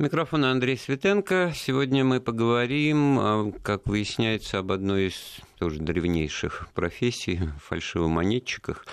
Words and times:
Микрофон 0.00 0.46
Андрей 0.46 0.78
Светенко. 0.78 1.52
Сегодня 1.54 2.06
мы 2.06 2.22
поговорим, 2.22 3.52
как 3.62 3.86
выясняется, 3.86 4.58
об 4.58 4.72
одной 4.72 5.08
из 5.08 5.40
тоже 5.58 5.78
древнейших 5.78 6.68
профессий– 6.72 7.38
фальшивомонетчиках. 7.62 8.86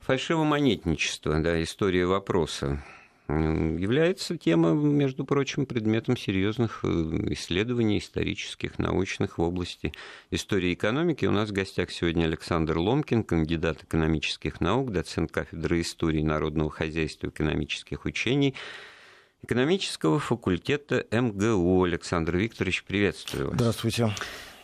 Фальшивомонетничество, 0.00 1.38
да, 1.38 1.62
история 1.62 2.06
вопроса 2.06 2.82
является 3.28 4.38
тема, 4.38 4.70
между 4.70 5.26
прочим, 5.26 5.66
предметом 5.66 6.16
серьезных 6.16 6.80
э, 6.82 6.88
исследований 7.32 7.98
исторических, 7.98 8.78
научных 8.78 9.36
в 9.36 9.42
области 9.42 9.92
истории 10.30 10.72
экономики. 10.72 11.26
У 11.26 11.30
нас 11.30 11.50
в 11.50 11.52
гостях 11.52 11.90
сегодня 11.90 12.24
Александр 12.24 12.78
Ломкин, 12.78 13.22
кандидат 13.22 13.82
экономических 13.82 14.62
наук, 14.62 14.92
доцент 14.92 15.30
кафедры 15.30 15.82
истории 15.82 16.22
народного 16.22 16.70
хозяйства 16.70 17.26
и 17.26 17.30
экономических 17.30 18.06
учений 18.06 18.54
экономического 19.42 20.18
факультета 20.18 21.06
МГУ. 21.10 21.84
Александр 21.84 22.36
Викторович, 22.36 22.84
приветствую 22.84 23.48
вас. 23.48 23.54
Здравствуйте. 23.54 24.14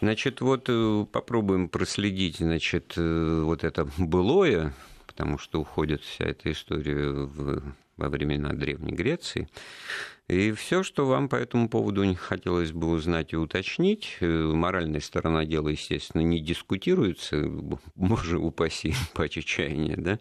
Значит, 0.00 0.40
вот 0.40 0.66
э, 0.68 1.06
попробуем 1.10 1.68
проследить, 1.68 2.36
значит, 2.38 2.94
э, 2.96 3.42
вот 3.44 3.64
это 3.64 3.88
былое, 3.98 4.72
потому 5.06 5.38
что 5.38 5.60
уходит 5.60 6.02
вся 6.02 6.26
эта 6.26 6.52
история 6.52 7.10
в 7.10 7.62
во 7.98 8.08
времена 8.08 8.54
Древней 8.54 8.92
Греции. 8.92 9.48
И 10.28 10.52
все, 10.52 10.82
что 10.82 11.06
вам 11.06 11.30
по 11.30 11.36
этому 11.36 11.70
поводу 11.70 12.04
не 12.04 12.14
хотелось 12.14 12.70
бы 12.70 12.88
узнать 12.88 13.32
и 13.32 13.36
уточнить, 13.36 14.18
э, 14.20 14.26
моральная 14.26 15.00
сторона 15.00 15.46
дела, 15.46 15.70
естественно, 15.70 16.20
не 16.20 16.40
дискутируется, 16.40 17.44
боже 17.94 18.38
упаси, 18.38 18.92
по 19.14 19.26
чаяния, 19.26 19.96
да? 19.96 20.18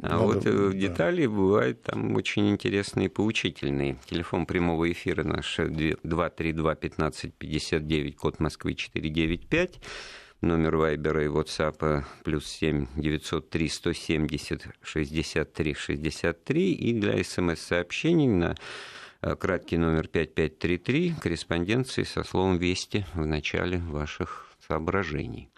А 0.00 0.08
да, 0.08 0.18
вот 0.18 0.42
да, 0.42 0.50
э, 0.50 0.72
детали 0.74 1.26
да. 1.26 1.32
бывают 1.32 1.80
там 1.82 2.16
очень 2.16 2.50
интересные 2.50 3.06
и 3.06 3.08
поучительные. 3.08 3.98
Телефон 4.06 4.46
прямого 4.46 4.90
эфира 4.90 5.22
наш 5.22 5.60
232-1559, 5.60 8.14
код 8.14 8.40
Москвы 8.40 8.74
495 8.74 9.78
номер 10.40 10.76
Вайбера 10.76 11.24
и 11.24 11.28
WhatsApp 11.28 12.04
плюс 12.24 12.46
7 12.46 12.86
903 12.96 13.68
170 13.68 14.66
63 14.82 15.74
63 15.74 16.72
и 16.72 16.92
для 16.92 17.22
смс-сообщений 17.22 18.28
на 18.28 18.54
э, 19.22 19.36
краткий 19.36 19.78
номер 19.78 20.08
5533 20.08 21.14
корреспонденции 21.20 22.02
со 22.02 22.22
словом 22.24 22.58
«Вести» 22.58 23.06
в 23.14 23.26
начале 23.26 23.78
ваших 23.78 24.56
соображений. 24.66 25.48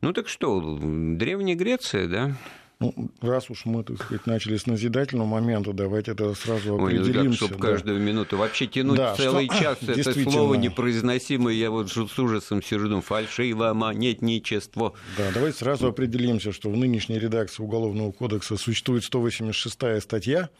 Ну 0.00 0.12
так 0.12 0.28
что, 0.28 0.78
Древняя 0.80 1.56
Греция, 1.56 2.08
да, 2.08 2.36
ну, 2.78 3.10
раз 3.22 3.48
уж 3.48 3.64
мы, 3.64 3.82
так 3.84 3.96
сказать, 3.96 4.26
начали 4.26 4.58
с 4.58 4.66
назидательного 4.66 5.26
момента, 5.26 5.72
давайте 5.72 6.12
это 6.12 6.34
сразу 6.34 6.74
определимся. 6.74 7.44
Ой, 7.44 7.48
чтобы 7.48 7.54
да. 7.54 7.70
каждую 7.70 8.00
минуту 8.00 8.36
вообще 8.36 8.66
тянуть 8.66 8.98
да, 8.98 9.14
целый 9.14 9.46
что... 9.46 9.58
час 9.58 9.78
это 9.86 10.12
слово 10.12 10.54
непроизносимое, 10.56 11.54
я 11.54 11.70
вот 11.70 11.90
с 11.90 12.18
ужасом 12.18 12.62
сижу, 12.62 13.00
фальшиво 13.00 13.72
монетничество. 13.72 14.92
Да, 15.16 15.30
давайте 15.32 15.58
сразу 15.58 15.88
определимся, 15.88 16.52
что 16.52 16.68
в 16.68 16.76
нынешней 16.76 17.18
редакции 17.18 17.62
Уголовного 17.62 18.12
кодекса 18.12 18.58
существует 18.58 19.04
186 19.04 20.02
статья, 20.02 20.50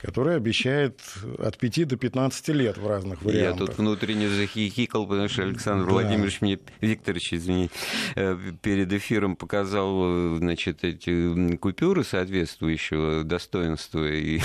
которая 0.00 0.36
обещает 0.36 1.00
от 1.38 1.56
5 1.56 1.88
до 1.88 1.96
15 1.96 2.48
лет 2.48 2.76
в 2.76 2.86
разных 2.86 3.22
вариантах. 3.22 3.60
Я 3.60 3.66
тут 3.66 3.78
внутренне 3.78 4.28
захихикал, 4.28 5.06
потому 5.06 5.28
что 5.28 5.42
Александр 5.42 5.86
да. 5.86 5.92
Владимирович 5.92 6.40
мне, 6.40 6.58
Викторович, 6.80 7.34
извини, 7.34 7.70
э, 8.16 8.36
перед 8.60 8.92
эфиром 8.92 9.36
показал, 9.36 10.34
э, 10.34 10.36
значит, 10.38 10.84
эти 10.84 11.56
купюры 11.62 12.02
соответствующего 12.02 13.22
достоинства 13.22 14.04
и 14.04 14.40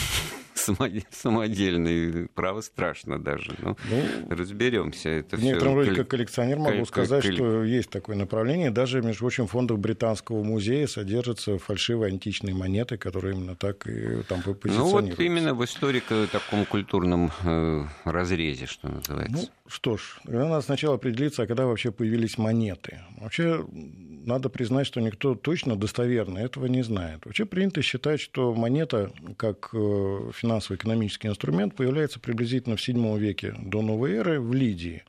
самодельный, 1.12 2.28
право 2.36 2.62
страшно 2.62 3.20
даже. 3.20 3.56
Ну, 3.60 3.76
ну, 3.90 4.36
разберемся. 4.36 5.10
Это 5.10 5.36
в 5.36 5.44
некотором 5.44 5.76
роде, 5.76 5.96
как 5.96 6.10
коллекционер, 6.10 6.60
могу 6.60 6.86
сказать, 6.86 7.24
что 7.24 7.64
есть 7.64 7.90
такое 7.90 8.16
направление. 8.16 8.70
Даже, 8.70 9.02
между 9.02 9.22
прочим, 9.22 9.48
в 9.48 9.52
фондах 9.52 9.80
Британского 9.80 10.44
музея 10.44 10.86
содержатся 10.86 11.58
фальшивые 11.58 12.12
античные 12.12 12.54
монеты, 12.54 12.98
которые 12.98 13.36
именно 13.36 13.56
так 13.56 13.88
и 13.88 14.22
там 14.28 14.44
позиционируются. 14.44 14.80
Ну 14.80 14.92
вот 14.92 15.20
именно 15.20 15.54
в 15.56 15.66
историко 15.66 16.28
таком 16.32 16.66
культурном 16.66 17.32
э, 17.44 17.86
разрезе, 18.04 18.68
что 18.68 18.90
называется. 18.90 19.50
Ну, 19.50 19.50
что 19.68 19.98
ж, 19.98 20.20
надо 20.24 20.62
сначала 20.62 20.96
определиться, 20.96 21.44
а 21.44 21.48
когда 21.48 21.66
вообще 21.66 21.92
появились 21.92 22.38
монеты. 22.38 23.00
Вообще, 23.18 23.66
надо 24.26 24.50
признать, 24.50 24.88
что 24.88 25.02
никто 25.02 25.36
точно 25.36 25.76
достоверно 25.76 26.40
этого 26.40 26.66
не 26.68 26.84
знает. 26.84 27.26
Вообще 27.26 27.46
принято 27.46 27.82
считать, 27.82 28.20
что 28.20 28.54
монета, 28.54 29.12
как 29.38 29.70
э, 29.74 30.32
финансово-экономический 30.34 31.28
инструмент, 31.28 31.76
появляется 31.76 32.20
приблизительно 32.20 32.78
в 32.78 32.80
VII 32.80 33.18
веке 33.20 33.56
до 33.60 33.82
новой 33.82 34.14
эры 34.14 34.40
в 34.40 34.54
Лидии 34.54 35.04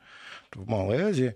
в 0.55 0.69
Малой 0.69 0.99
Азии. 1.03 1.35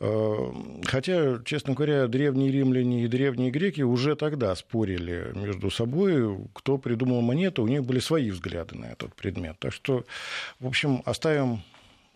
Э, 0.00 0.52
хотя, 0.84 1.38
честно 1.44 1.74
говоря, 1.74 2.06
древние 2.08 2.50
римляне 2.50 3.04
и 3.04 3.08
древние 3.08 3.50
греки 3.50 3.82
уже 3.82 4.16
тогда 4.16 4.54
спорили 4.54 5.32
между 5.34 5.70
собой, 5.70 6.38
кто 6.52 6.78
придумал 6.78 7.20
монету, 7.20 7.62
у 7.62 7.68
них 7.68 7.84
были 7.84 8.00
свои 8.00 8.30
взгляды 8.30 8.76
на 8.76 8.86
этот 8.86 9.14
предмет. 9.14 9.56
Так 9.58 9.72
что, 9.72 10.04
в 10.60 10.66
общем, 10.66 11.02
оставим 11.04 11.62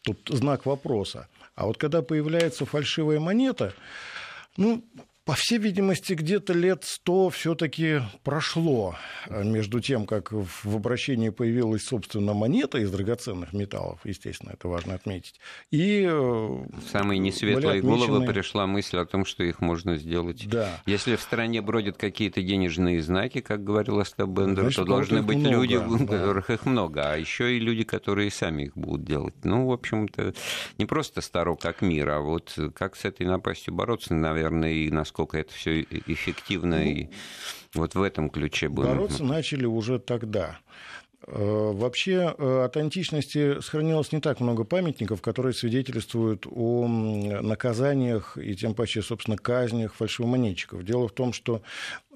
тут 0.02 0.28
знак 0.28 0.66
вопроса. 0.66 1.28
А 1.54 1.66
вот 1.66 1.76
когда 1.78 2.02
появляется 2.02 2.66
фальшивая 2.66 3.20
монета, 3.20 3.74
ну, 4.56 4.84
по 5.28 5.34
всей 5.34 5.58
видимости, 5.58 6.14
где-то 6.14 6.54
лет 6.54 6.84
сто 6.84 7.28
все-таки 7.28 8.00
прошло 8.24 8.96
э, 9.26 9.44
между 9.44 9.78
тем, 9.80 10.06
как 10.06 10.32
в 10.32 10.74
обращении 10.74 11.28
появилась, 11.28 11.82
собственно, 11.82 12.32
монета 12.32 12.78
из 12.78 12.90
драгоценных 12.90 13.52
металлов, 13.52 14.00
естественно, 14.04 14.52
это 14.54 14.68
важно 14.68 14.94
отметить. 14.94 15.34
И 15.70 16.00
э, 16.00 16.10
в 16.10 16.82
самые 16.90 17.18
несветлые 17.18 17.80
отмечены... 17.80 18.06
головы 18.06 18.24
пришла 18.24 18.66
мысль 18.66 18.96
о 18.96 19.04
том, 19.04 19.26
что 19.26 19.44
их 19.44 19.60
можно 19.60 19.98
сделать. 19.98 20.48
Да. 20.48 20.80
Если 20.86 21.14
в 21.14 21.20
стране 21.20 21.60
бродят 21.60 21.98
какие-то 21.98 22.40
денежные 22.40 23.02
знаки, 23.02 23.42
как 23.42 23.62
говорил 23.62 23.98
Остап 23.98 24.30
Бендер, 24.30 24.62
Значит, 24.62 24.78
то 24.78 24.84
должны 24.86 25.22
быть 25.22 25.36
много, 25.36 25.56
люди, 25.56 25.74
у 25.74 26.06
которых 26.06 26.48
их 26.48 26.64
много, 26.64 27.02
а 27.02 27.18
еще 27.18 27.54
и 27.54 27.60
люди, 27.60 27.84
которые 27.84 28.30
сами 28.30 28.62
их 28.62 28.78
будут 28.78 29.04
делать. 29.04 29.34
Ну, 29.44 29.66
в 29.66 29.72
общем-то, 29.72 30.32
не 30.78 30.86
просто 30.86 31.20
старо 31.20 31.54
как 31.54 31.82
мир, 31.82 32.08
а 32.08 32.20
вот 32.20 32.58
как 32.74 32.96
с 32.96 33.04
этой 33.04 33.26
напастью 33.26 33.74
бороться, 33.74 34.14
наверное, 34.14 34.72
и 34.72 34.90
насколько 34.90 35.17
насколько 35.18 35.38
это 35.38 35.52
все 35.52 35.82
эффективно 35.82 36.76
ну, 36.76 36.82
и 36.82 37.08
вот 37.74 37.94
в 37.94 38.02
этом 38.02 38.30
ключе 38.30 38.68
было. 38.68 38.86
Бороться 38.86 39.24
начали 39.24 39.66
уже 39.66 39.98
тогда. 39.98 40.58
Э, 41.26 41.72
вообще 41.74 42.34
э, 42.38 42.64
от 42.64 42.76
античности 42.76 43.60
сохранилось 43.60 44.12
не 44.12 44.20
так 44.20 44.38
много 44.38 44.62
памятников, 44.62 45.20
которые 45.20 45.54
свидетельствуют 45.54 46.46
о 46.48 46.86
наказаниях 46.86 48.38
и 48.38 48.54
тем 48.54 48.74
паче, 48.74 49.02
собственно, 49.02 49.36
казнях 49.36 49.94
фальшивомонетчиков. 49.94 50.84
Дело 50.84 51.08
в 51.08 51.12
том, 51.12 51.32
что 51.32 51.62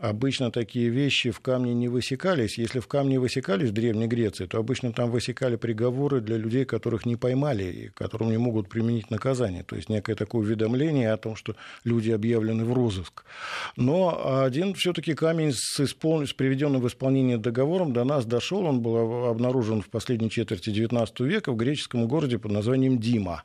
обычно 0.02 0.50
такие 0.50 0.88
вещи 0.88 1.30
в 1.30 1.40
камне 1.40 1.74
не 1.74 1.88
высекались. 1.88 2.58
Если 2.58 2.80
в 2.80 2.88
камне 2.88 3.20
высекались 3.20 3.70
в 3.70 3.72
Древней 3.72 4.08
Греции, 4.08 4.46
то 4.46 4.58
обычно 4.58 4.92
там 4.92 5.10
высекали 5.10 5.54
приговоры 5.54 6.20
для 6.20 6.36
людей, 6.36 6.64
которых 6.64 7.06
не 7.06 7.14
поймали 7.14 7.64
и 7.64 7.88
которым 7.88 8.30
не 8.30 8.36
могут 8.36 8.68
применить 8.68 9.10
наказание. 9.10 9.62
То 9.62 9.76
есть 9.76 9.88
некое 9.88 10.16
такое 10.16 10.42
уведомление 10.42 11.12
о 11.12 11.16
том, 11.16 11.36
что 11.36 11.54
люди 11.84 12.10
объявлены 12.10 12.64
в 12.64 12.72
розыск. 12.72 13.24
Но 13.76 14.42
один 14.42 14.74
все-таки 14.74 15.14
камень 15.14 15.52
с, 15.52 15.78
испол... 15.78 16.26
с 16.26 16.32
приведенным 16.32 16.80
в 16.80 16.88
исполнение 16.88 17.38
договором 17.38 17.92
до 17.92 18.02
нас 18.02 18.26
дошел. 18.26 18.64
Он 18.64 18.80
был 18.80 19.26
обнаружен 19.26 19.82
в 19.82 19.88
последней 19.88 20.30
четверти 20.30 20.70
XIX 20.70 21.06
века 21.20 21.52
в 21.52 21.56
греческом 21.56 22.08
городе 22.08 22.40
под 22.40 22.50
названием 22.50 22.98
Дима. 22.98 23.44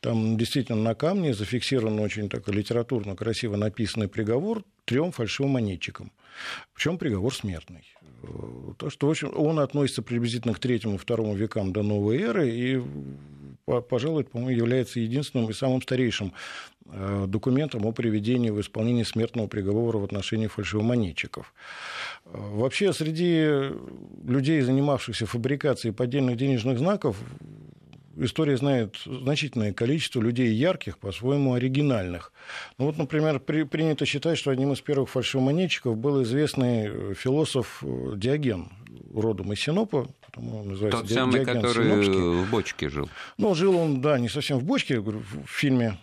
Там 0.00 0.36
действительно 0.36 0.80
на 0.80 0.94
камне 0.94 1.34
зафиксирован 1.34 1.98
очень 1.98 2.28
такой 2.28 2.54
литературно 2.54 3.16
красиво 3.16 3.56
написанный 3.56 4.06
приговор 4.06 4.62
трем 4.86 5.10
фальшивым 5.10 5.58
монетчикам. 5.96 6.12
Причем 6.74 6.98
приговор 6.98 7.34
смертный. 7.34 7.84
То, 8.78 8.90
что, 8.90 9.06
в 9.06 9.10
общем, 9.10 9.32
он 9.36 9.58
относится 9.58 10.02
приблизительно 10.02 10.54
к 10.54 10.58
третьему-второму 10.58 11.34
векам 11.34 11.72
до 11.72 11.82
новой 11.82 12.18
эры 12.18 12.48
и, 12.48 12.82
пожалуй, 13.88 14.24
по-моему, 14.24 14.50
является 14.50 15.00
единственным 15.00 15.50
и 15.50 15.52
самым 15.52 15.82
старейшим 15.82 16.32
э, 16.86 17.26
документом 17.28 17.86
о 17.86 17.92
приведении 17.92 18.50
в 18.50 18.60
исполнение 18.60 19.04
смертного 19.04 19.46
приговора 19.46 19.98
в 19.98 20.04
отношении 20.04 20.46
фальшивомонетчиков. 20.46 21.52
Вообще, 22.24 22.92
среди 22.92 23.70
людей, 24.24 24.60
занимавшихся 24.60 25.26
фабрикацией 25.26 25.94
поддельных 25.94 26.36
денежных 26.36 26.78
знаков, 26.78 27.16
история 28.16 28.56
знает 28.56 28.96
значительное 29.04 29.72
количество 29.72 30.20
людей 30.20 30.52
ярких, 30.52 30.98
по-своему 30.98 31.54
оригинальных. 31.54 32.32
Ну 32.78 32.86
вот, 32.86 32.98
например, 32.98 33.40
при, 33.40 33.64
принято 33.64 34.06
считать, 34.06 34.38
что 34.38 34.50
одним 34.50 34.72
из 34.72 34.80
первых 34.80 35.10
фальшивомонетчиков 35.10 35.96
был 35.96 36.22
известный 36.22 36.86
э, 36.86 37.14
философ 37.14 37.82
э, 37.82 38.12
Диоген, 38.16 38.70
родом 39.14 39.52
из 39.52 39.60
Синопа, 39.60 40.08
называется 40.36 41.00
Тот 41.00 41.10
самый, 41.10 41.44
который 41.44 41.84
Синопский. 41.84 42.44
в 42.44 42.50
бочке 42.50 42.88
жил. 42.88 43.08
Ну, 43.38 43.54
жил 43.54 43.76
он, 43.76 44.00
да, 44.00 44.18
не 44.18 44.28
совсем 44.28 44.58
в 44.58 44.64
бочке, 44.64 45.00
в 45.00 45.46
фильме 45.46 45.98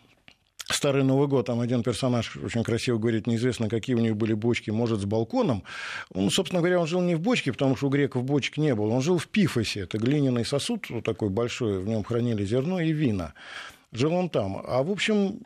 Старый 0.70 1.04
Новый 1.04 1.28
год, 1.28 1.48
там 1.48 1.60
один 1.60 1.84
персонаж 1.84 2.38
очень 2.38 2.64
красиво 2.64 2.98
говорит, 2.98 3.28
неизвестно, 3.28 3.70
какие 3.70 3.96
у 3.96 4.00
них 4.00 4.16
были 4.16 4.34
бочки, 4.34 4.70
может, 4.70 5.02
с 5.02 5.06
балконом. 5.06 5.64
Он, 6.14 6.30
собственно 6.30 6.62
говоря, 6.62 6.80
он 6.80 6.88
жил 6.88 7.02
не 7.02 7.16
в 7.16 7.20
бочке, 7.20 7.52
потому 7.52 7.76
что 7.76 7.88
у 7.88 7.90
греков 7.90 8.24
бочек 8.24 8.58
не 8.58 8.74
было, 8.74 8.94
он 8.94 9.02
жил 9.02 9.18
в 9.18 9.28
пифосе, 9.28 9.82
это 9.82 9.98
глиняный 9.98 10.46
сосуд 10.46 10.88
такой 11.04 11.30
большой, 11.30 11.80
в 11.80 11.88
нем 11.88 12.04
хранили 12.04 12.46
зерно 12.46 12.80
и 12.80 12.92
вина 12.92 13.34
жил 13.94 14.14
он 14.14 14.30
там. 14.30 14.62
А, 14.66 14.84
в 14.84 14.92
общем, 14.92 15.40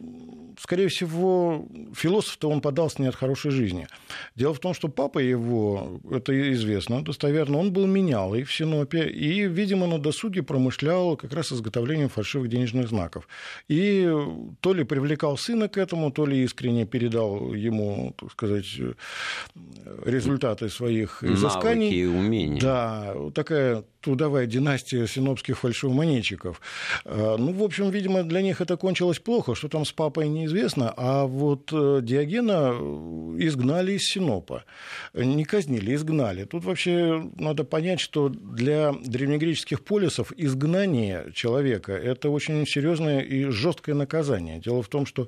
скорее 0.60 0.88
всего, 0.88 1.66
философ-то 1.94 2.50
он 2.50 2.62
подался 2.62 3.02
не 3.02 3.08
от 3.08 3.16
хорошей 3.16 3.52
жизни. 3.52 3.88
Дело 4.36 4.54
в 4.54 4.60
том, 4.60 4.74
что 4.74 4.88
папа 4.88 5.20
его, 5.20 6.00
это 6.12 6.54
известно 6.54 7.04
достоверно, 7.04 7.60
он 7.60 7.72
был 7.72 7.86
менялый 7.86 8.44
в 8.44 8.54
Синопе 8.54 9.08
и, 9.08 9.48
видимо, 9.48 9.88
на 9.88 10.00
досуге 10.00 10.44
промышлял 10.44 11.16
как 11.16 11.34
раз 11.34 11.52
изготовлением 11.52 12.10
фальшивых 12.10 12.50
денежных 12.50 12.88
знаков. 12.90 13.28
И 13.68 14.12
то 14.62 14.74
ли 14.74 14.84
привлекал 14.84 15.38
сына 15.38 15.70
к 15.70 15.78
этому, 15.78 16.12
то 16.12 16.26
ли 16.26 16.44
искренне 16.44 16.86
передал 16.86 17.54
ему, 17.54 18.14
так 18.18 18.32
сказать, 18.32 18.66
результаты 20.06 20.70
своих 20.70 21.24
изысканий. 21.24 21.88
Навыки 21.88 21.96
и 21.96 22.06
умения. 22.06 22.62
Да, 22.62 23.14
такая 23.34 23.84
трудовая 24.02 24.46
династия 24.46 25.06
синопских 25.06 25.60
фальшивомонетчиков. 25.60 26.62
А, 27.04 27.38
ну, 27.38 27.52
в 27.52 27.62
общем, 27.62 27.90
видимо, 27.90 28.24
для 28.24 28.37
них 28.42 28.62
это 28.62 28.78
кончилось 28.78 29.20
плохо, 29.20 29.56
что 29.56 29.68
там 29.68 29.86
с 29.86 29.92
папой 29.92 30.28
неизвестно, 30.28 30.94
а 30.96 31.26
вот 31.26 31.72
э, 31.72 32.00
Диогена 32.02 32.74
э, 32.74 33.36
изгнали 33.40 33.94
из 33.94 34.04
Синопа. 34.08 34.64
Не 35.14 35.44
казнили, 35.46 35.94
изгнали. 35.96 36.46
Тут 36.46 36.64
вообще 36.66 37.30
надо 37.36 37.64
понять, 37.64 38.00
что 38.00 38.30
для 38.30 38.94
древнегреческих 38.94 39.84
полисов 39.84 40.32
изгнание 40.38 41.32
человека– 41.34 41.92
это 41.94 42.30
очень 42.30 42.66
серьезное 42.66 43.22
и 43.22 43.46
жесткое 43.46 43.96
наказание. 43.96 44.60
Дело 44.60 44.82
в 44.82 44.88
том, 44.88 45.06
что 45.06 45.28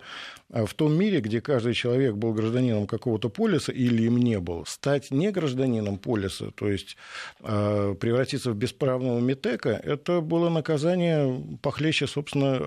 в 0.50 0.74
том 0.74 0.98
мире, 0.98 1.22
где 1.22 1.42
каждый 1.42 1.74
человек 1.74 2.16
был 2.16 2.34
гражданином 2.34 2.88
какого-то 2.88 3.30
полиса 3.30 3.72
или 3.72 4.04
им 4.04 4.18
не 4.18 4.40
был, 4.40 4.66
стать 4.66 5.12
не 5.12 5.31
гражданином 5.31 5.98
полиса, 5.98 6.51
то 6.56 6.68
есть 6.68 6.98
превратиться 7.40 8.51
в 8.51 8.56
бесправного 8.56 9.19
Метека, 9.19 9.69
это 9.69 10.22
было 10.22 10.50
наказание 10.50 11.44
похлеще, 11.62 12.07
собственно, 12.07 12.60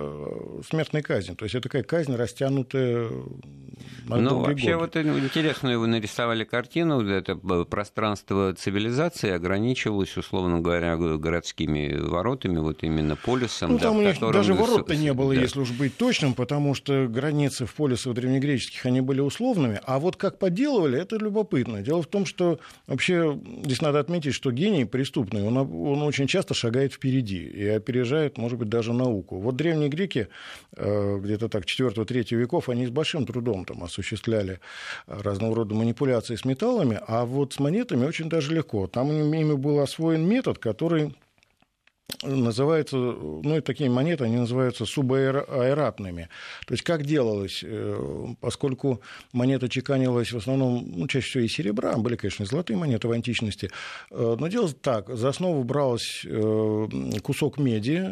смертной 0.69 1.02
казни. 1.02 1.34
То 1.34 1.44
есть 1.44 1.55
это 1.55 1.64
такая 1.64 1.82
казнь, 1.82 2.14
растянутая 2.14 3.08
на 4.06 4.17
Ну, 4.17 4.40
вообще, 4.40 4.76
годы. 4.76 5.02
вот 5.02 5.23
интересную 5.25 5.81
вы 5.81 5.87
нарисовали 5.88 6.44
картину, 6.44 7.05
это 7.06 7.37
пространство 7.64 8.55
цивилизации 8.55 9.31
ограничивалось, 9.31 10.17
условно 10.17 10.61
говоря, 10.61 10.96
городскими 10.96 11.96
воротами, 11.96 12.58
вот 12.58 12.82
именно 12.84 13.17
полисом. 13.17 13.73
Ну, 13.73 13.79
там 13.79 13.94
да, 13.94 13.99
у 13.99 14.02
них 14.02 14.32
даже 14.32 14.55
ворот-то 14.55 14.96
не 14.96 15.12
было, 15.12 15.34
да. 15.34 15.40
если 15.40 15.61
уж 15.61 15.70
быть 15.73 15.96
точным, 15.96 16.34
потому 16.34 16.75
что 16.75 17.06
границы 17.08 17.67
в 17.72 17.74
полисах 17.74 18.14
древнегреческих, 18.14 18.84
они 18.86 19.00
были 19.00 19.20
условными, 19.20 19.80
а 19.84 19.98
вот 19.98 20.16
как 20.16 20.38
поделывали, 20.38 21.00
это 21.00 21.16
любопытно. 21.16 21.82
Дело 21.82 22.02
в 22.02 22.06
том, 22.06 22.26
что 22.26 22.60
вообще 22.86 23.38
здесь 23.64 23.80
надо 23.80 23.98
отметить, 23.98 24.34
что 24.34 24.52
гений 24.52 24.84
преступный, 24.84 25.42
он, 25.42 25.56
он 25.56 26.02
очень 26.02 26.26
часто 26.26 26.54
шагает 26.54 26.92
впереди 26.92 27.42
и 27.42 27.66
опережает, 27.66 28.36
может 28.36 28.58
быть, 28.58 28.69
даже 28.69 28.92
науку. 28.92 29.38
Вот 29.38 29.56
древние 29.56 29.88
греки, 29.88 30.28
э, 30.76 31.19
где-то 31.19 31.48
так, 31.48 31.64
4-3 31.64 32.36
веков, 32.36 32.69
они 32.69 32.86
с 32.86 32.90
большим 32.90 33.26
трудом 33.26 33.64
там 33.64 33.82
осуществляли 33.82 34.60
разного 35.06 35.56
рода 35.56 35.74
манипуляции 35.74 36.36
с 36.36 36.44
металлами, 36.44 37.00
а 37.06 37.24
вот 37.24 37.54
с 37.54 37.58
монетами 37.58 38.04
очень 38.04 38.28
даже 38.28 38.54
легко. 38.54 38.86
Там 38.86 39.10
ими 39.10 39.54
был 39.54 39.80
освоен 39.80 40.28
метод, 40.28 40.58
который 40.58 41.14
называется, 42.22 42.96
ну, 42.96 43.56
и 43.56 43.60
такие 43.60 43.90
монеты, 43.90 44.25
они 44.25 44.37
называются 44.37 44.87
субаэратными. 44.87 46.28
То 46.66 46.75
есть, 46.75 46.84
как 46.84 47.04
делалось, 47.04 47.62
э, 47.64 48.26
поскольку 48.40 49.02
монета 49.32 49.69
чеканилась 49.69 50.32
в 50.32 50.37
основном, 50.37 50.84
ну, 50.87 51.06
чаще 51.08 51.26
всего 51.26 51.44
из 51.44 51.52
серебра, 51.52 51.96
были, 51.96 52.16
конечно, 52.16 52.44
золотые 52.44 52.76
монеты 52.76 53.08
в 53.08 53.12
античности, 53.12 53.70
э, 54.10 54.37
но 54.38 54.49
делалось 54.49 54.76
так, 54.81 55.08
за 55.08 55.31
основу 55.31 55.64
брался 55.64 56.28
э, 56.28 56.88
кусок 57.22 57.58
меди, 57.58 58.10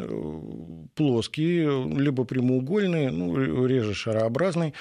плоский, 0.95 1.63
либо 1.97 2.23
прямоугольный, 2.23 3.11
ну, 3.11 3.65
реже 3.65 3.93
шарообразный, 3.93 4.73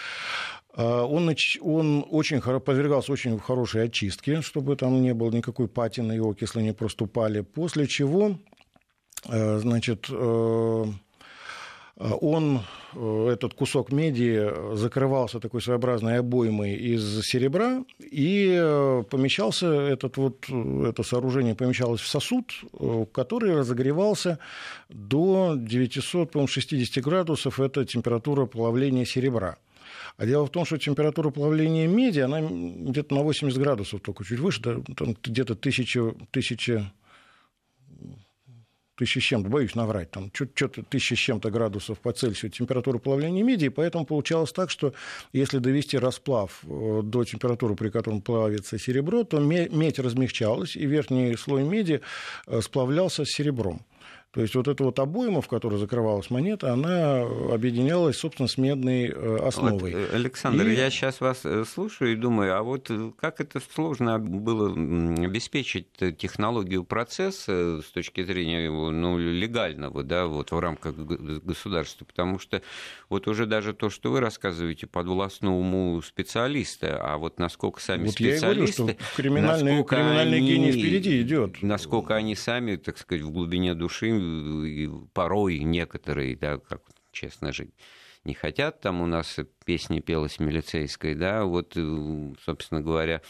он, 0.77 1.35
он 1.61 2.07
очень, 2.11 2.41
подвергался 2.41 3.13
очень 3.13 3.39
хорошей 3.41 3.85
очистке, 3.85 4.41
чтобы 4.41 4.77
там 4.77 5.03
не 5.03 5.13
было 5.15 5.31
никакой 5.33 5.67
патины, 5.67 6.17
и 6.17 6.21
окислы 6.21 6.63
не 6.63 6.73
проступали. 6.73 7.41
После 7.41 7.89
чего 7.89 8.39
значит, 9.25 10.07
э, 10.11 10.85
он, 11.97 12.61
э, 12.95 13.29
этот 13.33 13.55
кусок 13.55 13.93
меди, 13.93 14.51
закрывался 14.75 15.41
такой 15.41 15.61
своеобразной 15.61 16.19
обоймой 16.19 16.75
из 16.75 17.23
серебра, 17.27 17.85
и 18.01 19.03
помещался 19.11 19.67
этот 19.67 20.17
вот, 20.17 20.49
это 20.49 21.03
сооружение 21.03 21.55
помещалось 21.55 22.01
в 22.01 22.09
сосуд, 22.09 22.53
который 23.13 23.55
разогревался 23.55 24.39
до 24.89 25.55
960 25.57 27.05
градусов, 27.05 27.61
это 27.61 27.85
температура 27.85 28.47
плавления 28.47 29.05
серебра. 29.05 29.59
А 30.17 30.27
дело 30.27 30.47
в 30.47 30.51
том, 30.51 30.65
что 30.65 30.79
температура 30.79 31.31
плавления 31.31 31.87
меди, 31.87 32.21
она 32.21 32.41
где-то 32.43 33.15
на 33.15 33.23
80 33.23 33.59
градусов 33.59 34.01
только 34.01 34.25
чуть 34.25 34.39
выше, 34.39 34.61
там 34.63 35.17
где-то 35.23 35.55
1000, 35.55 36.01
1000 36.31 36.93
тысячи 39.01 39.19
с 39.19 39.23
чем-то, 39.23 39.49
боюсь 39.49 39.75
наврать, 39.75 40.11
там 40.11 40.31
что-то 40.35 40.83
тысячи 40.83 41.15
с 41.15 41.19
чем-то 41.19 41.51
градусов 41.51 41.99
по 42.01 42.13
Цельсию 42.13 42.51
температура 42.51 42.99
плавления 42.99 43.43
меди, 43.43 43.71
поэтому 43.71 44.05
получалось 44.05 44.53
так, 44.53 44.71
что 44.71 44.93
если 45.33 45.59
довести 45.59 45.97
расплав 45.97 46.61
э, 46.65 47.01
до 47.03 47.25
температуры, 47.25 47.77
при 47.77 47.89
котором 47.89 48.21
плавится 48.21 48.79
серебро, 48.79 49.25
то 49.25 49.41
медь 49.41 49.99
размягчалась, 49.99 50.77
и 50.77 50.85
верхний 50.85 51.35
слой 51.37 51.63
меди 51.63 52.03
э, 52.47 52.61
сплавлялся 52.61 53.25
с 53.25 53.31
серебром. 53.31 53.81
То 54.33 54.43
есть 54.43 54.55
вот 54.55 54.69
эта 54.69 54.85
вот 54.85 54.97
обойма, 55.01 55.43
в 55.43 55.49
которой 55.49 55.77
закрывалась 55.77 56.31
монета, 56.31 56.73
она 56.73 57.23
объединялась, 57.53 58.17
собственно, 58.17 58.47
с 58.47 58.59
медной 58.59 59.09
э, 59.09 59.37
основой. 59.45 59.93
Вот, 59.93 59.99
э, 59.99 60.15
Александр, 60.15 60.69
и... 60.69 60.77
я 60.77 60.89
сейчас 60.91 61.21
вас 61.21 61.41
э, 61.43 61.65
слушаю 61.65 62.13
и 62.13 62.15
думаю, 62.17 62.57
а 62.57 62.63
вот 62.63 62.93
как 63.19 63.41
это 63.41 63.61
сложно 63.75 64.21
было 64.21 64.71
обеспечить 64.71 65.89
технологию 66.17 66.85
процесса 66.85 67.83
с 67.83 67.87
точки 67.87 68.23
зрения 68.23 68.65
его 68.65 68.93
ну, 68.93 69.19
легального, 69.19 70.05
да, 70.05 70.27
вот 70.27 70.53
в 70.53 70.59
рамках 70.61 70.95
государства, 70.95 72.05
потому 72.05 72.39
что 72.39 72.63
вот 73.09 73.27
уже 73.27 73.47
даже 73.47 73.73
то, 73.73 73.91
что 73.91 74.13
вы 74.13 74.21
рассказываете, 74.21 74.87
подвластно 74.87 75.59
уму 75.59 76.01
специалиста, 76.03 77.01
а 77.03 77.19
вот 77.19 77.41
насколько 77.41 77.81
сами 77.81 78.05
вот 78.05 78.13
специалисты... 78.13 78.83
Я 78.83 78.87
говорю, 78.87 79.01
что 79.01 79.17
криминальный, 79.17 79.83
криминальный 79.83 80.37
они, 80.37 80.49
гений 80.49 80.71
впереди 80.71 81.21
идет. 81.21 81.63
Насколько 81.63 82.15
они 82.15 82.37
сами, 82.37 82.77
так 82.77 82.97
сказать, 82.97 83.25
в 83.25 83.33
глубине 83.33 83.75
души 83.75 84.20
порой 85.13 85.59
некоторые, 85.61 86.37
да, 86.37 86.59
как 86.59 86.83
честно 87.13 87.53
жить, 87.53 87.75
не 88.25 88.35
хотят. 88.35 88.81
Там 88.81 89.01
у 89.01 89.07
нас 89.07 89.39
песни 89.65 90.01
пелась 90.01 90.41
милицейской, 90.41 91.15
да, 91.15 91.45
вот, 91.45 91.75
э, 91.77 92.33
собственно 92.45 92.81
говоря, 92.81 93.23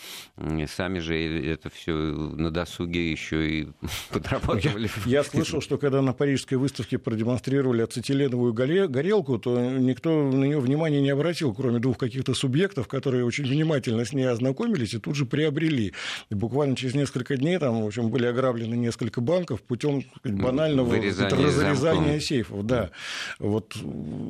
сами 0.67 0.99
же 0.99 1.15
это 1.45 1.69
все 1.69 1.93
на 1.93 2.51
досуге 2.51 3.11
еще 3.11 3.51
и 3.51 3.69
подрабатывали. 4.11 4.89
Я, 5.05 5.19
я 5.19 5.25
слышал, 5.25 5.61
что 5.61 5.77
когда 5.77 6.01
на 6.01 6.13
парижской 6.13 6.57
выставке 6.57 6.99
продемонстрировали 6.99 7.83
ацетиленовую 7.83 8.55
горелку, 8.55 9.39
то 9.39 9.61
никто 9.61 10.11
на 10.31 10.45
нее 10.45 10.61
внимания 10.61 11.01
не 11.01 11.11
обратил, 11.11 11.53
кроме 11.55 11.79
двух 11.79 11.99
каких-то 11.99 12.35
субъектов, 12.35 12.89
которые 12.89 13.25
очень 13.25 13.45
внимательно 13.45 14.05
с 14.05 14.13
ней 14.13 14.25
ознакомились 14.25 14.95
и 14.95 14.99
тут 14.99 15.17
же 15.17 15.27
приобрели. 15.27 15.93
И 16.31 16.35
буквально 16.35 16.75
через 16.75 16.95
несколько 16.95 17.37
дней 17.37 17.59
там, 17.59 17.83
в 17.83 17.87
общем, 17.87 18.11
были 18.11 18.27
ограблены 18.27 18.75
несколько 18.75 19.21
банков 19.21 19.63
путем 19.63 20.05
банального 20.25 20.97
разрезания 20.97 22.19
сейфов. 22.19 22.65
Да. 22.65 22.91
Вот 23.39 23.77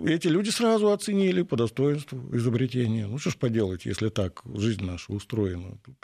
эти 0.07 0.29
люди 0.29 0.50
сразу 0.51 0.91
оценили 0.91 1.43
по 1.43 1.57
достоинству 1.57 2.19
изобретения. 2.33 3.07
Ну, 3.07 3.19
что 3.19 3.31
ж 3.31 3.37
поделать, 3.37 3.87
если 3.87 4.09
так 4.09 4.43
жизнь 4.55 4.85
наша 4.85 5.13
устроена. 5.13 5.79
Тут 5.85 5.97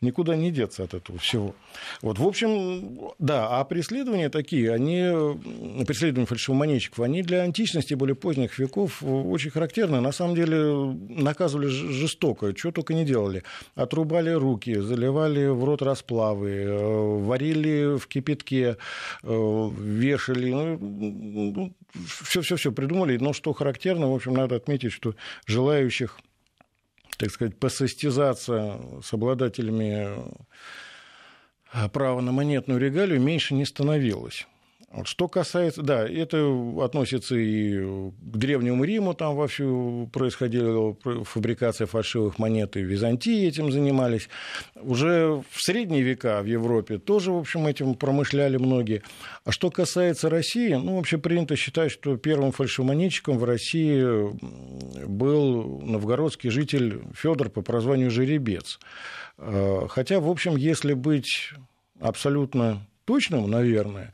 никуда 0.00 0.36
не 0.36 0.50
деться 0.50 0.84
от 0.84 0.94
этого 0.94 1.18
всего. 1.18 1.54
Вот, 2.02 2.18
в 2.18 2.26
общем, 2.26 3.12
да, 3.18 3.58
а 3.58 3.64
преследования 3.64 4.28
такие, 4.28 4.72
они, 4.72 5.02
преследования 5.84 6.26
фальшивомонетчиков, 6.26 7.00
они 7.00 7.22
для 7.22 7.42
античности 7.42 7.94
более 7.94 8.14
поздних 8.16 8.58
веков 8.58 9.02
очень 9.02 9.50
характерны. 9.50 10.00
На 10.00 10.12
самом 10.12 10.34
деле 10.34 10.96
наказывали 11.08 11.66
жестоко, 11.66 12.56
что 12.56 12.72
только 12.72 12.94
не 12.94 13.04
делали. 13.04 13.42
Отрубали 13.74 14.30
руки, 14.30 14.74
заливали 14.74 15.46
в 15.46 15.64
рот 15.64 15.82
расплавы, 15.82 16.50
э, 16.50 17.18
варили 17.20 17.98
в 17.98 18.06
кипятке, 18.06 18.76
э, 19.22 19.70
вешали. 19.78 20.50
Ну, 20.50 21.74
все-все-все 22.22 22.72
придумали. 22.72 23.16
Но 23.16 23.32
что 23.32 23.52
характерно, 23.52 24.10
в 24.10 24.14
общем, 24.14 24.34
надо 24.34 24.56
отметить, 24.56 24.92
что 24.92 25.14
желающих, 25.46 26.18
так 27.16 27.30
сказать, 27.30 27.58
посостязаться 27.58 28.80
с 29.02 29.12
обладателями 29.12 30.16
э, 31.72 31.88
права 31.88 32.20
на 32.20 32.32
монетную 32.32 32.80
регалию 32.80 33.20
меньше 33.20 33.54
не 33.54 33.64
становилось. 33.64 34.46
Что 35.04 35.28
касается, 35.28 35.82
да, 35.82 36.04
это 36.04 36.44
относится 36.82 37.36
и 37.36 37.78
к 37.78 38.36
Древнему 38.36 38.82
Риму, 38.82 39.14
там 39.14 39.36
вовсю 39.36 40.10
происходила 40.12 40.96
фабрикация 41.24 41.86
фальшивых 41.86 42.40
монет, 42.40 42.76
и 42.76 42.82
в 42.82 42.86
Византии 42.86 43.46
этим 43.46 43.70
занимались. 43.70 44.28
Уже 44.74 45.44
в 45.48 45.62
средние 45.62 46.02
века 46.02 46.42
в 46.42 46.46
Европе 46.46 46.98
тоже, 46.98 47.30
в 47.30 47.36
общем, 47.36 47.68
этим 47.68 47.94
промышляли 47.94 48.56
многие. 48.56 49.02
А 49.44 49.52
что 49.52 49.70
касается 49.70 50.28
России, 50.28 50.72
ну, 50.74 50.96
вообще 50.96 51.18
принято 51.18 51.54
считать, 51.54 51.92
что 51.92 52.16
первым 52.16 52.50
фальшивомонетчиком 52.50 53.38
в 53.38 53.44
России 53.44 54.04
был 55.06 55.82
новгородский 55.82 56.50
житель 56.50 57.02
Федор 57.14 57.48
по 57.48 57.62
прозванию 57.62 58.10
Жеребец. 58.10 58.80
Э, 59.38 59.86
хотя, 59.88 60.18
в 60.18 60.28
общем, 60.28 60.56
если 60.56 60.94
быть 60.94 61.52
абсолютно 62.00 62.84
точным, 63.10 63.50
наверное, 63.50 64.12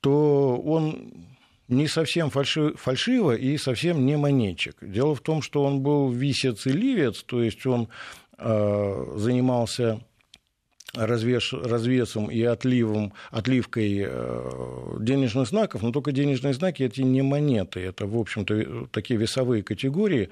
то 0.00 0.60
он 0.64 1.12
не 1.68 1.86
совсем 1.86 2.28
фальши, 2.28 2.74
фальшиво 2.74 3.36
и 3.36 3.56
совсем 3.56 4.04
не 4.04 4.16
монетчик. 4.16 4.74
Дело 4.80 5.14
в 5.14 5.20
том, 5.20 5.42
что 5.42 5.62
он 5.62 5.80
был 5.80 6.10
висец 6.10 6.66
и 6.66 6.72
ливец, 6.72 7.22
то 7.22 7.40
есть 7.40 7.64
он 7.66 7.88
э, 8.38 9.14
занимался 9.16 10.00
развес, 10.92 11.52
развесом 11.52 12.32
и 12.32 12.42
отливом, 12.42 13.12
отливкой 13.30 14.02
э, 14.04 14.96
денежных 14.98 15.46
знаков, 15.46 15.82
но 15.82 15.92
только 15.92 16.10
денежные 16.10 16.52
знаки 16.52 16.82
эти 16.82 17.02
не 17.02 17.22
монеты, 17.22 17.78
это, 17.78 18.06
в 18.06 18.18
общем-то, 18.18 18.88
такие 18.90 19.20
весовые 19.20 19.62
категории, 19.62 20.30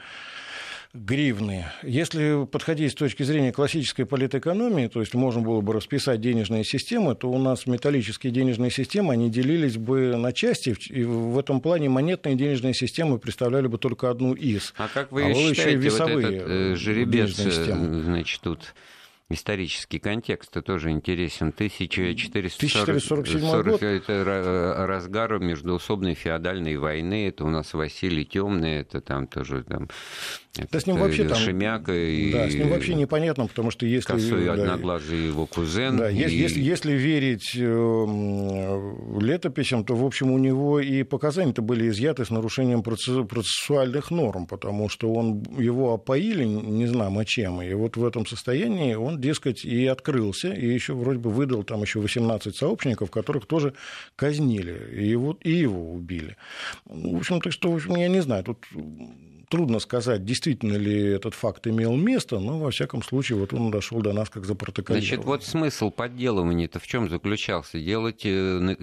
гривны. 0.92 1.66
Если 1.82 2.46
подходить 2.46 2.92
с 2.92 2.94
точки 2.94 3.22
зрения 3.22 3.52
классической 3.52 4.06
политэкономии, 4.06 4.88
то 4.88 5.00
есть 5.00 5.14
можно 5.14 5.40
было 5.40 5.60
бы 5.60 5.72
расписать 5.72 6.20
денежные 6.20 6.64
системы, 6.64 7.14
то 7.14 7.30
у 7.30 7.38
нас 7.38 7.66
металлические 7.66 8.32
денежные 8.32 8.70
системы, 8.72 9.12
они 9.12 9.30
делились 9.30 9.76
бы 9.76 10.16
на 10.16 10.32
части, 10.32 10.74
и 10.88 11.04
в 11.04 11.38
этом 11.38 11.60
плане 11.60 11.88
монетные 11.88 12.34
денежные 12.34 12.74
системы 12.74 13.18
представляли 13.18 13.68
бы 13.68 13.78
только 13.78 14.10
одну 14.10 14.34
из. 14.34 14.74
А 14.78 14.88
как 14.92 15.12
вы 15.12 15.30
а 15.30 15.34
считаете, 15.34 15.76
весовые 15.76 16.26
вот 16.26 16.34
этот 16.34 16.48
э, 16.48 16.74
жеребец, 16.76 17.38
э, 17.38 18.02
значит, 18.04 18.40
тут 18.40 18.74
исторический 19.30 19.98
контекст 19.98 20.56
-то 20.56 20.62
тоже 20.62 20.90
интересен. 20.90 21.48
1447 21.48 23.62
год. 23.62 23.82
Это 23.82 24.86
разгар 24.86 25.38
междуусобной 25.38 26.14
феодальной 26.14 26.76
войны. 26.76 27.28
Это 27.28 27.44
у 27.44 27.48
нас 27.48 27.72
Василий 27.72 28.24
Темный, 28.24 28.80
это 28.80 29.00
там 29.00 29.26
тоже 29.26 29.64
там 29.64 29.88
да 30.72 30.80
с 30.80 30.86
ним 30.86 30.96
вообще 30.96 31.24
там... 31.24 31.38
Шемяка 31.38 31.92
и... 31.92 32.32
Да, 32.32 32.50
с 32.50 32.54
ним 32.54 32.70
вообще 32.70 32.94
непонятно, 32.94 33.46
потому 33.46 33.70
что 33.70 33.86
если... 33.86 34.12
Косой 34.12 34.46
да, 34.46 34.54
одноглазый 34.54 35.26
его 35.26 35.46
кузен. 35.46 35.96
Да, 35.96 36.10
и... 36.10 36.16
если, 36.16 36.60
если 36.60 36.92
верить 36.92 37.52
э, 37.54 38.86
летописям, 39.20 39.84
то, 39.84 39.94
в 39.94 40.04
общем, 40.04 40.32
у 40.32 40.38
него 40.38 40.80
и 40.80 41.04
показания-то 41.04 41.62
были 41.62 41.88
изъяты 41.88 42.24
с 42.24 42.30
нарушением 42.30 42.82
процессуальных 42.82 44.10
норм, 44.10 44.48
потому 44.48 44.88
что 44.88 45.12
он, 45.12 45.44
его 45.56 45.94
опоили, 45.94 46.44
не 46.44 46.86
знамо 46.86 47.24
чем, 47.24 47.62
и 47.62 47.72
вот 47.74 47.96
в 47.96 48.04
этом 48.04 48.26
состоянии 48.26 48.94
он, 48.94 49.19
дескать, 49.20 49.64
и 49.64 49.86
открылся, 49.86 50.52
и 50.52 50.66
еще 50.66 50.94
вроде 50.94 51.18
бы 51.18 51.30
выдал 51.30 51.62
там 51.62 51.82
еще 51.82 52.00
18 52.00 52.56
сообщников, 52.56 53.10
которых 53.10 53.46
тоже 53.46 53.74
казнили, 54.16 54.76
и 54.92 55.06
его, 55.06 55.36
и 55.42 55.52
его 55.52 55.92
убили. 55.92 56.36
В 56.86 57.16
общем, 57.16 57.40
так 57.40 57.52
что, 57.52 57.70
в 57.70 57.76
общем, 57.76 57.96
я 57.96 58.08
не 58.08 58.22
знаю, 58.22 58.44
тут 58.44 58.66
трудно 59.50 59.80
сказать, 59.80 60.24
действительно 60.24 60.76
ли 60.76 60.96
этот 60.96 61.34
факт 61.34 61.66
имел 61.66 61.94
место, 61.96 62.38
но, 62.38 62.58
во 62.58 62.70
всяком 62.70 63.02
случае, 63.02 63.38
вот 63.38 63.52
он 63.52 63.70
дошел 63.70 64.00
до 64.00 64.12
нас 64.12 64.30
как 64.30 64.46
запротоколирован. 64.46 65.06
Значит, 65.06 65.24
вот 65.24 65.44
смысл 65.44 65.90
подделывания-то 65.90 66.78
в 66.78 66.86
чем 66.86 67.10
заключался? 67.10 67.78
Делать 67.78 68.22
э, 68.24 68.76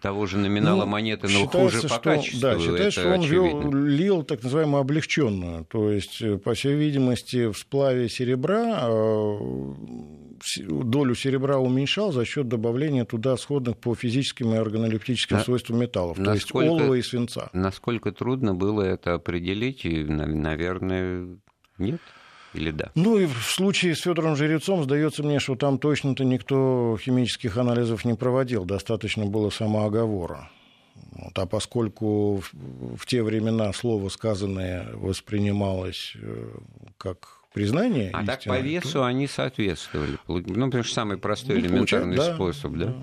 того 0.00 0.26
же 0.26 0.38
номинала 0.38 0.84
ну, 0.84 0.90
монеты, 0.90 1.28
но 1.28 1.46
хуже 1.46 1.82
по 1.82 1.88
что, 1.88 2.00
качеству? 2.00 2.40
Да, 2.40 2.58
считается, 2.58 3.00
что 3.00 3.14
он 3.14 3.22
вел, 3.22 3.72
лил 3.72 4.22
так 4.22 4.42
называемую 4.42 4.80
облегченную, 4.80 5.66
то 5.66 5.90
есть, 5.90 6.20
э, 6.22 6.38
по 6.38 6.54
всей 6.54 6.74
видимости, 6.74 7.52
в 7.52 7.58
сплаве 7.58 8.08
серебра 8.08 8.80
э, 8.82 9.38
долю 10.66 11.14
серебра 11.14 11.58
уменьшал 11.58 12.12
за 12.12 12.24
счет 12.24 12.48
добавления 12.48 13.04
туда 13.04 13.36
сходных 13.36 13.78
по 13.78 13.94
физическим 13.94 14.54
и 14.54 14.56
органолептическим 14.56 15.38
да. 15.38 15.44
свойствам 15.44 15.80
металлов, 15.80 16.18
насколько, 16.18 16.52
то 16.52 16.60
есть 16.62 16.70
олова 16.70 16.94
и 16.94 17.02
свинца. 17.02 17.50
Насколько 17.52 18.12
трудно 18.12 18.54
было 18.54 18.82
это 18.82 19.14
определить, 19.14 19.84
и, 19.84 20.04
наверное, 20.04 21.38
нет? 21.78 22.00
Или 22.54 22.70
да? 22.70 22.92
Ну 22.94 23.18
и 23.18 23.26
в 23.26 23.42
случае 23.42 23.96
с 23.96 24.00
Федором 24.00 24.36
Жрецом 24.36 24.84
сдается 24.84 25.24
мне, 25.24 25.40
что 25.40 25.56
там 25.56 25.78
точно-то 25.78 26.24
никто 26.24 26.96
химических 27.00 27.56
анализов 27.56 28.04
не 28.04 28.14
проводил, 28.14 28.64
достаточно 28.64 29.26
было 29.26 29.50
самооговора. 29.50 30.50
Вот, 31.12 31.36
а 31.36 31.46
поскольку 31.46 32.36
в, 32.36 32.52
в 32.96 33.06
те 33.06 33.22
времена 33.22 33.72
слово 33.72 34.08
сказанное 34.08 34.88
воспринималось 34.94 36.12
э, 36.14 36.50
как 36.96 37.43
признание. 37.54 38.10
А 38.12 38.26
так 38.26 38.42
по 38.44 38.58
весу 38.58 38.92
то... 38.92 39.04
они 39.06 39.26
соответствовали. 39.26 40.18
Ну, 40.28 40.66
потому 40.66 40.82
что 40.82 40.94
самый 40.94 41.16
простой 41.16 41.54
ну, 41.54 41.60
элементарный 41.62 42.16
да, 42.16 42.34
способ, 42.34 42.72
да? 42.72 42.86
да. 42.86 42.94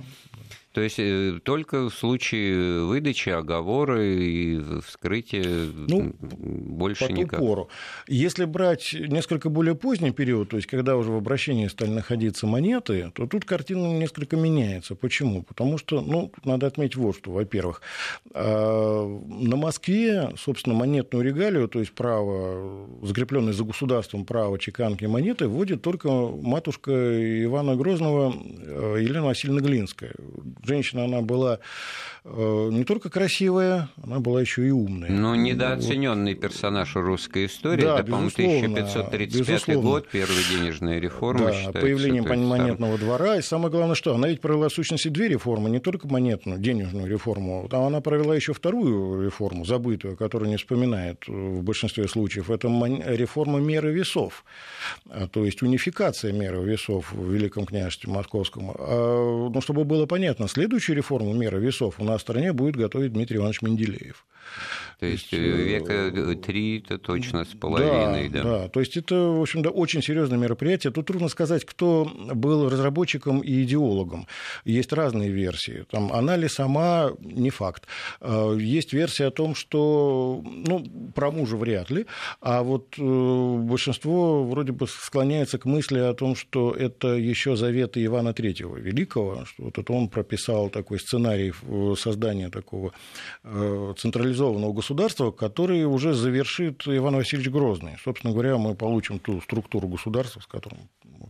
То 0.74 0.82
есть 0.82 1.00
э, 1.00 1.40
только 1.44 1.90
в 1.90 1.94
случае 1.94 2.86
выдачи, 2.86 3.30
оговора 3.30 4.04
и 4.04 4.62
вскрытия 4.86 5.44
ну, 5.44 6.14
больше 6.20 7.08
по 7.08 7.12
никак. 7.12 7.40
Пору. 7.40 7.70
Если 8.08 8.46
брать 8.46 8.94
несколько 8.94 9.50
более 9.50 9.76
поздний 9.76 10.12
период, 10.12 10.50
то 10.50 10.56
есть 10.56 10.68
когда 10.68 10.96
уже 10.96 11.12
в 11.12 11.16
обращении 11.16 11.68
стали 11.68 11.90
находиться 11.90 12.48
монеты, 12.48 13.12
то 13.14 13.28
тут 13.28 13.44
картина 13.44 13.88
несколько 13.98 14.38
меняется. 14.38 14.96
Почему? 14.96 15.44
Потому 15.44 15.78
что, 15.78 16.00
ну, 16.02 16.32
надо 16.46 16.68
отметить 16.68 16.96
вот 16.96 17.18
что. 17.18 17.32
Во-первых, 17.32 17.82
а, 18.34 19.06
на 19.28 19.58
Москве, 19.58 20.30
собственно, 20.38 20.76
монетную 20.76 21.26
регалию, 21.26 21.68
то 21.68 21.80
есть 21.80 21.92
право, 21.92 22.88
закрепленное 23.02 23.54
за 23.54 23.66
государством 23.66 24.26
право 24.26 24.58
чеканки 24.58 25.04
монеты, 25.04 25.48
вводит 25.48 25.82
только 25.82 26.10
матушка 26.10 26.92
Ивана 27.44 27.76
Грозного 27.76 28.34
э, 28.34 28.98
Елена 29.02 29.26
Васильевна 29.26 29.62
Глинская 29.62 30.14
женщина, 30.64 31.06
она 31.06 31.22
была 31.22 31.60
э, 32.24 32.70
не 32.72 32.84
только 32.84 33.10
красивая, 33.10 33.90
она 34.02 34.20
была 34.20 34.42
еще 34.42 34.68
и 34.68 34.72
умная. 34.72 35.10
Ну, 35.10 35.36
недооцененный 35.36 36.34
вот. 36.34 36.42
персонаж 36.42 36.96
русской 36.96 37.46
истории. 37.46 37.82
Да, 37.82 37.96
это, 38.00 38.04
по-моему, 38.04 38.30
1535 38.34 39.50
безусловно. 39.50 39.82
год, 39.82 40.08
первая 40.10 40.44
денежная 40.50 41.00
реформа. 41.00 41.46
Да, 41.46 41.54
считается, 41.54 41.82
появлением 41.82 42.26
монетного 42.48 42.98
там... 42.98 43.06
двора. 43.06 43.38
И 43.38 43.42
самое 43.42 43.72
главное, 43.72 43.96
что 43.96 44.16
она 44.16 44.28
ведь 44.28 44.42
провела 44.42 44.70
в 44.70 44.74
сущности 44.74 45.08
две 45.08 45.28
реформы, 45.28 45.70
не 45.70 45.80
только 45.80 46.08
монетную, 46.08 46.60
денежную 46.60 47.08
реформу, 47.08 47.68
там 47.70 47.84
она 47.84 48.02
провела 48.02 48.36
еще 48.36 48.54
вторую 48.54 49.26
реформу, 49.26 49.66
забытую, 49.66 50.16
которую 50.16 50.50
не 50.50 50.58
вспоминает 50.58 51.28
в 51.28 51.62
большинстве 51.64 52.08
случаев. 52.08 52.50
Это 52.50 52.68
реформа 52.68 53.60
меры 53.60 53.92
весов, 53.92 54.44
а, 55.10 55.28
то 55.28 55.46
есть 55.46 55.62
унификация 55.62 56.32
меры 56.32 56.64
весов 56.64 57.12
в 57.12 57.32
Великом 57.32 57.66
княжестве 57.66 58.12
Московском. 58.12 58.72
А, 58.78 59.50
ну, 59.54 59.62
чтобы 59.62 59.84
было 59.84 60.06
понятно, 60.06 60.48
следующую 60.52 60.96
реформу 60.98 61.34
меры 61.34 61.60
весов 61.60 61.96
у 62.00 62.04
нас 62.04 62.20
в 62.20 62.22
стране 62.22 62.54
будет 62.54 62.76
готовить 62.76 63.14
Дмитрий 63.14 63.38
Иванович 63.38 63.62
Менделеев. 63.62 64.26
То 65.00 65.06
есть, 65.06 65.34
э, 65.34 65.38
века 65.38 66.36
три 66.36 66.80
это 66.80 66.98
точно 66.98 67.46
с 67.46 67.50
половиной, 67.50 68.30
да, 68.30 68.44
да? 68.44 68.50
Да, 68.50 68.68
то 68.70 68.80
есть 68.80 68.98
это, 68.98 69.16
в 69.16 69.42
общем, 69.42 69.62
да, 69.62 69.70
очень 69.70 70.02
серьезное 70.02 70.38
мероприятие. 70.38 70.94
Тут 70.94 71.08
трудно 71.08 71.28
сказать, 71.28 71.66
кто 71.66 72.12
был 72.34 72.70
разработчиком 72.70 73.40
и 73.42 73.64
идеологом. 73.64 74.28
Есть 74.66 74.94
разные 74.94 75.30
версии. 75.30 75.86
Там 75.90 76.12
она 76.14 76.38
ли 76.38 76.48
сама, 76.48 77.12
не 77.20 77.50
факт. 77.50 77.88
Есть 78.22 78.94
версия 78.94 79.26
о 79.26 79.32
том, 79.32 79.56
что, 79.56 80.42
ну, 80.44 80.86
про 81.16 81.32
мужа 81.32 81.58
вряд 81.58 81.90
ли, 81.90 82.06
а 82.40 82.64
вот 82.64 82.96
э, 82.98 83.02
большинство 83.02 84.44
вроде 84.44 84.72
бы 84.72 84.88
склоняется 84.88 85.58
к 85.58 85.66
мысли 85.66 86.00
о 86.00 86.14
том, 86.14 86.36
что 86.36 86.72
это 86.72 87.10
еще 87.10 87.56
заветы 87.56 88.04
Ивана 88.06 88.34
Третьего 88.34 88.78
Великого, 88.78 89.46
что 89.46 89.64
вот 89.64 89.78
это 89.78 89.94
он 89.94 90.10
прописал 90.10 90.70
такой 90.70 91.00
сценарий 91.00 91.54
создания 91.96 92.50
такого 92.50 92.94
э, 93.44 93.94
централизованного 94.42 94.74
государства, 94.74 95.32
который 95.32 95.86
уже 95.86 96.14
завершит 96.14 96.84
Иван 96.88 97.16
Васильевич 97.16 97.52
Грозный. 97.52 97.98
Собственно 98.04 98.34
говоря, 98.34 98.58
мы 98.58 98.76
получим 98.76 99.20
ту 99.20 99.40
структуру 99.42 99.88
государства, 99.88 100.40
с 100.40 100.48
которым 100.48 100.80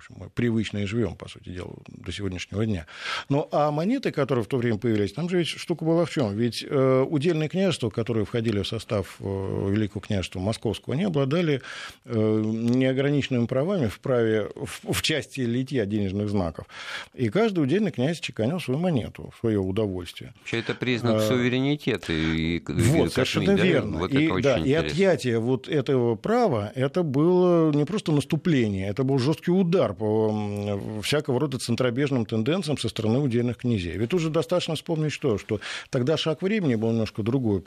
общем, 0.01 0.15
мы 0.17 0.29
привычно 0.29 0.79
и 0.79 0.85
живем, 0.85 1.15
по 1.15 1.29
сути 1.29 1.49
дела, 1.49 1.73
до 1.87 2.11
сегодняшнего 2.11 2.65
дня. 2.65 2.87
Ну, 3.29 3.47
а 3.51 3.71
монеты, 3.71 4.11
которые 4.11 4.43
в 4.43 4.47
то 4.47 4.57
время 4.57 4.77
появились, 4.77 5.13
там 5.13 5.29
же 5.29 5.37
ведь 5.37 5.47
штука 5.47 5.85
была 5.85 6.05
в 6.05 6.09
чем? 6.09 6.35
Ведь 6.35 6.65
э, 6.67 7.05
удельные 7.07 7.49
княжества, 7.49 7.89
которые 7.89 8.25
входили 8.25 8.61
в 8.61 8.67
состав 8.67 9.17
э, 9.19 9.23
Великого 9.23 10.01
княжества 10.01 10.39
Московского, 10.39 10.95
они 10.95 11.03
обладали 11.03 11.61
э, 12.05 12.41
неограниченными 12.43 13.45
правами 13.45 13.87
в 13.87 13.99
праве 13.99 14.49
в, 14.55 14.93
в 14.93 15.01
части 15.01 15.41
литья 15.41 15.85
денежных 15.85 16.29
знаков. 16.29 16.65
И 17.13 17.29
каждый 17.29 17.63
удельный 17.63 17.91
князь 17.91 18.19
чеканил 18.19 18.59
свою 18.59 18.79
монету 18.79 19.31
свое 19.39 19.59
удовольствие. 19.59 20.33
Вообще 20.39 20.59
это 20.59 20.73
признак 20.73 21.17
а, 21.17 21.19
суверенитета 21.19 22.13
и 22.13 22.61
вот, 22.67 23.13
совершенно 23.13 23.55
да? 23.55 23.63
верно. 23.63 23.97
Вот 23.99 24.11
и, 24.11 24.41
да, 24.41 24.57
и 24.57 24.73
отъятие 24.73 25.39
вот 25.39 25.67
этого 25.67 26.15
права, 26.15 26.71
это 26.75 27.03
было 27.03 27.71
не 27.71 27.85
просто 27.85 28.11
наступление, 28.11 28.89
это 28.89 29.03
был 29.03 29.19
жесткий 29.19 29.51
удар 29.51 29.90
по 29.93 31.01
всякого 31.03 31.39
рода 31.39 31.57
центробежным 31.57 32.25
тенденциям 32.25 32.77
со 32.77 32.89
стороны 32.89 33.19
удельных 33.19 33.57
князей. 33.57 33.97
Ведь 33.97 34.13
уже 34.13 34.29
достаточно 34.29 34.75
вспомнить 34.75 35.11
что, 35.11 35.37
что 35.37 35.59
тогда 35.89 36.17
шаг 36.17 36.41
времени 36.41 36.75
был 36.75 36.91
немножко 36.91 37.23
другой. 37.23 37.63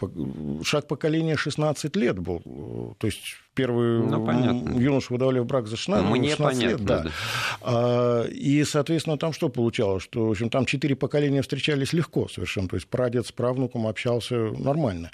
Шаг 0.64 0.87
поколения 0.88 1.37
16 1.37 1.97
лет 1.97 2.19
был. 2.19 2.95
То 2.99 3.07
есть 3.07 3.37
первый 3.55 4.01
ну, 4.01 4.79
юношу 4.79 5.15
выдавали 5.15 5.39
в 5.39 5.47
брак 5.47 5.67
за 5.67 5.77
16, 5.77 6.11
Мне 6.11 6.31
16 6.31 6.61
понятно, 6.61 6.77
лет. 6.77 6.87
Да. 6.87 7.03
Да. 7.03 7.11
А, 7.63 8.25
и, 8.25 8.65
соответственно, 8.65 9.17
там 9.17 9.33
что 9.33 9.49
получалось? 9.49 10.03
Что, 10.03 10.27
в 10.27 10.31
общем, 10.31 10.51
там 10.51 10.67
четыре 10.67 10.97
поколения 10.97 11.43
встречались 11.43 11.93
легко 11.93 12.29
совершенно. 12.29 12.69
То 12.69 12.77
есть 12.77 12.89
прадед 12.89 13.27
с 13.27 13.33
правнуком 13.33 13.87
общался 13.87 14.35
нормально. 14.35 15.11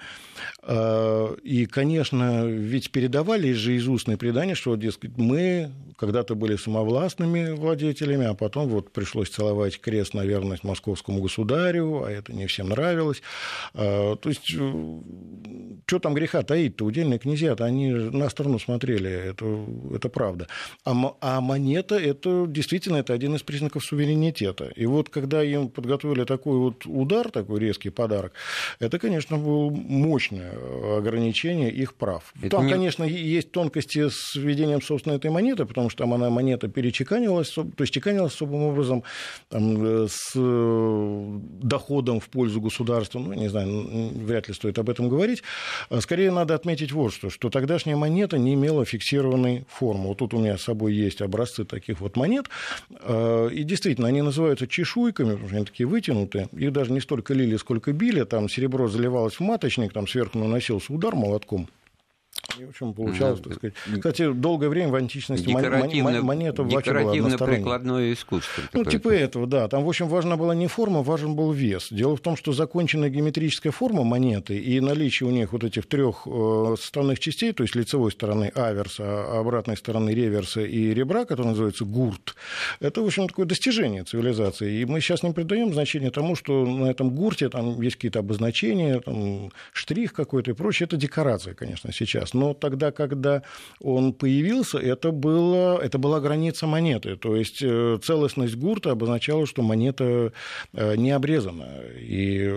А, 0.63 1.35
и, 1.43 1.67
конечно, 1.67 2.47
ведь 2.47 2.91
передавались 2.91 3.57
же 3.57 3.77
из 3.77 3.87
устные 3.89 4.17
предания, 4.17 4.55
что, 4.55 4.77
дескать, 4.77 5.17
мы 5.17 5.71
когда-то 5.97 6.35
были 6.35 6.57
самовластными 6.57 7.51
владетелями, 7.51 8.25
а 8.25 8.35
потом 8.35 8.69
вот 8.69 8.91
пришлось 8.91 9.29
целовать 9.29 9.79
крест 9.81 10.15
на 10.15 10.25
верность 10.25 10.65
московскому 10.65 11.21
государю, 11.21 12.05
а 12.05 12.11
это 12.11 12.33
не 12.33 12.47
всем 12.47 12.71
нравилось. 12.71 13.21
А, 13.75 14.17
то 14.17 14.29
есть, 14.31 14.55
э, 14.59 15.01
что 15.87 15.99
там 15.99 16.15
греха 16.15 16.43
таить-то? 16.43 16.87
Удельные 16.87 17.19
князья-то, 17.19 17.65
они 17.67 17.91
на 17.91 18.30
сторону 18.31 18.59
смотрели, 18.59 19.11
это, 19.11 19.67
это 19.95 20.09
правда. 20.09 20.47
А, 20.85 20.93
а 21.21 21.41
монета, 21.41 21.97
это 21.97 22.47
действительно 22.49 22.97
это 22.97 23.13
один 23.13 23.35
из 23.35 23.43
признаков 23.43 23.85
суверенитета. 23.85 24.71
И 24.77 24.87
вот 24.87 25.09
когда 25.09 25.43
им 25.43 25.69
подготовили 25.69 26.25
такой 26.25 26.59
вот 26.59 26.87
удар, 26.87 27.31
такой 27.31 27.61
резкий 27.61 27.91
подарок, 27.91 28.33
это, 28.79 28.99
конечно, 28.99 29.37
было 29.37 29.71
мощное 29.71 30.53
ограничение 30.99 31.71
их 31.71 31.95
прав. 31.95 32.33
Это 32.39 32.51
там, 32.51 32.67
не... 32.67 32.73
конечно, 32.73 33.05
есть 33.05 33.51
тонкости 33.53 34.09
с 34.09 34.35
введением, 34.37 34.83
собственно, 34.83 35.15
этой 35.15 35.31
монеты, 35.31 35.65
потому 35.65 35.91
что 35.91 36.05
там 36.05 36.15
она 36.15 36.31
монета 36.31 36.69
перечеканилась, 36.69 37.51
то 37.51 37.67
есть 37.79 37.93
чеканилась 37.93 38.35
особым 38.35 38.63
образом 38.63 39.03
там, 39.49 39.85
э, 39.85 40.07
с 40.09 40.33
э, 40.37 41.39
доходом 41.63 42.21
в 42.21 42.29
пользу 42.29 42.61
государства. 42.61 43.19
Ну, 43.19 43.33
не 43.33 43.49
знаю, 43.49 44.11
вряд 44.15 44.49
ли 44.49 44.55
стоит 44.55 44.79
об 44.79 44.89
этом 44.89 45.09
говорить. 45.09 45.43
А 45.89 46.01
скорее 46.01 46.31
надо 46.31 46.55
отметить 46.55 46.93
вот 46.93 47.13
что, 47.13 47.31
что 47.31 47.51
тогдашняя 47.51 47.97
монета 47.97 48.20
монета 48.21 48.39
не 48.39 48.55
имела 48.55 48.85
фиксированной 48.85 49.65
формы. 49.69 50.09
Вот 50.09 50.19
тут 50.19 50.35
у 50.35 50.39
меня 50.39 50.59
с 50.59 50.63
собой 50.63 50.93
есть 50.93 51.23
образцы 51.23 51.65
таких 51.65 52.01
вот 52.01 52.17
монет. 52.17 52.47
А, 52.91 53.49
и 53.49 53.63
действительно, 53.63 54.09
они 54.09 54.21
называются 54.21 54.67
чешуйками, 54.67 55.31
потому 55.31 55.49
что 55.49 55.57
они 55.57 55.65
такие 55.65 55.87
вытянутые. 55.87 56.49
Их 56.53 56.73
даже 56.73 56.93
не 56.93 57.01
столько 57.01 57.33
лили, 57.33 57.57
сколько 57.57 57.93
били. 57.93 58.25
Там 58.25 58.49
серебро 58.49 58.89
заливалось 58.89 59.35
в 59.35 59.41
маточник, 59.41 59.93
там 59.93 60.07
сверху 60.07 60.39
наносился 60.39 60.93
удар 60.93 61.15
молотком. 61.15 61.69
И, 62.59 62.65
в 62.65 62.71
общем, 62.71 62.95
получалось, 62.95 63.41
так 63.41 63.55
сказать. 63.55 63.75
Кстати, 63.95 64.33
долгое 64.33 64.69
время 64.69 64.91
в 64.91 64.95
античности 64.95 65.47
Декоративно, 65.47 66.23
монета 66.23 66.63
вообще 66.63 66.93
была 66.93 67.37
прикладное 67.39 68.13
искусство. 68.13 68.63
Ну, 68.73 68.85
типа 68.85 69.09
этого, 69.11 69.47
да. 69.47 69.69
Там, 69.69 69.85
в 69.85 69.89
общем, 69.89 70.09
важна 70.09 70.37
была 70.37 70.55
не 70.55 70.67
форма, 70.67 71.03
важен 71.03 71.35
был 71.35 71.53
вес. 71.53 71.89
Дело 71.91 72.17
в 72.17 72.21
том, 72.21 72.37
что 72.37 72.53
законченная 72.53 73.11
геометрическая 73.11 73.73
форма 73.73 74.05
монеты 74.05 74.59
и 74.59 74.81
наличие 74.81 75.29
у 75.29 75.33
них 75.33 75.53
вот 75.53 75.65
этих 75.65 75.87
трех 75.87 76.27
э, 76.27 76.75
составных 76.79 77.19
частей, 77.19 77.53
то 77.53 77.63
есть 77.63 77.75
лицевой 77.75 78.13
стороны 78.13 78.53
аверса, 78.55 79.05
а 79.05 79.41
обратной 79.41 79.77
стороны 79.77 80.11
реверса 80.11 80.61
и 80.61 80.93
ребра, 80.95 81.25
который 81.25 81.49
называется 81.49 81.85
гурт, 81.85 82.35
это, 82.81 83.03
в 83.03 83.07
общем, 83.07 83.29
такое 83.29 83.47
достижение 83.47 84.05
цивилизации. 84.05 84.81
И 84.81 84.85
мы 84.85 85.01
сейчас 85.01 85.23
не 85.23 85.33
придаем 85.33 85.73
значения 85.73 86.11
тому, 86.11 86.37
что 86.37 86.65
на 86.65 86.87
этом 86.87 87.11
гурте 87.11 87.49
там 87.49 87.81
есть 87.81 87.97
какие-то 87.97 88.21
обозначения, 88.21 89.01
там, 89.01 89.51
штрих 89.73 90.13
какой-то 90.13 90.51
и 90.51 90.55
прочее. 90.55 90.87
Это 90.87 90.97
декорация, 90.97 91.55
конечно, 91.55 91.93
сейчас 91.93 92.35
но 92.41 92.55
тогда, 92.55 92.91
когда 92.91 93.43
он 93.81 94.15
появился, 94.15 94.79
это, 94.79 95.11
было, 95.11 95.79
это 95.79 95.99
была 95.99 96.21
граница 96.21 96.67
монеты. 96.67 97.17
То 97.17 97.37
есть 97.37 97.59
э, 97.63 97.99
целостность 98.03 98.57
гурта 98.57 98.93
обозначала, 98.93 99.47
что 99.47 99.61
монета 99.63 100.33
э, 100.73 100.97
не 100.97 101.11
обрезана, 101.11 101.69
и, 101.99 102.51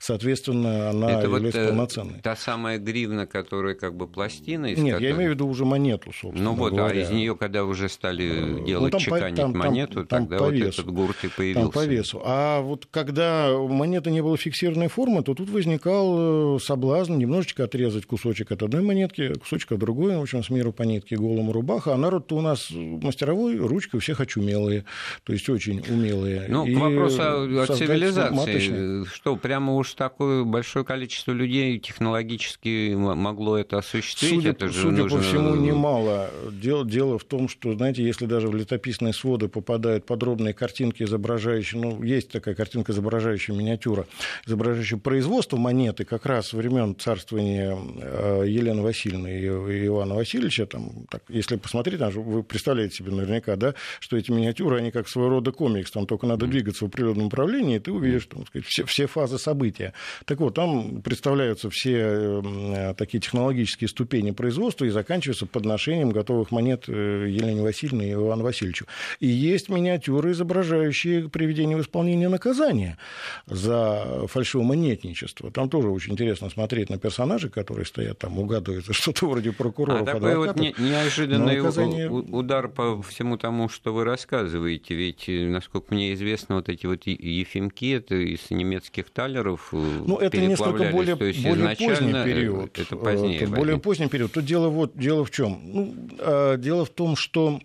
соответственно, 0.00 0.90
она 0.90 1.12
это 1.12 1.28
является 1.28 1.60
вот, 1.60 1.66
э, 1.66 1.68
полноценной. 1.68 2.20
Та 2.22 2.34
самая 2.34 2.78
гривна, 2.78 3.26
которая 3.26 3.76
как 3.76 3.94
бы 3.96 4.08
пластина? 4.08 4.66
Из 4.66 4.78
Нет, 4.78 4.94
которой... 4.94 5.08
я 5.08 5.14
имею 5.14 5.30
в 5.30 5.34
виду 5.34 5.46
уже 5.46 5.64
монету, 5.64 6.12
собственно 6.12 6.50
Ну 6.50 6.56
вот, 6.56 6.72
говоря. 6.72 6.98
а 6.98 7.02
из 7.02 7.10
нее, 7.10 7.36
когда 7.36 7.64
уже 7.64 7.88
стали 7.88 8.64
делать, 8.64 8.92
ну, 8.92 8.98
там, 8.98 9.00
чеканить 9.00 9.36
там, 9.36 9.56
монету, 9.56 10.04
там, 10.04 10.22
тогда 10.26 10.38
там 10.38 10.46
вот 10.46 10.54
весу. 10.54 10.82
этот 10.82 10.92
гурт 10.92 11.16
и 11.22 11.28
появился. 11.28 11.62
Там 11.62 11.70
по 11.70 11.86
весу. 11.86 12.22
А 12.24 12.60
вот 12.62 12.88
когда 12.90 13.56
монета 13.56 14.10
не 14.10 14.22
была 14.22 14.36
фиксированной 14.36 14.88
формы, 14.88 15.22
то 15.22 15.34
тут 15.34 15.50
возникал 15.50 16.58
соблазн 16.58 17.14
немножечко 17.14 17.62
отрезать 17.62 18.06
кусочек 18.06 18.50
от 18.50 18.64
одной 18.64 18.82
монеты, 18.82 18.93
монетки, 18.94 19.34
кусочка 19.34 19.76
другой, 19.76 20.16
в 20.16 20.22
общем, 20.22 20.42
с 20.44 20.50
миру 20.50 20.72
по 20.72 20.82
нитке, 20.82 21.16
голому 21.16 21.52
рубаха. 21.52 21.94
А 21.94 21.96
народ-то 21.96 22.36
у 22.36 22.40
нас 22.40 22.68
мастеровой, 22.70 23.56
ручки 23.56 23.96
у 23.96 23.98
всех 23.98 24.20
очумелые, 24.20 24.84
то 25.24 25.32
есть 25.32 25.48
очень 25.48 25.80
умелые. 25.88 26.46
Ну, 26.48 26.64
и 26.64 26.74
вопрос 26.74 27.18
о, 27.18 27.44
о 27.62 27.66
цивилизации. 27.66 28.34
Маточные. 28.34 29.04
Что, 29.06 29.36
прямо 29.36 29.74
уж 29.74 29.94
такое 29.94 30.44
большое 30.44 30.84
количество 30.84 31.32
людей 31.32 31.78
технологически 31.78 32.94
могло 32.94 33.58
это 33.58 33.78
осуществить? 33.78 34.30
Судя, 34.30 34.50
это 34.50 34.68
же 34.68 34.82
судя 34.82 35.02
нужно... 35.02 35.18
по 35.18 35.24
всему, 35.24 35.54
немало. 35.56 36.30
Дело, 36.52 36.84
дело 36.84 37.18
в 37.18 37.24
том, 37.24 37.48
что, 37.48 37.74
знаете, 37.74 38.04
если 38.04 38.26
даже 38.26 38.48
в 38.48 38.54
летописные 38.54 39.12
своды 39.12 39.48
попадают 39.48 40.06
подробные 40.06 40.54
картинки, 40.54 41.02
изображающие, 41.02 41.80
ну, 41.80 42.02
есть 42.02 42.30
такая 42.30 42.54
картинка, 42.54 42.92
изображающая 42.92 43.54
миниатюра, 43.54 44.06
изображающая 44.46 44.98
производство 44.98 45.56
монеты 45.56 46.04
как 46.04 46.26
раз 46.26 46.52
времен 46.52 46.94
царствования 46.96 47.76
э, 48.00 48.44
Елены 48.46 48.83
Васильевны 48.84 49.40
и 49.40 49.86
Ивана 49.86 50.14
Васильевича, 50.14 50.66
там, 50.66 51.06
так, 51.10 51.22
если 51.28 51.56
посмотреть, 51.56 51.98
там, 51.98 52.10
вы 52.12 52.42
представляете 52.42 52.96
себе 52.96 53.12
наверняка, 53.12 53.56
да, 53.56 53.74
что 54.00 54.16
эти 54.16 54.30
миниатюры, 54.30 54.78
они 54.78 54.90
как 54.90 55.08
своего 55.08 55.30
рода 55.30 55.52
комикс, 55.52 55.90
там 55.90 56.06
только 56.06 56.26
надо 56.26 56.46
двигаться 56.46 56.84
в 56.84 56.88
определенном 56.88 57.24
направлении, 57.24 57.76
и 57.76 57.80
ты 57.80 57.92
увидишь 57.92 58.26
там, 58.26 58.46
сказать, 58.46 58.66
все, 58.66 58.84
все 58.84 59.06
фазы 59.06 59.38
события. 59.38 59.92
Так 60.24 60.40
вот, 60.40 60.54
там 60.54 61.02
представляются 61.02 61.70
все 61.70 62.40
э, 62.44 62.94
такие 62.96 63.20
технологические 63.20 63.88
ступени 63.88 64.30
производства 64.30 64.84
и 64.84 64.90
заканчиваются 64.90 65.46
подношением 65.46 66.10
готовых 66.10 66.50
монет 66.50 66.84
э, 66.88 67.26
Елене 67.28 67.62
Васильевне 67.62 68.10
и 68.10 68.12
Ивану 68.12 68.44
Васильевичу. 68.44 68.86
И 69.20 69.26
есть 69.26 69.68
миниатюры, 69.68 70.32
изображающие 70.32 71.28
приведение 71.28 71.76
в 71.76 71.80
исполнение 71.80 72.28
наказания 72.28 72.98
за 73.46 74.26
фальшивомонетничество. 74.26 75.50
Там 75.50 75.68
тоже 75.68 75.88
очень 75.88 76.12
интересно 76.12 76.50
смотреть 76.50 76.90
на 76.90 76.98
персонажей, 76.98 77.50
которые 77.50 77.86
стоят 77.86 78.18
там, 78.18 78.38
угадывают 78.38 78.73
что-то 78.90 79.26
вроде 79.26 79.52
прокурора. 79.52 80.00
А 80.00 80.04
такой 80.04 80.36
вот 80.36 80.56
не, 80.56 80.74
неожиданный 80.78 81.60
оказание... 81.60 82.10
удар 82.10 82.68
по 82.68 83.00
всему 83.02 83.36
тому, 83.36 83.68
что 83.68 83.92
вы 83.92 84.04
рассказываете. 84.04 84.94
Ведь, 84.94 85.28
э, 85.28 85.46
насколько 85.48 85.94
мне 85.94 86.14
известно, 86.14 86.56
вот 86.56 86.68
эти 86.68 86.86
вот 86.86 87.06
ефимки, 87.06 87.92
это 87.92 88.14
из 88.14 88.50
немецких 88.50 89.10
талеров 89.10 89.68
э, 89.72 90.02
Ну, 90.06 90.16
это 90.16 90.38
несколько 90.38 90.90
более, 90.90 91.16
есть 91.20 91.42
более 91.42 91.76
поздний 91.76 92.12
период. 92.12 92.78
Это 92.78 92.96
позднее. 92.96 93.40
Это 93.40 93.50
более 93.50 93.78
поздний 93.78 94.08
период. 94.08 94.32
Тут 94.32 94.44
дело, 94.44 94.68
вот, 94.68 94.96
дело 94.96 95.24
в 95.24 95.30
чем? 95.30 95.60
Ну, 95.64 95.94
а, 96.18 96.56
дело 96.56 96.84
в 96.84 96.90
том, 96.90 97.16
что 97.16 97.60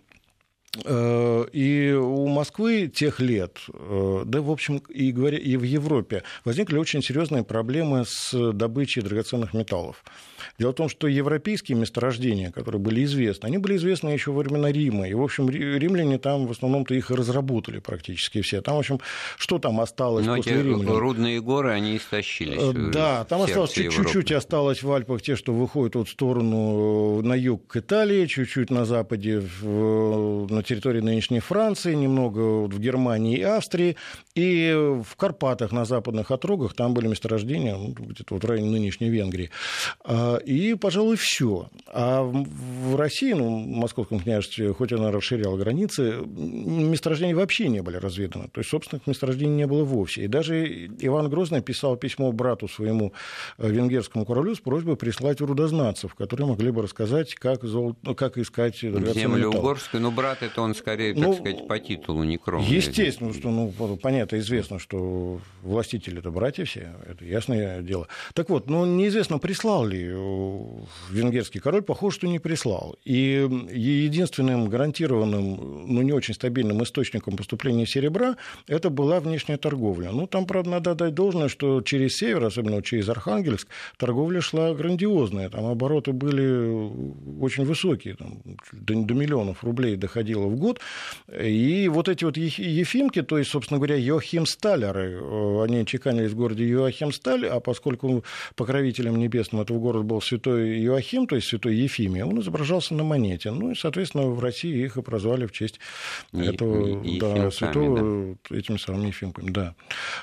Э, 0.86 1.46
и 1.52 1.92
у 1.94 2.28
Москвы 2.28 2.88
тех 2.88 3.20
лет, 3.20 3.58
э, 3.74 4.24
да, 4.26 4.42
в 4.42 4.52
общем, 4.52 4.78
и, 4.90 5.12
говоря, 5.12 5.38
и 5.38 5.58
в 5.58 5.64
Европе 5.64 6.24
возникли 6.46 6.78
очень 6.78 7.02
серьезные 7.02 7.44
проблемы 7.44 8.06
с 8.06 8.52
добычей 8.54 9.02
драгоценных 9.02 9.54
металлов. 9.54 10.04
Дело 10.58 10.72
в 10.72 10.76
том, 10.76 10.90
что 10.90 11.08
европейские 11.08 11.78
месторождения, 11.78 12.52
которые 12.52 12.82
были 12.82 13.04
известны, 13.04 13.48
они 13.48 13.58
были 13.58 13.76
известны 13.78 14.10
еще 14.10 14.32
во 14.32 14.40
времена 14.40 14.72
Рима. 14.72 15.08
И, 15.08 15.14
в 15.14 15.22
общем, 15.22 15.50
римляне 15.50 16.18
там 16.18 16.48
в 16.48 16.52
основном-то 16.52 16.94
их 16.94 17.12
и 17.12 17.16
разработали 17.16 17.80
практически 17.80 18.42
все. 18.42 18.62
Там, 18.62 18.76
в 18.76 18.80
общем, 18.80 19.00
что 19.38 19.60
там 19.60 19.80
осталось 19.80 20.26
Но 20.26 20.38
после 20.38 20.64
римлян? 20.64 20.98
рудные 20.98 21.42
горы, 21.42 21.72
они 21.72 21.98
истощились. 21.98 22.62
Э, 22.62 22.92
да, 22.92 23.24
там 23.26 23.42
осталось 23.42 23.72
чуть-чуть 23.72 24.32
осталось 24.32 24.84
в 24.84 24.92
Альпах 24.92 25.22
те, 25.22 25.36
что 25.36 25.54
выходят 25.54 25.96
вот 25.96 26.08
в 26.08 26.12
сторону 26.12 27.22
на 27.22 27.34
юг 27.34 27.68
к 27.68 27.78
Италии, 27.78 28.26
чуть-чуть 28.26 28.70
на 28.70 28.86
западе 28.86 29.40
в, 29.40 30.48
на 30.52 30.64
территории 30.64 31.02
нынешней 31.02 31.40
Франции, 31.40 31.94
немного 31.94 32.68
в 32.68 32.80
Германии 32.80 33.38
и 33.38 33.44
Австрии, 33.44 33.96
и 34.36 34.74
в 34.74 35.16
Карпатах 35.16 35.72
на 35.72 35.86
западных 35.86 36.32
отрогах 36.32 36.74
там 36.74 36.94
были 36.94 37.08
месторождения, 37.08 37.76
ну, 37.76 37.94
где-то 37.98 38.36
вот 38.36 38.44
в 38.44 38.48
районе 38.48 38.70
нынешней 38.70 39.10
Венгрии. 39.10 39.50
А, 40.30 40.38
и, 40.38 40.76
пожалуй, 40.76 41.16
все. 41.18 41.70
А 41.88 42.24
в 42.24 42.96
России, 42.96 43.34
ну, 43.34 43.64
в 43.64 43.68
Московском 43.68 44.20
княжестве, 44.20 44.74
хоть 44.74 44.92
она 44.92 45.12
расширяла 45.12 45.58
границы, 45.58 46.18
месторождения 46.26 47.36
вообще 47.36 47.68
не 47.68 47.82
были 47.82 47.98
разведаны. 47.98 48.50
То 48.50 48.60
есть 48.60 48.70
собственных 48.70 49.08
месторождений 49.08 49.56
не 49.56 49.68
было 49.68 49.84
вовсе. 49.84 50.26
И 50.26 50.28
даже 50.28 50.88
Иван 51.00 51.30
Грозный 51.30 51.62
писал 51.62 51.96
письмо 51.98 52.32
брату 52.32 52.68
своему 52.68 53.14
э, 53.58 53.70
венгерскому 53.70 54.26
королю 54.26 54.56
с 54.56 54.60
просьбой 54.60 54.96
прислать 54.98 55.42
рудознатцев, 55.42 56.14
которые 56.16 56.48
могли 56.48 56.72
бы 56.72 56.84
рассказать, 56.84 57.34
как, 57.36 57.64
золото, 57.64 58.14
как 58.14 58.38
искать 58.38 58.80
Землю 58.80 59.50
угорскую, 59.50 60.02
но 60.02 60.12
брат 60.12 60.44
это 60.44 60.62
он 60.62 60.76
скорее, 60.76 61.14
так 61.14 61.24
ну, 61.24 61.34
сказать, 61.34 61.68
по 61.68 61.80
титулу 61.80 62.24
не 62.24 62.38
кровный. 62.38 62.70
Естественно, 62.70 63.34
что, 63.34 63.50
ну, 63.50 63.72
понятно, 64.02 64.38
известно, 64.38 64.80
что 64.80 65.40
властители 65.64 66.20
это 66.20 66.32
братья 66.32 66.66
все, 66.66 66.94
это 67.08 67.26
ясное 67.26 67.82
дело. 67.82 68.08
Так 68.34 68.50
вот, 68.50 68.70
ну, 68.70 68.86
неизвестно, 68.86 69.40
прислал 69.40 69.86
ли 69.86 70.19
венгерский 71.10 71.60
король, 71.60 71.82
похоже, 71.82 72.18
что 72.18 72.28
не 72.28 72.40
прислал. 72.40 72.96
И 73.04 73.48
единственным 73.72 74.70
гарантированным, 74.70 75.86
ну, 75.88 76.02
не 76.02 76.12
очень 76.12 76.34
стабильным 76.34 76.84
источником 76.84 77.36
поступления 77.36 77.86
серебра 77.86 78.36
это 78.68 78.90
была 78.90 79.20
внешняя 79.20 79.58
торговля. 79.58 80.12
Ну, 80.12 80.28
там, 80.28 80.46
правда, 80.46 80.70
надо 80.70 80.96
дать 80.96 81.14
должное, 81.14 81.50
что 81.50 81.82
через 81.82 82.18
север, 82.18 82.44
особенно 82.44 82.82
через 82.82 83.10
Архангельск, 83.10 83.68
торговля 83.98 84.42
шла 84.42 84.74
грандиозная. 84.74 85.50
Там 85.50 85.66
обороты 85.66 86.12
были 86.14 86.92
очень 87.42 87.66
высокие, 87.66 88.16
там, 88.16 88.42
до, 88.72 88.96
до 88.96 89.14
миллионов 89.14 89.64
рублей 89.64 89.96
доходило 89.96 90.46
в 90.48 90.56
год. 90.56 90.80
И 91.42 91.88
вот 91.88 92.10
эти 92.10 92.24
вот 92.24 92.38
ефимки, 92.38 93.22
то 93.22 93.38
есть, 93.38 93.52
собственно 93.52 93.80
говоря, 93.80 93.96
Йохимсталеры, 93.96 95.20
э, 95.22 95.64
они 95.64 95.86
чеканились 95.86 96.32
в 96.32 96.36
городе 96.36 96.68
Йоахимсталь, 96.68 97.48
а 97.48 97.60
поскольку 97.60 98.24
покровителем 98.56 99.18
небесным 99.18 99.62
этого 99.62 99.80
города 99.80 100.06
был 100.10 100.22
святой 100.22 100.80
Йоахим, 100.80 101.28
то 101.28 101.36
есть 101.36 101.48
святой 101.48 101.76
Ефимия, 101.76 102.26
он 102.26 102.40
изображался 102.42 102.94
на 102.94 103.04
монете. 103.04 103.52
Ну 103.52 103.72
и, 103.72 103.76
соответственно, 103.76 104.26
в 104.26 104.40
России 104.42 104.84
их 104.84 104.98
и 104.98 105.02
прозвали 105.02 105.46
в 105.46 105.52
честь 105.54 105.80
этого 106.34 107.02
и, 107.02 107.20
да, 107.20 107.50
святого 107.52 108.36
да. 108.50 108.58
этими 108.58 108.78
самыми 108.78 109.08
Ефимками. 109.08 109.52
Да. 109.52 109.76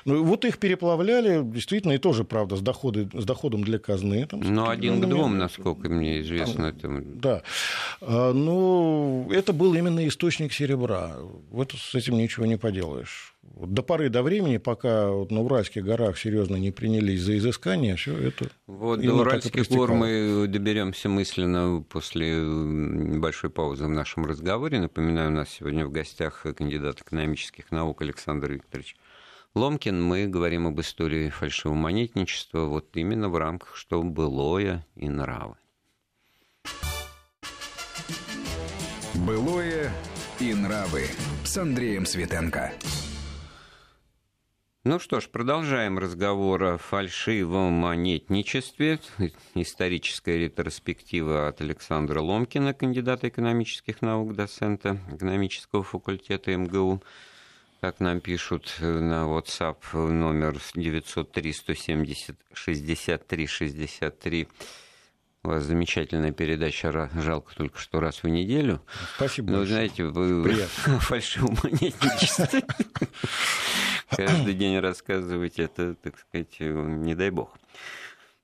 Ну, 0.05 0.23
вот 0.23 0.45
их 0.45 0.59
переплавляли, 0.59 1.41
действительно, 1.43 1.93
и 1.93 1.97
тоже, 1.97 2.23
правда, 2.23 2.55
с, 2.55 2.61
доходы, 2.61 3.09
с 3.13 3.25
доходом 3.25 3.63
для 3.63 3.79
казны. 3.79 4.27
Там, 4.27 4.41
ну, 4.41 4.69
один 4.69 5.01
к 5.01 5.05
двум, 5.07 5.37
насколько 5.37 5.89
мне 5.89 6.21
известно. 6.21 6.73
Там, 6.73 6.97
это... 6.97 7.07
Да. 7.07 7.41
А, 8.01 8.33
ну, 8.33 9.29
это 9.31 9.53
был 9.53 9.73
именно 9.73 10.05
источник 10.07 10.53
серебра. 10.53 11.15
Вот 11.49 11.71
с 11.71 11.95
этим 11.95 12.17
ничего 12.17 12.45
не 12.45 12.57
поделаешь. 12.57 13.33
До 13.55 13.81
поры 13.81 14.09
до 14.09 14.21
времени, 14.21 14.57
пока 14.57 15.09
вот 15.09 15.31
на 15.31 15.41
Уральских 15.41 15.83
горах 15.83 16.17
серьезно 16.17 16.57
не 16.57 16.71
принялись 16.71 17.21
за 17.21 17.37
изыскание, 17.37 17.95
все 17.95 18.15
это. 18.15 18.49
Вот 18.67 19.01
до 19.01 19.15
Уральских 19.15 19.67
гор 19.69 19.93
мы 19.93 20.45
доберемся 20.47 21.09
мысленно 21.09 21.83
после 21.89 22.35
небольшой 22.35 23.49
паузы 23.49 23.85
в 23.85 23.89
нашем 23.89 24.25
разговоре. 24.25 24.79
Напоминаю, 24.79 25.29
у 25.29 25.33
нас 25.33 25.49
сегодня 25.49 25.85
в 25.87 25.91
гостях 25.91 26.45
кандидат 26.55 27.01
экономических 27.01 27.71
наук 27.71 28.01
Александр 28.01 28.51
Викторович 28.51 28.95
Ломкин. 29.55 30.03
Мы 30.03 30.27
говорим 30.27 30.67
об 30.67 30.79
истории 30.79 31.29
фальшивомонетничества 31.29 32.65
вот 32.65 32.95
именно 32.95 33.29
в 33.29 33.37
рамках 33.37 33.75
«Что 33.75 34.03
былое 34.03 34.85
и 34.95 35.09
нравы». 35.09 35.55
Былое 39.15 39.91
и 40.39 40.53
нравы 40.53 41.05
с 41.43 41.57
Андреем 41.57 42.05
Светенко. 42.05 42.71
Ну 44.89 44.99
что 44.99 45.19
ж, 45.19 45.27
продолжаем 45.27 45.99
разговор 45.99 46.63
о 46.63 46.77
фальшивом 46.77 47.73
монетничестве. 47.73 48.99
Историческая 49.53 50.37
ретроспектива 50.37 51.49
от 51.49 51.59
Александра 51.59 52.21
Ломкина, 52.21 52.73
кандидата 52.73 53.27
экономических 53.27 54.01
наук, 54.01 54.33
доцента 54.33 54.97
экономического 55.11 55.83
факультета 55.83 56.55
МГУ. 56.55 57.03
Как 57.81 57.99
нам 57.99 58.21
пишут 58.21 58.77
на 58.79 59.25
WhatsApp 59.25 59.77
номер 59.93 60.57
903 60.73 61.51
170 61.51 62.37
63 62.53 63.45
63 63.45 64.47
у 65.43 65.49
вас 65.49 65.63
замечательная 65.63 66.31
передача, 66.31 67.09
жалко 67.15 67.55
только 67.55 67.79
что 67.79 67.99
раз 67.99 68.23
в 68.23 68.27
неделю. 68.27 68.81
Спасибо. 69.15 69.51
Но, 69.51 69.65
знаете, 69.65 70.05
вы 70.05 70.43
фальшивомонетничестве 70.99 72.63
каждый 74.09 74.53
день 74.53 74.79
рассказывать, 74.79 75.59
это, 75.59 75.95
так 75.95 76.17
сказать, 76.17 76.59
не 76.59 77.15
дай 77.15 77.29
бог. 77.29 77.57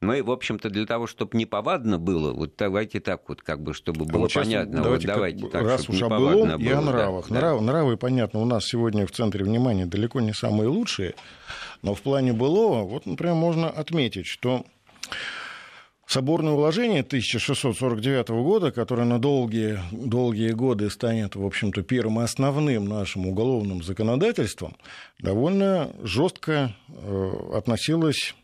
Мы, 0.02 0.21
в 0.21 0.32
общем-то, 0.32 0.69
для 0.69 0.86
того, 0.86 1.08
чтобы 1.08 1.38
не 1.38 1.45
повадно 1.45 1.97
было, 1.97 2.34
вот 2.34 2.56
давайте 2.58 2.99
так 2.99 3.21
вот, 3.30 3.41
как 3.41 3.63
бы, 3.63 3.73
чтобы 3.73 4.04
было 4.04 4.23
вот 4.23 4.34
понятно. 4.34 4.84
Давайте, 4.84 5.08
вот 5.08 5.15
давайте 5.15 5.47
так, 5.47 5.63
раз 5.63 5.88
уж 5.88 6.02
о 6.02 6.10
былом 6.10 6.62
и 6.62 6.69
о 6.69 6.82
нравах. 6.82 7.30
Да, 7.30 7.36
Нрав, 7.36 7.60
да. 7.60 7.65
Нравы, 7.65 7.95
понятно, 7.95 8.41
у 8.41 8.45
нас 8.45 8.65
сегодня 8.65 9.08
в 9.08 9.12
центре 9.12 9.45
внимания 9.45 9.86
далеко 9.86 10.19
не 10.19 10.34
самые 10.34 10.67
лучшие, 10.67 11.15
но 11.84 11.95
в 11.95 12.02
плане 12.02 12.34
былого, 12.34 12.84
вот, 12.84 13.06
например, 13.06 13.36
можно 13.36 13.69
отметить, 13.69 14.26
что 14.28 14.65
Соборное 16.13 16.54
уложение 16.54 16.99
1649 16.99 18.30
года, 18.30 18.71
которое 18.71 19.04
на 19.04 19.17
долгие, 19.17 19.80
долгие 19.91 20.52
годы 20.52 20.91
станет, 20.91 21.36
в 21.36 21.43
общем-то, 21.43 21.82
первым 21.82 22.19
основным 22.19 22.86
нашим 22.86 23.26
уголовным 23.26 23.82
законодательством, 23.82 24.76
довольно 25.17 25.89
жестко 26.04 26.76
э, 26.88 27.32
относилось 27.56 28.36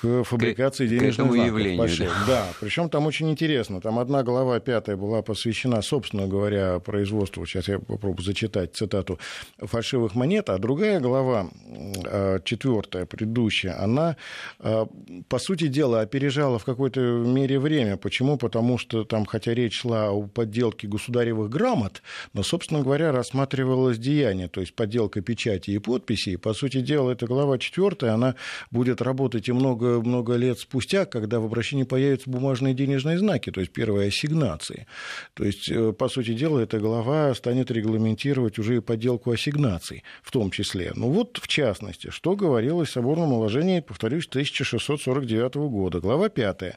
к 0.00 0.22
фабрикации 0.24 0.86
к, 0.86 0.90
денежных 0.90 1.28
к 1.28 1.32
знаков. 1.32 1.46
Явлению, 1.46 2.10
да. 2.26 2.26
да, 2.26 2.46
причем 2.60 2.88
там 2.88 3.06
очень 3.06 3.30
интересно. 3.30 3.80
Там 3.80 3.98
одна 3.98 4.22
глава 4.22 4.60
пятая 4.60 4.96
была 4.96 5.22
посвящена, 5.22 5.82
собственно 5.82 6.26
говоря, 6.28 6.78
производству, 6.78 7.44
сейчас 7.46 7.68
я 7.68 7.78
попробую 7.78 8.24
зачитать 8.24 8.76
цитату, 8.76 9.18
фальшивых 9.58 10.14
монет, 10.14 10.50
а 10.50 10.58
другая 10.58 11.00
глава, 11.00 11.48
э, 11.66 12.38
четвертая, 12.44 13.06
предыдущая, 13.06 13.82
она, 13.82 14.16
э, 14.60 14.86
по 15.28 15.38
сути 15.38 15.66
дела, 15.66 16.00
опережала 16.00 16.58
в 16.58 16.64
какой-то 16.64 17.00
мере 17.00 17.58
время. 17.58 17.96
Почему? 17.96 18.36
Потому 18.36 18.78
что 18.78 19.04
там, 19.04 19.26
хотя 19.26 19.52
речь 19.52 19.80
шла 19.80 20.10
о 20.10 20.22
подделке 20.22 20.86
государевых 20.86 21.50
грамот, 21.50 22.02
но, 22.34 22.42
собственно 22.42 22.82
говоря, 22.82 23.10
рассматривалось 23.10 23.98
деяние, 23.98 24.48
то 24.48 24.60
есть 24.60 24.74
подделка 24.74 25.20
печати 25.22 25.72
и 25.72 25.78
подписи. 25.78 26.30
И, 26.30 26.36
по 26.36 26.54
сути 26.54 26.80
дела, 26.80 27.10
эта 27.10 27.26
глава 27.26 27.58
четвертая, 27.58 28.14
она 28.14 28.36
будет 28.70 29.02
работать 29.02 29.48
и 29.48 29.52
много 29.52 29.87
много 30.04 30.36
лет 30.36 30.58
спустя, 30.58 31.04
когда 31.04 31.40
в 31.40 31.44
обращении 31.44 31.84
появятся 31.84 32.30
бумажные 32.30 32.74
денежные 32.74 33.18
знаки, 33.18 33.50
то 33.50 33.60
есть 33.60 33.72
первые 33.72 34.08
ассигнации. 34.08 34.86
То 35.34 35.44
есть, 35.44 35.70
э, 35.70 35.92
по 35.92 36.08
сути 36.08 36.34
дела, 36.34 36.60
эта 36.60 36.78
глава 36.78 37.34
станет 37.34 37.70
регламентировать 37.70 38.58
уже 38.58 38.76
и 38.76 38.80
подделку 38.80 39.32
ассигнаций 39.32 40.04
в 40.22 40.30
том 40.30 40.50
числе. 40.50 40.92
Ну 40.94 41.10
вот, 41.10 41.38
в 41.38 41.48
частности, 41.48 42.10
что 42.10 42.36
говорилось 42.36 42.88
в 42.90 42.92
соборном 42.92 43.32
уложении, 43.32 43.80
повторюсь, 43.80 44.26
1649 44.26 45.68
года. 45.68 46.00
Глава 46.00 46.28
5 46.28 46.76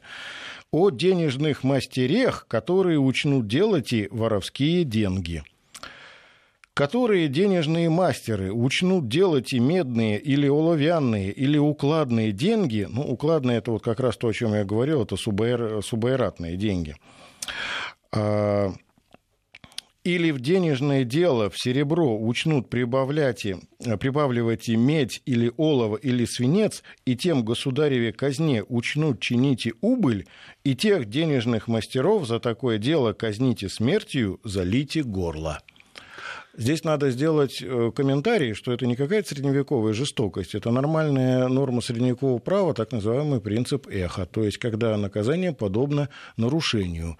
о 0.70 0.90
денежных 0.90 1.64
мастерех, 1.64 2.46
которые 2.48 2.98
учнут 2.98 3.46
делать 3.46 3.92
и 3.92 4.08
воровские 4.10 4.84
деньги 4.84 5.42
которые 6.74 7.28
денежные 7.28 7.90
мастеры 7.90 8.52
учнут 8.52 9.08
делать 9.08 9.52
и 9.52 9.60
медные, 9.60 10.18
или 10.18 10.48
оловянные, 10.48 11.30
или 11.30 11.58
укладные 11.58 12.32
деньги, 12.32 12.86
ну, 12.90 13.02
укладные– 13.02 13.58
это 13.58 13.72
вот 13.72 13.82
как 13.82 14.00
раз 14.00 14.16
то, 14.16 14.28
о 14.28 14.32
чем 14.32 14.54
я 14.54 14.64
говорил, 14.64 15.02
это 15.02 15.16
субаэр, 15.16 15.82
субаэратные 15.82 16.56
деньги, 16.56 16.96
а, 18.14 18.72
или 20.04 20.32
в 20.32 20.40
денежное 20.40 21.04
дело, 21.04 21.48
в 21.48 21.58
серебро 21.58 22.18
учнут 22.18 22.68
прибавлять 22.68 23.44
и, 23.44 23.56
прибавливать 24.00 24.68
и 24.68 24.76
медь, 24.76 25.22
или 25.26 25.52
олово, 25.56 25.96
или 25.96 26.24
свинец, 26.24 26.82
и 27.04 27.14
тем 27.14 27.44
государеве 27.44 28.12
казне 28.12 28.64
учнут 28.68 29.20
чините 29.20 29.74
убыль, 29.80 30.26
и 30.64 30.74
тех 30.74 31.08
денежных 31.08 31.68
мастеров 31.68 32.26
за 32.26 32.40
такое 32.40 32.78
дело 32.78 33.12
казните 33.12 33.68
смертью, 33.68 34.40
залите 34.42 35.04
горло. 35.04 35.60
Здесь 36.54 36.84
надо 36.84 37.10
сделать 37.10 37.62
э, 37.62 37.92
комментарий, 37.94 38.52
что 38.52 38.72
это 38.72 38.86
не 38.86 38.94
какая-то 38.94 39.30
средневековая 39.30 39.94
жестокость, 39.94 40.54
это 40.54 40.70
нормальная 40.70 41.48
норма 41.48 41.80
средневекового 41.80 42.40
права, 42.40 42.74
так 42.74 42.92
называемый 42.92 43.40
принцип 43.40 43.86
эхо, 43.88 44.26
то 44.26 44.44
есть 44.44 44.58
когда 44.58 44.96
наказание 44.98 45.54
подобно 45.54 46.10
нарушению. 46.36 47.16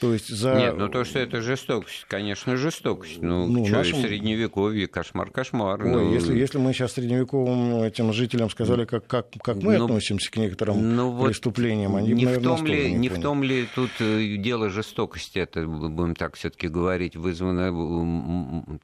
То 0.00 0.12
есть 0.12 0.28
за... 0.28 0.54
Нет, 0.54 0.76
ну 0.78 0.88
то, 0.88 1.04
что 1.04 1.18
это 1.18 1.42
жестокость, 1.42 2.04
конечно, 2.08 2.56
жестокость. 2.56 3.20
Ну, 3.20 3.48
ну 3.48 3.64
что, 3.66 3.74
нашем... 3.74 4.02
средневековье, 4.02 4.86
кошмар, 4.86 5.30
кошмар. 5.30 5.84
Ой, 5.84 5.90
ну... 5.90 6.12
если, 6.12 6.38
если 6.38 6.58
мы 6.58 6.72
сейчас 6.72 6.92
средневековым 6.92 7.82
этим 7.82 8.12
жителям 8.12 8.50
сказали, 8.50 8.84
как, 8.84 9.08
как, 9.08 9.30
как 9.42 9.56
мы 9.56 9.78
ну, 9.78 9.86
относимся 9.86 10.30
к 10.30 10.36
некоторым 10.36 10.94
ну, 10.94 11.24
преступлениям, 11.24 11.92
вот 11.92 11.98
они, 11.98 12.12
не 12.12 12.24
наверное, 12.24 12.54
в 12.54 12.56
том 12.58 12.66
ли, 12.66 12.92
не, 12.92 12.98
не 12.98 13.08
в 13.08 13.20
том 13.20 13.42
ли 13.42 13.66
тут 13.74 13.90
э, 13.98 14.36
дело 14.36 14.70
жестокости, 14.70 15.40
это 15.40 15.66
будем 15.66 16.14
так 16.14 16.36
все-таки 16.36 16.68
говорить, 16.68 17.16
вызвано 17.16 17.72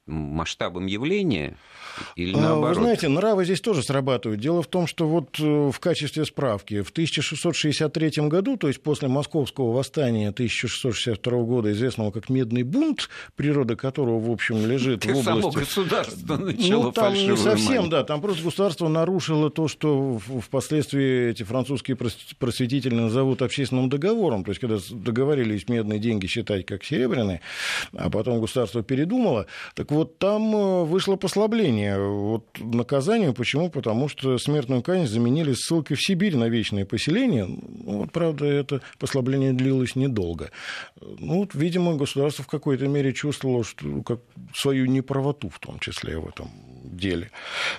масштабом 0.06 0.86
явления 0.86 1.56
или 2.16 2.34
наоборот? 2.34 2.76
Вы 2.76 2.82
знаете, 2.82 3.08
нравы 3.08 3.44
здесь 3.44 3.60
тоже 3.60 3.82
срабатывают. 3.82 4.40
Дело 4.40 4.62
в 4.62 4.66
том, 4.66 4.86
что 4.86 5.06
вот 5.06 5.38
э, 5.38 5.70
в 5.70 5.78
качестве 5.78 6.24
справки 6.24 6.82
в 6.82 6.90
1663 6.90 8.28
году, 8.28 8.56
то 8.56 8.68
есть 8.68 8.82
после 8.82 9.08
Московского 9.08 9.72
восстания 9.72 10.28
1662 10.28 11.42
года, 11.42 11.72
известного 11.72 12.10
как 12.10 12.28
Медный 12.28 12.62
бунт, 12.62 13.08
природа 13.36 13.76
которого, 13.76 14.18
в 14.18 14.30
общем, 14.30 14.66
лежит 14.66 15.04
в 15.04 15.08
области... 15.08 15.24
Само 15.24 15.50
государство 15.50 16.36
начало 16.36 16.82
Ну, 16.84 16.92
там 16.92 17.14
не 17.14 17.36
совсем, 17.36 17.90
да, 17.90 18.04
там 18.04 18.20
просто 18.20 18.42
государство 18.42 18.88
нарушило 18.88 19.50
то, 19.50 19.68
что 19.68 20.18
впоследствии 20.18 21.30
эти 21.30 21.42
французские 21.42 21.96
просветители 21.96 22.94
назовут 22.94 23.42
общественным 23.42 23.88
договором. 23.88 24.44
То 24.44 24.50
есть, 24.50 24.60
когда 24.60 24.78
договорились 24.90 25.68
медные 25.68 25.98
деньги 25.98 26.26
считать 26.26 26.64
как 26.66 26.84
серебряные, 26.84 27.40
а 27.92 28.10
потом 28.10 28.40
государство 28.40 28.82
передумало, 28.82 29.46
так 29.82 29.90
вот 29.90 30.18
там 30.20 30.54
э, 30.54 30.84
вышло 30.84 31.16
послабление 31.16 31.98
вот, 31.98 32.44
наказанию. 32.60 33.34
Почему? 33.34 33.68
Потому 33.68 34.08
что 34.08 34.38
смертную 34.38 34.80
казнь 34.80 35.06
заменили 35.06 35.54
ссылкой 35.54 35.96
в 35.96 36.00
Сибирь 36.00 36.36
на 36.36 36.48
вечное 36.48 36.84
поселение. 36.84 37.46
Ну, 37.46 37.98
вот, 37.98 38.12
правда, 38.12 38.46
это 38.46 38.80
послабление 39.00 39.52
длилось 39.52 39.96
недолго. 39.96 40.52
Ну, 41.00 41.40
вот, 41.40 41.56
видимо, 41.56 41.96
государство 41.96 42.44
в 42.44 42.46
какой-то 42.46 42.86
мере 42.86 43.12
чувствовало 43.12 43.64
что, 43.64 44.02
как 44.02 44.20
свою 44.54 44.86
неправоту 44.86 45.48
в 45.48 45.58
том 45.58 45.80
числе 45.80 46.16
в 46.16 46.28
этом 46.28 46.48
деле. 46.82 47.30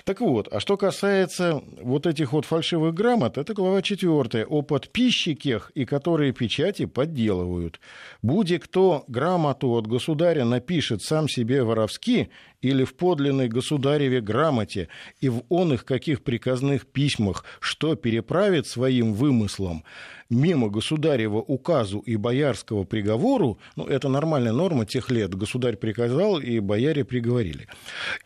Так 0.04 0.20
вот, 0.20 0.48
а 0.52 0.60
что 0.60 0.76
касается 0.76 1.62
вот 1.80 2.06
этих 2.06 2.32
вот 2.32 2.44
фальшивых 2.44 2.94
грамот, 2.94 3.38
это 3.38 3.54
глава 3.54 3.82
4 3.82 4.46
о 4.46 4.62
подписчиках, 4.62 5.70
и 5.74 5.84
которые 5.84 6.32
печати 6.32 6.86
подделывают. 6.86 7.80
Буде 8.22 8.58
кто 8.58 9.04
грамоту 9.08 9.70
от 9.74 9.86
государя 9.86 10.44
напишет 10.44 11.02
сам 11.02 11.28
себе 11.28 11.62
воровски 11.62 12.30
или 12.64 12.84
в 12.84 12.94
подлинной 12.94 13.48
государеве 13.48 14.22
грамоте, 14.22 14.88
и 15.20 15.28
в 15.28 15.42
он 15.50 15.74
их 15.74 15.84
каких 15.84 16.22
приказных 16.22 16.86
письмах, 16.86 17.44
что 17.60 17.94
переправит 17.94 18.66
своим 18.66 19.12
вымыслом, 19.12 19.84
мимо 20.30 20.68
государева 20.68 21.38
указу 21.38 21.98
и 21.98 22.16
боярского 22.16 22.84
приговору, 22.84 23.58
ну, 23.76 23.84
это 23.84 24.08
нормальная 24.08 24.52
норма 24.52 24.86
тех 24.86 25.10
лет, 25.10 25.34
государь 25.34 25.76
приказал, 25.76 26.40
и 26.40 26.58
бояре 26.60 27.04
приговорили, 27.04 27.68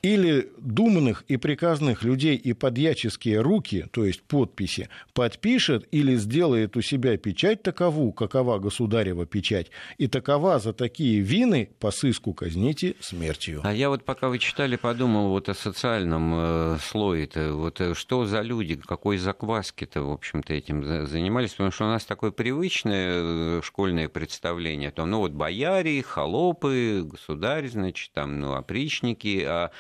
или 0.03 0.51
думанных 0.59 1.25
и 1.29 1.37
приказных 1.37 2.03
людей 2.03 2.37
и 2.37 2.53
подьяческие 2.53 3.41
руки, 3.41 3.87
то 3.91 4.05
есть 4.05 4.23
подписи, 4.23 4.89
подпишет 5.15 5.87
или 5.91 6.17
сделает 6.17 6.77
у 6.77 6.83
себя 6.83 7.17
печать 7.17 7.63
такову, 7.63 8.13
какова 8.13 8.59
государева 8.59 9.27
печать, 9.27 9.71
и 9.99 10.07
такова 10.07 10.59
за 10.59 10.73
такие 10.73 11.21
вины 11.21 11.71
по 11.79 11.91
сыску 11.91 12.33
казните 12.33 12.95
смертью. 13.01 13.61
А 13.65 13.75
я 13.75 13.89
вот 13.89 14.05
пока 14.05 14.28
вы 14.29 14.39
читали, 14.39 14.77
подумал 14.77 15.29
вот 15.29 15.49
о 15.49 15.55
социальном 15.55 16.33
э, 16.35 16.79
слое-то, 16.83 17.55
вот 17.55 17.81
э, 17.81 17.95
что 17.95 18.25
за 18.25 18.43
люди, 18.43 18.77
какой 18.77 19.19
закваски-то, 19.19 20.03
в 20.03 20.13
общем-то, 20.13 20.55
этим 20.55 21.07
занимались, 21.07 21.53
потому 21.53 21.71
что 21.71 21.85
у 21.85 21.89
нас 21.89 22.05
такое 22.05 22.31
привычное 22.31 23.11
э, 23.13 23.61
школьное 23.63 24.09
представление, 24.09 24.91
там, 24.91 25.11
ну 25.11 25.19
вот 25.19 25.33
бояре, 25.33 26.03
холопы, 26.03 27.03
государь, 27.05 27.69
значит, 27.69 28.13
там, 28.13 28.41
ну, 28.41 28.55
опричники, 28.55 29.45
а 29.47 29.71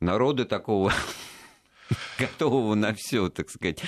народа 0.00 0.44
такого 0.44 0.92
готового 2.18 2.74
на 2.74 2.94
все, 2.94 3.28
так 3.28 3.50
сказать, 3.50 3.82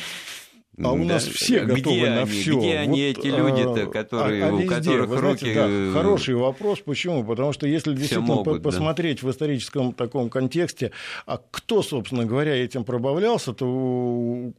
а 0.84 0.92
у 0.92 1.04
нас 1.04 1.24
все 1.24 1.60
готовы 1.60 1.96
где 1.96 2.10
на 2.10 2.22
они, 2.22 2.30
все. 2.30 2.58
Где 2.58 2.78
они, 2.78 3.00
эти 3.00 3.26
люди-то, 3.26 3.86
которые, 3.86 4.44
а, 4.44 4.48
а 4.48 4.52
у 4.52 4.58
везде, 4.58 4.74
которых 4.74 5.08
вы 5.08 5.16
руки... 5.16 5.52
знаете, 5.52 5.92
да, 5.92 5.92
хороший 5.92 6.34
вопрос. 6.34 6.80
Почему? 6.84 7.24
Потому 7.24 7.52
что 7.52 7.66
если 7.66 7.94
действительно 7.94 8.34
могут, 8.34 8.62
посмотреть 8.62 9.20
да. 9.22 9.28
в 9.28 9.30
историческом 9.30 9.92
таком 9.92 10.30
контексте, 10.30 10.92
а 11.26 11.40
кто, 11.50 11.82
собственно 11.82 12.24
говоря, 12.24 12.54
этим 12.54 12.84
пробавлялся, 12.84 13.52
то 13.52 13.66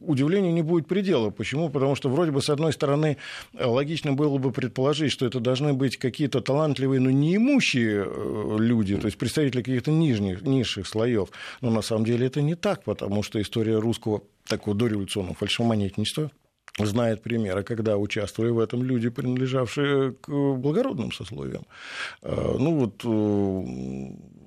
удивлению 0.00 0.52
не 0.52 0.62
будет 0.62 0.86
предела. 0.86 1.30
Почему? 1.30 1.70
Потому 1.70 1.94
что 1.94 2.08
вроде 2.08 2.30
бы, 2.30 2.40
с 2.40 2.48
одной 2.48 2.72
стороны, 2.72 3.16
логично 3.58 4.12
было 4.12 4.38
бы 4.38 4.52
предположить, 4.52 5.12
что 5.12 5.26
это 5.26 5.40
должны 5.40 5.74
быть 5.74 5.96
какие-то 5.96 6.40
талантливые, 6.40 7.00
но 7.00 7.10
неимущие 7.10 8.04
э, 8.06 8.56
люди, 8.58 8.96
то 8.96 9.06
есть 9.06 9.18
представители 9.18 9.62
каких-то 9.62 9.90
нижних, 9.90 10.42
низших 10.42 10.86
слоев. 10.86 11.28
Но 11.60 11.70
на 11.70 11.82
самом 11.82 12.04
деле 12.04 12.26
это 12.26 12.42
не 12.42 12.54
так, 12.54 12.84
потому 12.84 13.22
что 13.22 13.40
история 13.40 13.78
русского 13.78 14.22
такого 14.48 14.76
дореволюционного 14.76 15.34
фальшивомонетничества 15.34 16.30
знает 16.78 17.22
примеры, 17.22 17.62
когда 17.62 17.96
участвовали 17.96 18.50
в 18.50 18.58
этом 18.58 18.82
люди, 18.82 19.08
принадлежавшие 19.08 20.12
к 20.12 20.28
благородным 20.28 21.12
сословиям. 21.12 21.66
Ну 22.22 22.74
вот 22.78 23.04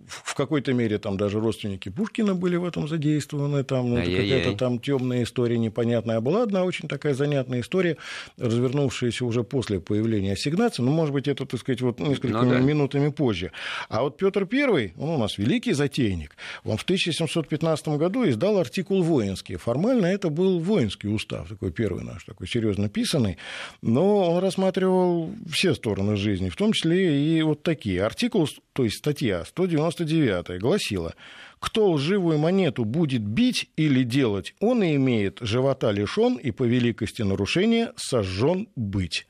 в 0.08 0.34
какой-то 0.36 0.74
мере 0.74 0.98
там 0.98 1.18
даже 1.18 1.40
родственники 1.40 1.90
Пушкина 1.90 2.34
были 2.34 2.56
в 2.56 2.66
этом 2.66 2.88
задействованы, 2.88 3.64
там 3.64 3.90
ну, 3.90 3.98
какая-то 3.98 4.54
там 4.54 4.80
темная 4.80 5.24
история 5.24 5.58
непонятная. 5.58 6.22
Была 6.22 6.44
одна 6.44 6.64
очень 6.64 6.88
такая 6.88 7.14
занятная 7.14 7.62
история, 7.62 7.98
развернувшаяся 8.38 9.26
уже 9.26 9.44
после 9.44 9.80
появления 9.80 10.34
ассигнаций, 10.34 10.84
ну, 10.84 10.92
может 10.92 11.14
быть, 11.14 11.28
это, 11.28 11.46
так 11.46 11.60
сказать, 11.60 11.82
вот 11.82 12.00
несколькими 12.00 12.46
ну, 12.46 12.50
да. 12.52 12.60
минутами 12.60 13.10
позже. 13.10 13.52
А 13.90 14.04
вот 14.04 14.18
Петр 14.18 14.48
I, 14.52 14.94
он 14.98 15.10
у 15.10 15.18
нас 15.18 15.38
великий 15.38 15.74
затейник, 15.74 16.36
он 16.64 16.78
в 16.78 16.84
1715 16.84 17.88
году 17.90 18.28
издал 18.28 18.58
артикул 18.58 19.04
воинский. 19.04 19.58
Формально 19.58 20.06
это 20.06 20.30
был 20.30 20.60
воинский 20.60 21.08
устав, 21.08 21.50
такой 21.50 21.72
первый 21.72 22.04
наш, 22.04 22.24
такой 22.24 22.48
серьезно 22.48 22.90
писанный, 22.90 23.38
но 23.82 24.32
он 24.32 24.40
рассматривал 24.40 25.32
все 25.52 25.74
стороны 25.74 26.16
жизни, 26.16 26.50
в 26.50 26.56
том 26.56 26.74
числе 26.74 27.20
и 27.22 27.42
вот 27.42 27.64
такие. 27.64 28.04
Артикул, 28.04 28.48
то 28.74 28.84
есть 28.84 28.98
статья 28.98 29.44
190 29.46 29.97
99 30.06 30.60
гласила, 30.60 31.14
кто 31.60 31.92
лживую 31.92 32.38
монету 32.38 32.86
будет 32.86 33.22
бить 33.22 33.70
или 33.76 34.04
делать, 34.04 34.54
он 34.60 34.84
и 34.84 34.96
имеет 34.96 35.40
живота 35.42 35.92
лишен 35.92 36.36
и 36.36 36.52
по 36.52 36.64
великости 36.64 37.24
нарушения 37.24 37.94
сожжен 37.96 38.68
быть. 38.76 39.28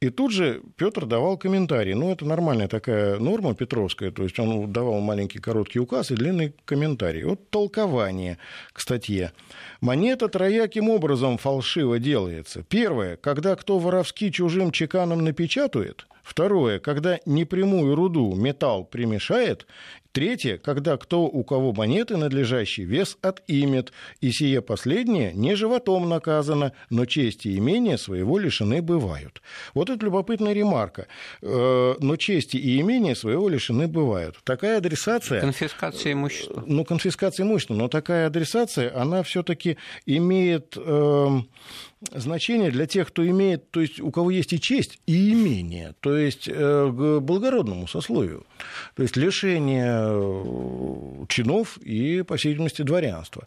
И 0.00 0.10
тут 0.10 0.32
же 0.32 0.62
Петр 0.76 1.06
давал 1.06 1.38
комментарий. 1.38 1.94
Ну, 1.94 2.10
это 2.10 2.24
нормальная 2.24 2.68
такая 2.68 3.18
норма 3.18 3.54
петровская, 3.54 4.10
то 4.10 4.22
есть 4.24 4.38
он 4.38 4.72
давал 4.72 5.00
маленький 5.00 5.38
короткий 5.38 5.78
указ 5.78 6.10
и 6.10 6.14
длинный 6.14 6.54
комментарий. 6.64 7.24
Вот 7.24 7.50
толкование 7.50 8.38
к 8.72 8.80
статье. 8.80 9.32
Монета 9.80 10.28
трояким 10.28 10.88
образом 10.88 11.38
фальшиво 11.38 11.98
делается. 11.98 12.62
Первое, 12.62 13.16
когда 13.16 13.54
кто 13.56 13.78
воровски 13.78 14.30
чужим 14.30 14.72
чеканом 14.72 15.24
напечатает– 15.24 16.06
Второе, 16.28 16.78
когда 16.78 17.20
непрямую 17.24 17.94
руду 17.94 18.34
металл 18.34 18.84
примешает. 18.84 19.66
Третье, 20.12 20.58
когда 20.58 20.98
кто 20.98 21.22
у 21.22 21.42
кого 21.42 21.67
монеты 21.72 22.16
надлежащий 22.16 22.84
вес 22.84 23.16
отымет. 23.22 23.92
И 24.20 24.30
сие 24.30 24.62
последнее 24.62 25.32
не 25.32 25.54
животом 25.54 26.08
наказано, 26.08 26.72
но 26.90 27.06
честь 27.06 27.46
и 27.46 27.56
имение 27.58 27.98
своего 27.98 28.38
лишены 28.38 28.82
бывают. 28.82 29.42
Вот 29.74 29.90
это 29.90 30.04
любопытная 30.04 30.52
ремарка. 30.52 31.06
Э, 31.42 31.94
но 31.98 32.16
чести 32.16 32.56
и 32.56 32.80
имения 32.80 33.14
своего 33.14 33.48
лишены 33.48 33.88
бывают. 33.88 34.36
Такая 34.44 34.78
адресация... 34.78 35.40
Конфискация 35.40 36.12
имущества. 36.12 36.62
Ну, 36.66 36.84
конфискация 36.84 37.44
имущества. 37.44 37.74
Но 37.74 37.88
такая 37.88 38.26
адресация, 38.26 38.94
она 38.98 39.22
все-таки 39.22 39.76
имеет 40.06 40.76
эм, 40.76 41.48
значение 42.12 42.70
для 42.70 42.86
тех, 42.86 43.08
кто 43.08 43.26
имеет, 43.26 43.70
то 43.70 43.80
есть 43.80 44.00
у 44.00 44.10
кого 44.10 44.30
есть 44.30 44.52
и 44.52 44.60
честь, 44.60 44.98
и 45.06 45.32
имение, 45.32 45.94
то 46.00 46.16
есть 46.16 46.48
э, 46.48 46.52
к 46.52 47.20
благородному 47.20 47.88
сословию, 47.88 48.46
то 48.94 49.02
есть 49.02 49.16
лишение 49.16 49.98
э, 49.98 51.26
чинов 51.28 51.76
и, 51.78 52.22
по 52.22 52.36
всей 52.36 52.50
видимости, 52.50 52.82
дворянства. 52.82 53.46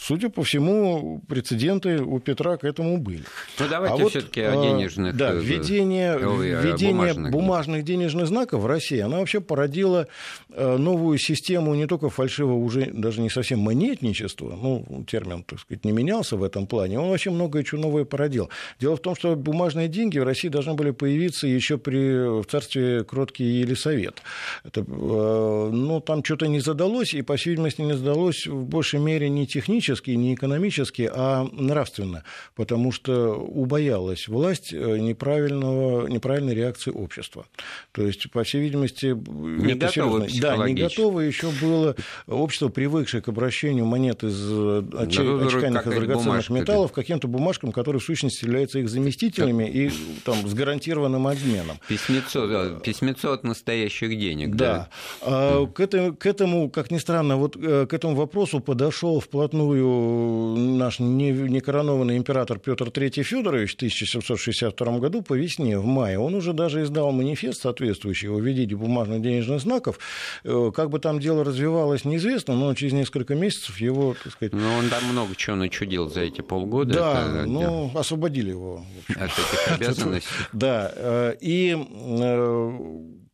Судя 0.00 0.30
по 0.30 0.42
всему, 0.42 1.20
прецеденты 1.28 2.02
у 2.02 2.20
Петра 2.20 2.56
к 2.56 2.64
этому 2.64 2.96
были. 2.96 3.24
Ну, 3.58 3.66
давайте 3.68 3.94
а 3.94 3.98
вот, 3.98 4.10
все-таки 4.10 4.40
о 4.40 4.52
денежных... 4.52 5.14
Да, 5.16 5.32
введение, 5.32 6.16
введение 6.18 6.92
бумажных, 6.94 7.32
бумажных 7.32 7.84
денежных 7.84 8.26
знаков 8.28 8.62
в 8.62 8.66
России, 8.66 8.98
она 8.98 9.18
вообще 9.18 9.40
породила 9.40 10.08
новую 10.48 11.18
систему 11.18 11.74
не 11.74 11.86
только 11.86 12.08
фальшивого, 12.08 12.56
уже 12.56 12.86
даже 12.86 13.20
не 13.20 13.28
совсем 13.28 13.58
монетничества, 13.58 14.56
ну, 14.60 15.04
термин, 15.06 15.42
так 15.42 15.60
сказать, 15.60 15.84
не 15.84 15.92
менялся 15.92 16.36
в 16.36 16.42
этом 16.42 16.66
плане, 16.66 16.98
он 16.98 17.10
вообще 17.10 17.30
многое 17.30 17.62
чего 17.74 17.82
новое 17.82 18.04
породил. 18.04 18.50
Дело 18.80 18.96
в 18.96 19.00
том, 19.00 19.14
что 19.14 19.36
бумажные 19.36 19.88
деньги 19.88 20.18
в 20.18 20.24
России 20.24 20.48
должны 20.48 20.74
были 20.74 20.90
появиться 20.90 21.46
еще 21.46 21.78
при, 21.78 22.40
в 22.40 22.46
царстве 22.46 23.04
Кроткий 23.04 23.44
Елисавет. 23.44 24.22
Это, 24.64 24.80
э, 24.80 25.70
но 25.72 26.00
там 26.00 26.24
что-то 26.24 26.46
не 26.46 26.60
задалось, 26.60 27.14
и, 27.14 27.22
по 27.22 27.36
всей 27.36 27.50
видимости, 27.50 27.82
не 27.82 27.94
задалось 27.94 28.46
в 28.46 28.64
большей 28.64 29.00
мере 29.00 29.28
не 29.28 29.46
технически, 29.46 30.10
не 30.10 30.34
экономически, 30.34 31.10
а 31.12 31.46
нравственно, 31.52 32.24
потому 32.54 32.92
что 32.92 33.34
убоялась 33.34 34.28
власть 34.28 34.72
э, 34.72 34.98
неправильного, 34.98 36.06
неправильной 36.06 36.54
реакции 36.54 36.90
общества. 36.90 37.46
То 37.92 38.06
есть, 38.06 38.30
по 38.30 38.44
всей 38.44 38.62
видимости, 38.62 39.06
не 39.06 39.72
это 39.72 39.86
готово 39.86 40.26
Да, 40.40 40.56
не 40.66 40.74
готово 40.74 41.20
еще 41.20 41.50
было 41.60 41.96
общество, 42.26 42.68
привыкшее 42.68 43.22
к 43.22 43.28
обращению 43.28 43.86
монет 43.86 44.24
из 44.24 44.34
отчаянных 44.44 45.86
из 45.86 45.94
драгоценных 45.94 46.50
металлов, 46.50 46.92
каким-то 46.92 47.28
бумажкам 47.28 47.63
бумажкам, 47.64 47.72
которые 47.72 48.00
в 48.00 48.04
сущности 48.04 48.44
являются 48.44 48.78
их 48.78 48.88
заместителями 48.88 49.68
и 49.68 49.90
там, 50.24 50.46
с 50.46 50.54
гарантированным 50.54 51.26
обменом. 51.26 51.78
Письмецо, 51.88 52.80
письмецо 52.82 53.32
от 53.32 53.44
настоящих 53.44 54.18
денег. 54.18 54.54
Да. 54.54 54.88
да. 55.24 55.66
К, 55.66 55.80
этому, 55.80 56.14
к 56.14 56.26
этому, 56.26 56.70
как 56.70 56.90
ни 56.90 56.98
странно, 56.98 57.36
вот 57.36 57.56
к 57.56 57.92
этому 57.92 58.14
вопросу 58.14 58.60
подошел 58.60 59.20
вплотную 59.20 60.56
наш 60.56 61.00
некоронованный 61.00 62.16
император 62.16 62.58
Петр 62.58 62.88
III 62.88 63.22
Федорович 63.22 63.72
в 63.72 63.76
1762 63.76 64.98
году 64.98 65.22
по 65.22 65.34
весне, 65.34 65.78
в 65.78 65.86
мае. 65.86 66.18
Он 66.18 66.34
уже 66.34 66.52
даже 66.52 66.82
издал 66.82 67.12
манифест 67.12 67.62
соответствующий 67.62 68.28
о 68.28 68.38
введении 68.38 68.74
бумажных 68.74 69.22
денежных 69.22 69.60
знаков. 69.60 69.98
Как 70.42 70.90
бы 70.90 70.98
там 70.98 71.20
дело 71.20 71.44
развивалось, 71.44 72.04
неизвестно, 72.04 72.54
но 72.54 72.74
через 72.74 72.92
несколько 72.92 73.34
месяцев 73.34 73.80
его, 73.80 74.14
так 74.22 74.32
сказать... 74.32 74.52
Ну, 74.52 74.78
он 74.78 74.88
там 74.88 75.04
много 75.04 75.34
чего 75.36 75.56
начудил 75.56 76.08
за 76.08 76.20
эти 76.20 76.40
полгода. 76.40 76.94
Да, 76.94 77.40
это... 77.42 77.46
ну, 77.60 77.98
освободили 77.98 78.50
его. 78.50 78.84
От 79.08 79.30
этих 79.30 79.72
обязанностей. 79.72 80.28
Да, 80.52 80.92
э, 80.94 81.34
и 81.40 81.76
э, 81.76 82.78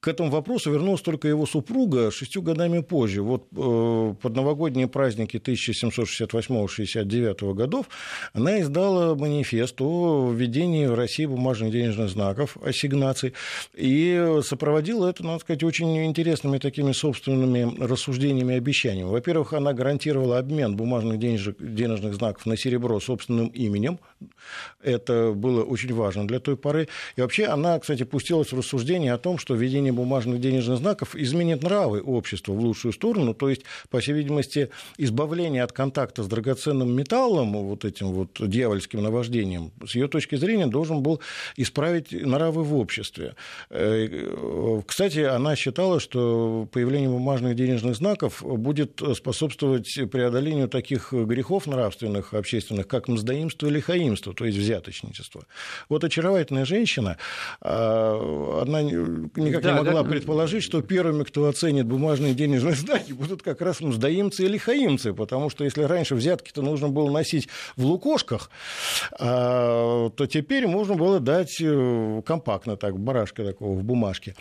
к 0.00 0.09
этому 0.09 0.30
вопросу 0.30 0.72
вернулась 0.72 1.02
только 1.02 1.28
его 1.28 1.44
супруга 1.44 2.11
шестью 2.11 2.40
годами 2.40 2.80
позже. 2.80 3.20
Вот 3.22 3.48
э, 3.54 4.14
под 4.20 4.35
новогодние 4.35 4.88
праздники 4.88 5.37
1768-69 5.37 7.54
годов 7.54 7.87
она 8.33 8.62
издала 8.62 9.14
манифест 9.14 9.76
о 9.80 10.33
введении 10.33 10.87
в 10.87 10.94
России 10.94 11.26
бумажных 11.26 11.70
денежных 11.70 12.09
знаков, 12.09 12.56
ассигнаций, 12.64 13.35
и 13.74 14.38
сопроводила 14.42 15.06
это, 15.06 15.22
надо 15.22 15.40
сказать, 15.40 15.62
очень 15.64 16.06
интересными 16.06 16.56
такими 16.56 16.92
собственными 16.92 17.85
рассуждениями 17.85 18.54
и 18.54 18.56
обещаниями. 18.56 19.11
Во-первых, 19.11 19.52
она 19.52 19.74
гарантировала 19.74 20.38
обмен 20.38 20.76
бумажных 20.76 21.18
денежных, 21.18 21.56
денежных 21.59 22.14
знаков 22.14 22.46
на 22.46 22.56
серебро 22.56 23.00
собственным 23.00 23.48
именем. 23.48 23.98
Это 24.83 25.33
было 25.33 25.62
очень 25.62 25.92
важно 25.94 26.26
для 26.26 26.40
той 26.40 26.56
поры. 26.56 26.88
И 27.16 27.20
вообще 27.20 27.44
она, 27.46 27.78
кстати, 27.78 28.02
пустилась 28.04 28.52
в 28.52 28.59
рассуждение 28.59 29.12
о 29.12 29.18
том, 29.18 29.38
что 29.38 29.54
введение 29.54 29.92
бумажных 29.92 30.40
денежных 30.40 30.78
знаков 30.78 31.14
изменит 31.14 31.62
нравы 31.62 32.00
общества 32.00 32.52
в 32.52 32.61
лучшую 32.61 32.92
сторону, 32.92 33.35
то 33.35 33.48
есть, 33.48 33.62
по 33.90 34.00
всей 34.00 34.12
видимости, 34.12 34.70
избавление 34.98 35.62
от 35.62 35.72
контакта 35.72 36.22
с 36.22 36.26
драгоценным 36.26 36.94
металлом, 36.94 37.52
вот 37.52 37.85
этим 37.85 38.12
вот 38.12 38.30
дьявольским 38.38 39.02
наваждением, 39.02 39.72
с 39.87 39.94
ее 39.94 40.09
точки 40.09 40.37
зрения, 40.37 40.66
должен 40.66 41.02
был 41.02 41.20
исправить 41.56 42.12
нравы 42.12 42.64
в 42.64 42.74
обществе. 42.74 43.35
Э, 43.70 44.80
кстати, 44.87 45.20
она 45.20 45.56
считала, 45.56 46.00
что 46.00 46.68
появление 46.72 47.11
бумажных 47.11 47.54
денежных 47.54 47.96
знаков 47.96 48.42
будет 48.42 49.00
способствовать 49.14 49.92
преодолению 50.11 50.68
таких 50.68 51.12
грехов 51.12 51.66
нравственных, 51.66 52.35
общественных, 52.35 52.87
как 52.88 53.09
мздоимство 53.09 53.66
или 53.66 53.80
хаимство, 54.11 54.33
то 54.35 54.44
есть 54.44 54.59
взяточничество. 54.59 55.44
Вот 55.88 56.05
очаровательная 56.05 56.64
женщина, 56.64 57.16
а, 57.61 58.62
она 58.62 58.83
никак 58.83 59.62
да, 59.62 59.73
не 59.73 59.79
могла 59.79 60.03
да. 60.03 60.09
предположить, 60.09 60.62
что 60.62 60.83
первыми, 60.83 61.25
кто 61.25 61.46
оценит 61.46 61.87
бумажные 61.87 62.35
денежные 62.35 62.75
знаки, 62.75 63.12
будут 63.12 63.42
как 63.42 63.61
раз 63.61 63.81
мздоимцы 63.81 64.44
или 64.44 64.59
хаимцы, 64.59 65.12
потому 65.12 65.51
что 65.51 65.64
если 65.64 65.83
раньше 65.83 66.14
взятки-то 66.14 66.62
нужно 66.62 66.88
было 66.88 67.11
носить 67.11 67.49
в 67.77 67.85
лукошках, 67.85 68.51
а, 69.18 70.11
то 70.11 70.27
теперь 70.27 70.66
можно 70.66 70.94
было 70.94 71.20
дать 71.20 71.61
э, 71.61 72.23
компактно, 72.25 72.77
так, 72.77 72.99
барашка 72.99 73.44
такого 73.44 73.79
в 73.79 73.83
бумажке. 73.83 74.35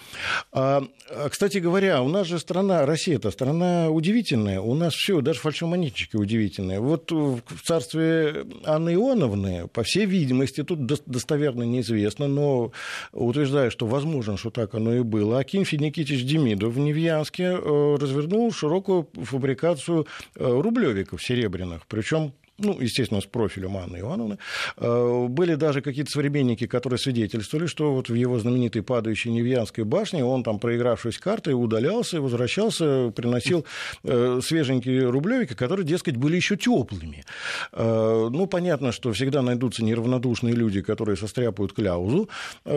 А, 0.51 0.83
кстати 1.29 1.59
говоря, 1.59 2.01
у 2.01 2.09
нас 2.09 2.27
же 2.27 2.39
страна, 2.39 2.85
Россия 2.85 3.17
это 3.17 3.31
страна 3.31 3.89
удивительная, 3.89 4.61
у 4.61 4.75
нас 4.75 4.93
все, 4.93 5.21
даже 5.21 5.39
фальшивомонетчики 5.39 6.15
удивительные. 6.15 6.79
Вот 6.79 7.11
в 7.11 7.41
царстве 7.63 8.45
Анны 8.65 8.93
Ионовны, 8.93 9.58
по 9.67 9.83
всей 9.83 10.05
видимости, 10.05 10.63
тут 10.63 10.85
достоверно 10.85 11.63
неизвестно, 11.63 12.27
но 12.27 12.71
утверждаю, 13.11 13.69
что 13.71 13.85
возможно, 13.85 14.37
что 14.37 14.49
так 14.49 14.73
оно 14.73 14.95
и 14.95 15.01
было. 15.01 15.19
Было, 15.19 15.39
Акинфий 15.39 15.77
Никитич 15.77 16.23
Демидов 16.23 16.73
в 16.73 16.79
Невьянске 16.79 17.43
э, 17.43 17.97
развернул 17.99 18.53
широкую 18.53 19.09
фабрикацию 19.13 20.07
э, 20.35 20.61
рублевиков 20.61 21.21
серебряных, 21.21 21.81
причем 21.87 22.31
ну, 22.59 22.79
естественно, 22.79 23.21
с 23.21 23.25
профилем 23.25 23.77
Анны 23.77 23.99
Ивановны. 23.99 24.37
Э, 24.77 25.27
были 25.27 25.55
даже 25.55 25.81
какие-то 25.81 26.11
современники, 26.11 26.67
которые 26.67 26.99
свидетельствовали, 26.99 27.67
что 27.67 27.93
вот 27.93 28.09
в 28.09 28.13
его 28.13 28.39
знаменитой 28.39 28.83
падающей 28.83 29.31
Невьянской 29.31 29.83
башне 29.83 30.23
он 30.23 30.43
там, 30.43 30.59
проигравшись 30.59 31.17
картой, 31.17 31.53
удалялся, 31.53 32.21
возвращался, 32.21 33.11
приносил 33.15 33.65
э, 34.03 34.39
свеженькие 34.43 35.09
рублевики, 35.09 35.53
которые, 35.53 35.85
дескать, 35.85 36.17
были 36.17 36.35
еще 36.35 36.57
теплыми. 36.57 37.23
Э, 37.71 38.29
ну, 38.31 38.45
понятно, 38.47 38.91
что 38.91 39.11
всегда 39.13 39.41
найдутся 39.41 39.83
неравнодушные 39.83 40.53
люди, 40.53 40.81
которые 40.81 41.15
состряпают 41.17 41.73
кляузу, 41.73 42.29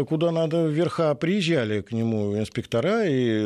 куда 0.08 0.30
надо 0.30 0.66
вверха. 0.66 1.14
Приезжали 1.14 1.80
к 1.82 1.92
нему 1.92 2.38
инспектора 2.38 3.04
и 3.04 3.42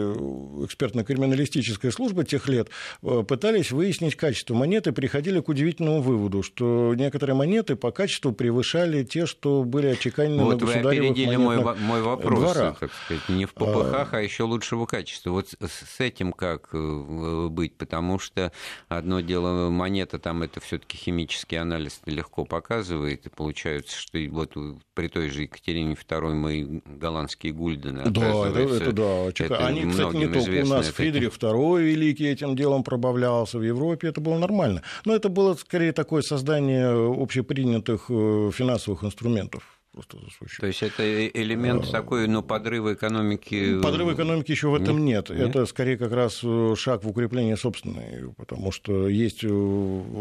экспертно-криминалистическая 0.64 1.90
служба 1.90 2.24
тех 2.24 2.48
лет, 2.48 2.68
пытались 3.00 3.70
выяснить 3.70 4.16
качество 4.16 4.54
монеты, 4.54 4.92
приходили 4.92 5.40
к 5.40 5.48
удивительному 5.48 6.00
выводу 6.00 6.25
выводу, 6.26 6.42
что 6.42 6.94
некоторые 6.94 7.36
монеты 7.36 7.76
по 7.76 7.90
качеству 7.90 8.32
превышали 8.32 9.04
те, 9.04 9.26
что 9.26 9.64
были 9.64 9.88
отчеканены 9.88 10.42
вот 10.42 10.60
на 10.60 10.66
государевых 10.66 11.10
опередили 11.10 11.36
мой, 11.36 11.62
мой 11.62 12.02
вопрос, 12.02 12.40
дворах. 12.40 12.78
так 12.78 12.90
сказать, 12.92 13.28
не 13.28 13.46
в 13.46 13.54
ППХ, 13.54 13.64
а... 13.64 14.08
а 14.10 14.20
еще 14.20 14.42
лучшего 14.44 14.86
качества. 14.86 15.30
Вот 15.30 15.48
с 15.48 16.00
этим 16.00 16.32
как 16.32 16.70
э, 16.72 17.48
быть? 17.50 17.76
Потому 17.76 18.18
что 18.18 18.52
одно 18.88 19.20
дело 19.20 19.70
монета, 19.70 20.18
там 20.18 20.42
это 20.42 20.60
все-таки 20.60 20.96
химический 20.96 21.58
анализ 21.58 22.00
легко 22.06 22.44
показывает, 22.44 23.26
и 23.26 23.30
получается, 23.30 23.96
что 23.96 24.18
вот 24.30 24.54
при 24.94 25.08
той 25.08 25.30
же 25.30 25.42
Екатерине 25.42 25.94
II 25.94 26.34
мы 26.34 26.82
голландские 26.84 27.52
гульдены, 27.52 28.10
да, 28.10 28.48
это, 28.48 28.58
это 28.58 28.92
да. 28.92 29.26
Это 29.26 29.66
Они, 29.66 29.88
кстати, 29.88 30.16
не 30.16 30.26
только 30.26 30.62
у 30.62 30.66
нас 30.66 30.86
Фридрих 30.88 31.36
II 31.36 31.82
Великий 31.82 32.26
этим 32.26 32.56
делом 32.56 32.82
пробавлялся, 32.82 33.58
в 33.58 33.62
Европе 33.62 34.08
это 34.08 34.20
было 34.20 34.38
нормально. 34.38 34.82
Но 35.04 35.14
это 35.14 35.28
было 35.28 35.54
скорее 35.54 35.92
такое 35.92 36.15
такое 36.16 36.22
создание 36.22 36.88
общепринятых 37.22 38.06
э, 38.08 38.50
финансовых 38.54 39.04
инструментов 39.04 39.75
просто 39.96 40.18
засуществует. 40.18 40.60
То 40.60 40.66
есть 40.66 40.82
это 40.82 41.26
элемент 41.28 41.86
а, 41.88 41.90
такой, 41.90 42.28
ну, 42.28 42.42
подрыва 42.42 42.92
экономики? 42.92 43.80
Подрыва 43.80 44.12
экономики 44.12 44.50
еще 44.50 44.68
в 44.68 44.74
этом 44.74 45.02
нет. 45.04 45.30
нет. 45.30 45.48
Это 45.48 45.64
скорее 45.64 45.96
как 45.96 46.12
раз 46.12 46.40
э, 46.42 46.74
шаг 46.76 47.02
в 47.02 47.08
укрепление 47.08 47.56
собственной, 47.56 48.30
потому 48.36 48.72
что 48.72 49.08
есть 49.08 49.42
э, 49.42 49.48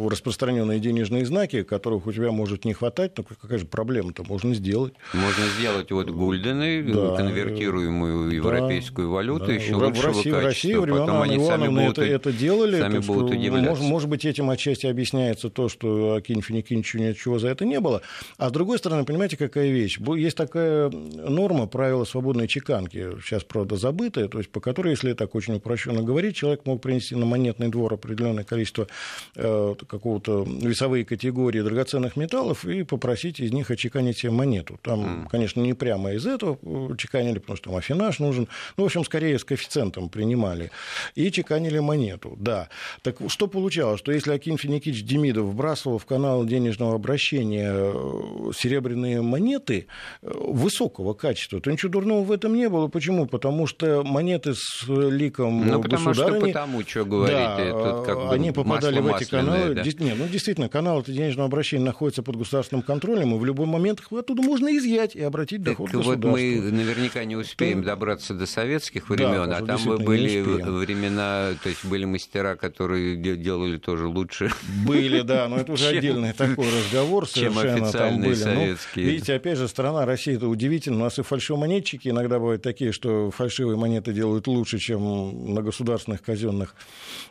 распространенные 0.10 0.80
денежные 0.80 1.26
знаки, 1.26 1.64
которых 1.64 2.08
у 2.08 2.14
тебя 2.14 2.32
может 2.32 2.64
не 2.64 2.74
хватать, 2.74 3.18
но 3.18 3.26
какая 3.26 3.60
же 3.60 3.66
проблема-то 3.66 4.24
можно 4.24 4.56
сделать. 4.56 4.94
Можно 5.14 5.44
сделать 5.58 5.92
вот 5.92 6.10
гульдены, 6.10 6.82
да, 6.84 7.18
конвертируемую 7.18 8.32
европейскую 8.32 9.10
да, 9.10 9.14
валюту, 9.14 9.48
да. 9.48 9.54
еще 9.54 9.76
в, 9.76 9.80
лучшего 9.80 9.92
в 9.92 10.06
России, 10.06 10.32
качества. 10.32 10.40
В 10.40 10.46
России 10.46 10.76
времена 10.76 11.06
Потом 11.06 11.22
они 11.22 11.46
сами 11.46 11.68
будут, 11.68 11.98
это, 11.98 12.04
это 12.04 12.32
делали. 12.32 12.80
Сами 12.80 13.00
будут 13.00 13.32
удивляться. 13.32 13.70
Может, 13.70 13.84
может 13.84 14.10
быть, 14.10 14.24
этим 14.24 14.50
отчасти 14.50 14.86
объясняется 14.86 15.50
то, 15.50 15.68
что 15.68 16.14
Акинь 16.14 16.42
Финикинчу 16.42 16.98
ничего 16.98 17.40
за 17.40 17.50
это 17.50 17.66
не 17.66 17.82
было. 17.82 18.02
А 18.38 18.48
с 18.48 18.52
другой 18.54 18.78
стороны, 18.78 19.04
понимаете, 19.04 19.36
какая 19.36 19.65
такая 19.66 19.72
вещь. 19.72 20.00
Есть 20.18 20.38
такая 20.38 20.90
норма, 20.90 21.68
правила 21.68 22.06
свободной 22.06 22.48
чеканки, 22.48 23.20
сейчас, 23.22 23.44
правда, 23.44 23.76
забытая, 23.76 24.28
то 24.28 24.38
есть 24.38 24.50
по 24.50 24.60
которой, 24.60 24.92
если 24.92 25.14
так 25.14 25.36
очень 25.36 25.56
упрощенно 25.56 26.02
говорить, 26.02 26.36
человек 26.36 26.66
мог 26.66 26.82
принести 26.82 27.16
на 27.16 27.26
монетный 27.26 27.70
двор 27.70 27.94
определенное 27.94 28.44
количество 28.44 28.88
э, 29.36 29.76
какого-то 29.88 30.46
весовые 30.46 31.06
категории 31.06 31.62
драгоценных 31.62 32.16
металлов 32.16 32.66
и 32.66 32.84
попросить 32.84 33.40
из 33.40 33.52
них 33.52 33.72
очеканить 33.72 34.18
себе 34.18 34.32
монету. 34.32 34.80
Там, 34.82 35.28
конечно, 35.32 35.62
не 35.62 35.74
прямо 35.74 36.12
из 36.14 36.26
этого 36.26 36.58
чеканили, 36.98 37.40
потому 37.40 37.58
что 37.58 37.70
там 37.70 37.78
афинаж 37.78 38.20
нужен. 38.20 38.48
Ну, 38.78 38.84
в 38.84 38.86
общем, 38.86 39.04
скорее 39.04 39.38
с 39.40 39.44
коэффициентом 39.44 40.10
принимали. 40.10 40.72
И 41.16 41.32
чеканили 41.32 41.80
монету, 41.80 42.36
да. 42.40 42.70
Так 43.02 43.18
что 43.28 43.48
получалось? 43.48 44.00
Что 44.00 44.12
если 44.12 44.34
Акин 44.34 44.58
Финикич 44.58 45.04
Демидов 45.04 45.46
вбрасывал 45.46 45.98
в 45.98 46.06
канал 46.06 46.46
денежного 46.46 46.96
обращения 46.96 47.72
э, 47.74 48.52
серебряные 48.56 49.22
монеты, 49.22 49.55
монеты 49.56 49.88
э, 50.22 50.32
высокого 50.34 51.14
качества, 51.14 51.60
то 51.60 51.72
ничего 51.72 51.92
дурного 51.92 52.24
в 52.24 52.32
этом 52.32 52.56
не 52.56 52.70
было. 52.70 52.88
Почему? 52.88 53.26
Потому 53.26 53.68
что 53.68 54.04
монеты 54.04 54.54
с 54.54 54.86
ликом 54.88 55.66
ну, 55.68 55.82
потому 55.82 56.06
государыни... 56.06 56.40
Что 56.40 56.48
потому, 56.48 56.82
что 56.82 57.06
говорить, 57.06 57.38
да, 57.38 57.60
это 57.60 58.04
как 58.06 58.18
бы 58.18 58.34
они 58.34 58.52
попадали 58.52 59.00
в 59.00 59.08
эти 59.08 59.30
каналы. 59.30 59.76
Да? 59.76 59.84
Нет, 59.84 60.16
ну, 60.18 60.28
действительно, 60.28 60.70
канал 60.70 61.04
денежного 61.04 61.48
обращения 61.48 61.84
находится 61.84 62.24
под 62.24 62.36
государственным 62.38 62.82
контролем, 62.84 63.36
и 63.36 63.38
в 63.38 63.46
любой 63.46 63.66
момент 63.66 64.00
их 64.00 64.12
оттуда 64.12 64.42
можно 64.42 64.76
изъять 64.78 65.16
и 65.16 65.22
обратить 65.22 65.64
так 65.64 65.78
доход 65.78 65.94
вот 65.94 66.24
мы 66.24 66.60
наверняка 66.72 67.24
не 67.24 67.36
успеем 67.36 67.82
то... 67.82 67.90
добраться 67.90 68.34
до 68.34 68.46
советских 68.46 69.10
времен, 69.10 69.50
да, 69.50 69.58
а 69.58 69.66
там 69.66 69.80
были 69.98 70.42
времена, 70.42 71.54
то 71.62 71.70
есть 71.70 71.86
были 71.86 72.06
мастера, 72.06 72.56
которые 72.56 73.16
делали 73.16 73.78
тоже 73.78 74.08
лучше. 74.08 74.52
Были, 74.86 75.22
да, 75.22 75.48
но 75.48 75.58
это 75.58 75.72
уже 75.72 75.88
отдельный 75.98 76.34
такой 76.34 76.68
разговор 76.68 77.28
совершенно. 77.28 77.62
Чем 77.62 77.84
официальные 77.84 78.16
там 78.16 78.20
были. 78.22 78.36
Ну, 78.36 78.36
советские. 78.36 79.06
видите, 79.06 79.36
опять 79.46 79.60
же, 79.60 79.68
страна 79.68 80.06
России 80.06 80.36
это 80.36 80.48
удивительно. 80.48 80.98
У 80.98 81.04
нас 81.04 81.20
и 81.20 81.22
фальшивомонетчики 81.22 82.10
иногда 82.10 82.40
бывают 82.40 82.64
такие, 82.64 82.92
что 82.92 83.30
фальшивые 83.30 83.78
монеты 83.78 84.12
делают 84.12 84.48
лучше, 84.48 84.80
чем 84.80 85.54
на 85.54 85.62
государственных 85.62 86.24
казенных. 86.24 86.76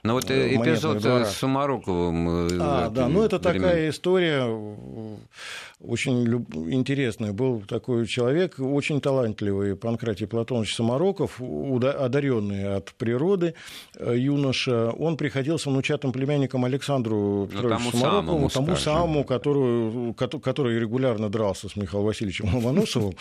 Но 0.05 0.15
вот 0.15 0.31
э, 0.31 0.55
эпизод 0.55 1.03
с 1.03 1.37
Сумаруковым. 1.37 2.49
А, 2.61 2.89
да, 2.91 3.09
ну 3.09 3.23
это 3.25 3.39
времен... 3.39 3.63
такая 3.63 3.91
история 3.91 4.45
очень 5.81 6.47
интересный. 6.73 7.33
Был 7.33 7.63
такой 7.63 8.07
человек, 8.07 8.57
очень 8.59 9.01
талантливый, 9.01 9.77
Панкратий 9.77 10.27
Платонович 10.27 10.75
Самароков, 10.75 11.41
одаренный 11.41 12.77
от 12.77 12.93
природы 12.95 13.55
э, 13.97 14.15
юноша. 14.17 14.91
Он 14.91 15.17
приходился 15.17 15.71
внучатым 15.71 16.13
племянником 16.13 16.65
Александру 16.65 17.17
ну, 17.17 17.47
Петровичу 17.47 17.97
Самарокову, 17.97 18.49
тому 18.49 18.77
самому, 18.77 19.25
который, 19.25 20.15
который 20.15 20.79
регулярно 20.79 21.29
дрался 21.29 21.69
с 21.69 21.77
Михаилом 21.77 21.94
Васильевичем 22.03 22.55
Ломоносовым. 22.55 23.15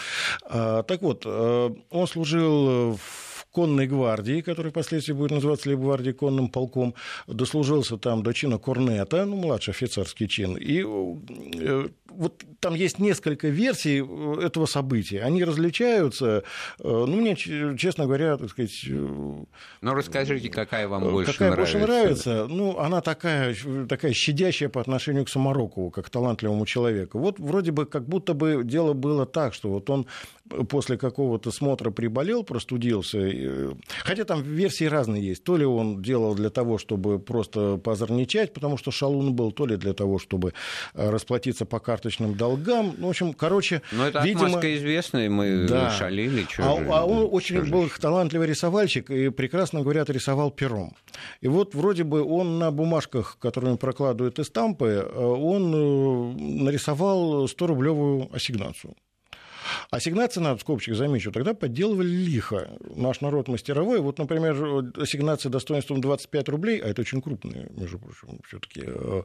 А, 0.44 0.84
так 0.84 1.02
вот, 1.02 1.24
э, 1.26 1.70
он 1.90 2.08
служил 2.08 2.96
в 2.96 3.34
конной 3.54 3.88
гвардии, 3.88 4.42
который 4.42 4.72
впоследствии 4.72 5.14
будет 5.14 5.32
называться 5.32 5.70
Лейб-гвардией 5.70 6.14
конным 6.14 6.50
полком, 6.50 6.96
дослужился 7.28 7.98
там 7.98 8.24
до 8.24 8.34
чина 8.34 8.58
корнета, 8.58 9.26
ну, 9.26 9.36
младший 9.36 9.72
офицерский 9.72 10.28
чин. 10.28 10.58
И 10.58 10.84
э, 10.84 11.88
вот 12.18 12.44
там 12.60 12.76
есть 12.76 13.00
несколько 13.00 13.48
версий 13.48 14.02
э, 14.02 14.46
этого 14.46 14.66
события. 14.66 15.22
Они 15.22 15.44
различаются. 15.44 16.44
Э, 16.80 17.06
ну, 17.08 17.08
мне, 17.08 17.36
честно 17.36 18.06
говоря, 18.06 18.38
так 18.38 18.50
сказать... 18.50 18.86
Ну, 18.88 19.48
расскажите, 19.82 20.50
какая 20.50 20.88
вам 20.88 21.04
больше 21.04 21.32
какая 21.32 21.52
нравится? 21.52 21.78
больше 21.78 21.92
нравится? 21.92 22.48
Ну, 22.50 22.78
она 22.80 23.02
такая, 23.02 23.56
такая 23.88 24.14
щадящая 24.14 24.70
по 24.70 24.82
отношению 24.82 25.26
к 25.26 25.30
Самарокову, 25.30 25.92
как 25.92 26.10
талантливому 26.10 26.66
человеку. 26.66 27.20
Вот 27.20 27.40
вроде 27.40 27.72
бы 27.72 27.86
как 27.86 28.08
будто 28.08 28.34
бы 28.34 28.62
дело 28.64 28.94
было 28.94 29.26
так, 29.26 29.54
что 29.54 29.70
вот 29.70 29.90
он 29.90 30.08
после 30.70 30.98
какого-то 30.98 31.52
смотра 31.52 31.92
приболел, 31.92 32.44
простудился. 32.44 33.76
Хотя 34.04 34.26
там 34.26 34.42
версии 34.42 34.86
разные 34.86 35.26
есть. 35.26 35.44
То 35.44 35.58
ли 35.58 35.66
он 35.66 36.02
делал 36.02 36.36
для 36.36 36.50
того, 36.50 36.78
чтобы 36.78 37.20
просто 37.20 37.78
позорничать, 37.78 38.54
потому 38.54 38.78
что 38.78 38.92
шалун 38.92 39.34
был, 39.34 39.52
то 39.52 39.66
ли 39.66 39.78
для 39.78 39.94
того, 39.94 40.20
чтобы 40.20 40.54
э, 40.94 41.10
расплатиться 41.10 41.66
по 41.66 41.80
карточным 42.04 42.36
долгам. 42.36 42.96
Ну, 42.98 43.08
в 43.08 43.10
общем, 43.12 43.34
короче, 43.34 43.82
Но 43.92 44.08
это 44.08 44.24
видимо... 44.24 44.46
отмазка 44.46 44.76
известная, 44.76 45.30
мы 45.30 45.66
да. 45.68 45.90
шалили. 45.92 46.46
Чё 46.50 46.64
а, 46.64 46.80
же, 46.80 46.90
а 46.92 47.06
он 47.06 47.30
очень 47.32 47.64
был 47.70 47.90
талантливый 48.00 48.48
рисовальщик 48.48 49.10
и, 49.10 49.30
прекрасно 49.30 49.82
говорят, 49.82 50.10
рисовал 50.10 50.52
пером. 50.52 50.96
И 51.42 51.48
вот 51.48 51.76
вроде 51.76 52.04
бы 52.04 52.24
он 52.24 52.60
на 52.60 52.72
бумажках, 52.72 53.38
которыми 53.40 53.78
прокладывают 53.78 54.40
эстампы, 54.40 54.86
э, 54.86 55.18
он 55.18 55.74
э, 55.74 56.64
нарисовал 56.64 57.46
100-рублевую 57.46 58.34
ассигнацию. 58.36 58.96
Ассигнации, 59.94 60.40
надо 60.40 60.58
в 60.58 60.62
скобочках 60.62 60.96
замечу, 60.96 61.32
тогда 61.32 61.54
подделывали 61.54 62.08
лихо. 62.08 62.72
Наш 62.96 63.22
народ 63.22 63.48
мастеровой. 63.48 64.00
Вот, 64.00 64.18
например, 64.18 64.92
ассигнации 64.98 65.50
достоинством 65.50 66.02
25 66.02 66.50
рублей, 66.50 66.80
а 66.80 66.88
это 66.88 67.02
очень 67.02 67.22
крупные, 67.22 67.70
между 67.78 68.00
прочим, 68.00 68.40
все 68.48 68.58
таки 68.58 68.82
э, 68.86 69.24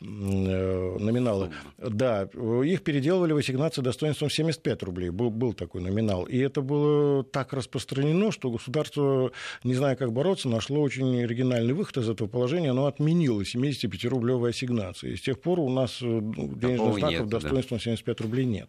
э, 0.00 0.96
номиналы. 0.98 1.52
Да, 1.78 2.24
их 2.64 2.82
переделывали 2.82 3.32
в 3.32 3.36
ассигнации 3.36 3.80
достоинством 3.80 4.28
75 4.28 4.82
рублей. 4.82 5.10
Был, 5.10 5.30
был 5.30 5.52
такой 5.52 5.82
номинал. 5.82 6.24
И 6.24 6.36
это 6.36 6.62
было 6.62 7.22
так 7.22 7.52
распространено, 7.52 8.32
что 8.32 8.50
государство, 8.50 9.30
не 9.62 9.74
зная, 9.74 9.94
как 9.94 10.12
бороться, 10.12 10.48
нашло 10.48 10.82
очень 10.82 11.22
оригинальный 11.22 11.74
выход 11.74 11.98
из 11.98 12.08
этого 12.08 12.26
положения. 12.26 12.72
Оно 12.72 12.86
отменило 12.86 13.42
75-рублевые 13.42 14.50
ассигнации. 14.50 15.12
И 15.12 15.16
с 15.16 15.20
тех 15.20 15.40
пор 15.40 15.60
у 15.60 15.70
нас 15.70 16.02
э, 16.02 16.06
ну, 16.06 16.56
денежных 16.56 16.98
знаков 16.98 17.28
достоинством 17.28 17.78
да. 17.78 17.84
75 17.84 18.20
рублей 18.22 18.46
нет. 18.46 18.68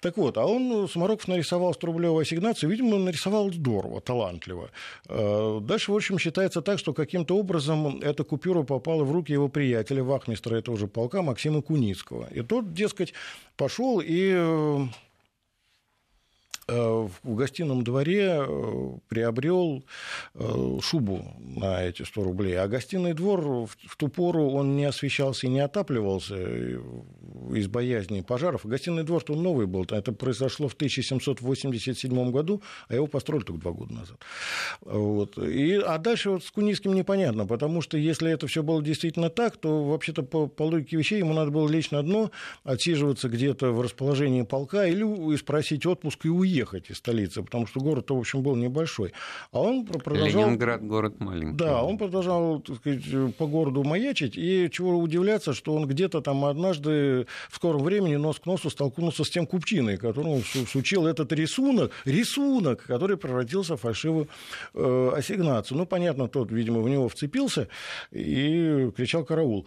Так 0.00 0.16
вот, 0.16 0.36
а 0.38 0.44
он 0.44 0.87
Самароков 0.88 1.28
нарисовал 1.28 1.72
100-рублевую 1.72 2.22
ассигнацию, 2.22 2.70
видимо, 2.70 2.98
нарисовал 2.98 3.52
здорово, 3.52 4.00
талантливо. 4.00 4.70
Э, 5.08 5.60
дальше, 5.62 5.92
в 5.92 5.96
общем, 5.96 6.18
считается 6.18 6.62
так, 6.62 6.78
что 6.78 6.92
каким-то 6.94 7.36
образом 7.36 8.00
эта 8.00 8.24
купюра 8.24 8.62
попала 8.62 9.04
в 9.04 9.12
руки 9.12 9.32
его 9.32 9.48
приятеля, 9.48 10.02
вахмистра 10.02 10.56
этого 10.56 10.76
же 10.76 10.86
полка 10.86 11.22
Максима 11.22 11.62
Куницкого. 11.62 12.28
И 12.30 12.42
тот, 12.42 12.72
дескать, 12.72 13.12
пошел 13.56 14.00
и 14.00 14.38
Э, 14.38 14.86
в 16.68 17.34
гостином 17.34 17.82
дворе 17.82 18.44
э, 18.46 18.90
приобрел 19.08 19.84
э, 20.34 20.78
шубу 20.82 21.24
на 21.40 21.82
эти 21.82 22.02
100 22.02 22.22
рублей. 22.22 22.58
А 22.58 22.68
гостиный 22.68 23.14
двор 23.14 23.40
в 23.40 23.96
ту 23.96 24.08
пору 24.08 24.50
он 24.50 24.76
не 24.76 24.84
освещался 24.84 25.46
и 25.46 25.50
не 25.50 25.60
отапливался 25.60 26.36
из 26.36 27.68
боязни 27.68 28.20
пожаров. 28.20 28.66
Гостиный 28.66 29.02
двор 29.02 29.22
то 29.22 29.34
новый 29.34 29.66
был. 29.66 29.84
Это 29.84 30.12
произошло 30.12 30.68
в 30.68 30.74
1787 30.74 32.30
году, 32.30 32.62
а 32.88 32.94
его 32.94 33.06
построили 33.06 33.44
только 33.44 33.62
два 33.62 33.72
года 33.72 33.94
назад. 33.94 34.18
Вот. 34.82 35.38
И, 35.38 35.74
а 35.74 35.96
дальше 35.96 36.30
вот 36.30 36.44
с 36.44 36.50
Кунийским 36.50 36.92
непонятно, 36.92 37.46
потому 37.46 37.80
что 37.80 37.96
если 37.96 38.30
это 38.30 38.46
все 38.46 38.62
было 38.62 38.82
действительно 38.82 39.30
так, 39.30 39.56
то 39.56 39.84
вообще-то 39.84 40.22
по, 40.22 40.46
по 40.46 40.64
логике 40.64 40.98
вещей 40.98 41.18
ему 41.18 41.32
надо 41.32 41.50
было 41.50 41.66
лечь 41.66 41.90
на 41.92 42.02
дно, 42.02 42.30
отсиживаться 42.62 43.30
где-то 43.30 43.72
в 43.72 43.80
расположении 43.80 44.42
полка 44.42 44.86
или 44.86 45.36
спросить 45.36 45.86
отпуск 45.86 46.26
и 46.26 46.28
уехать 46.28 46.57
уехать 46.58 46.90
из 46.90 46.96
столицы, 46.98 47.42
потому 47.42 47.66
что 47.66 47.80
город, 47.80 48.10
в 48.10 48.18
общем, 48.18 48.42
был 48.42 48.56
небольшой. 48.56 49.12
А 49.52 49.60
он 49.60 49.84
продолжал... 49.86 50.42
Ленинград 50.42 50.84
город 50.84 51.20
маленький. 51.20 51.56
Да, 51.56 51.82
он 51.82 51.98
продолжал, 51.98 52.60
так 52.60 52.76
сказать, 52.76 53.36
по 53.36 53.46
городу 53.46 53.84
маячить, 53.84 54.36
и 54.36 54.68
чего 54.70 54.98
удивляться, 54.98 55.54
что 55.54 55.74
он 55.74 55.86
где-то 55.86 56.20
там 56.20 56.44
однажды 56.44 57.26
в 57.50 57.56
скором 57.56 57.82
времени 57.82 58.16
нос 58.16 58.38
к 58.38 58.46
носу 58.46 58.70
столкнулся 58.70 59.24
с 59.24 59.30
тем 59.30 59.46
купчиной, 59.46 59.96
которому 59.96 60.42
сучил 60.42 61.06
этот 61.06 61.32
рисунок, 61.32 61.92
рисунок, 62.04 62.84
который 62.84 63.16
превратился 63.16 63.76
в 63.76 63.80
фальшивую 63.80 64.28
э, 64.74 65.12
ассигнацию. 65.16 65.78
Ну, 65.78 65.86
понятно, 65.86 66.28
тот, 66.28 66.50
видимо, 66.50 66.80
в 66.80 66.88
него 66.88 67.08
вцепился 67.08 67.68
и 68.10 68.90
кричал 68.96 69.24
«караул». 69.24 69.66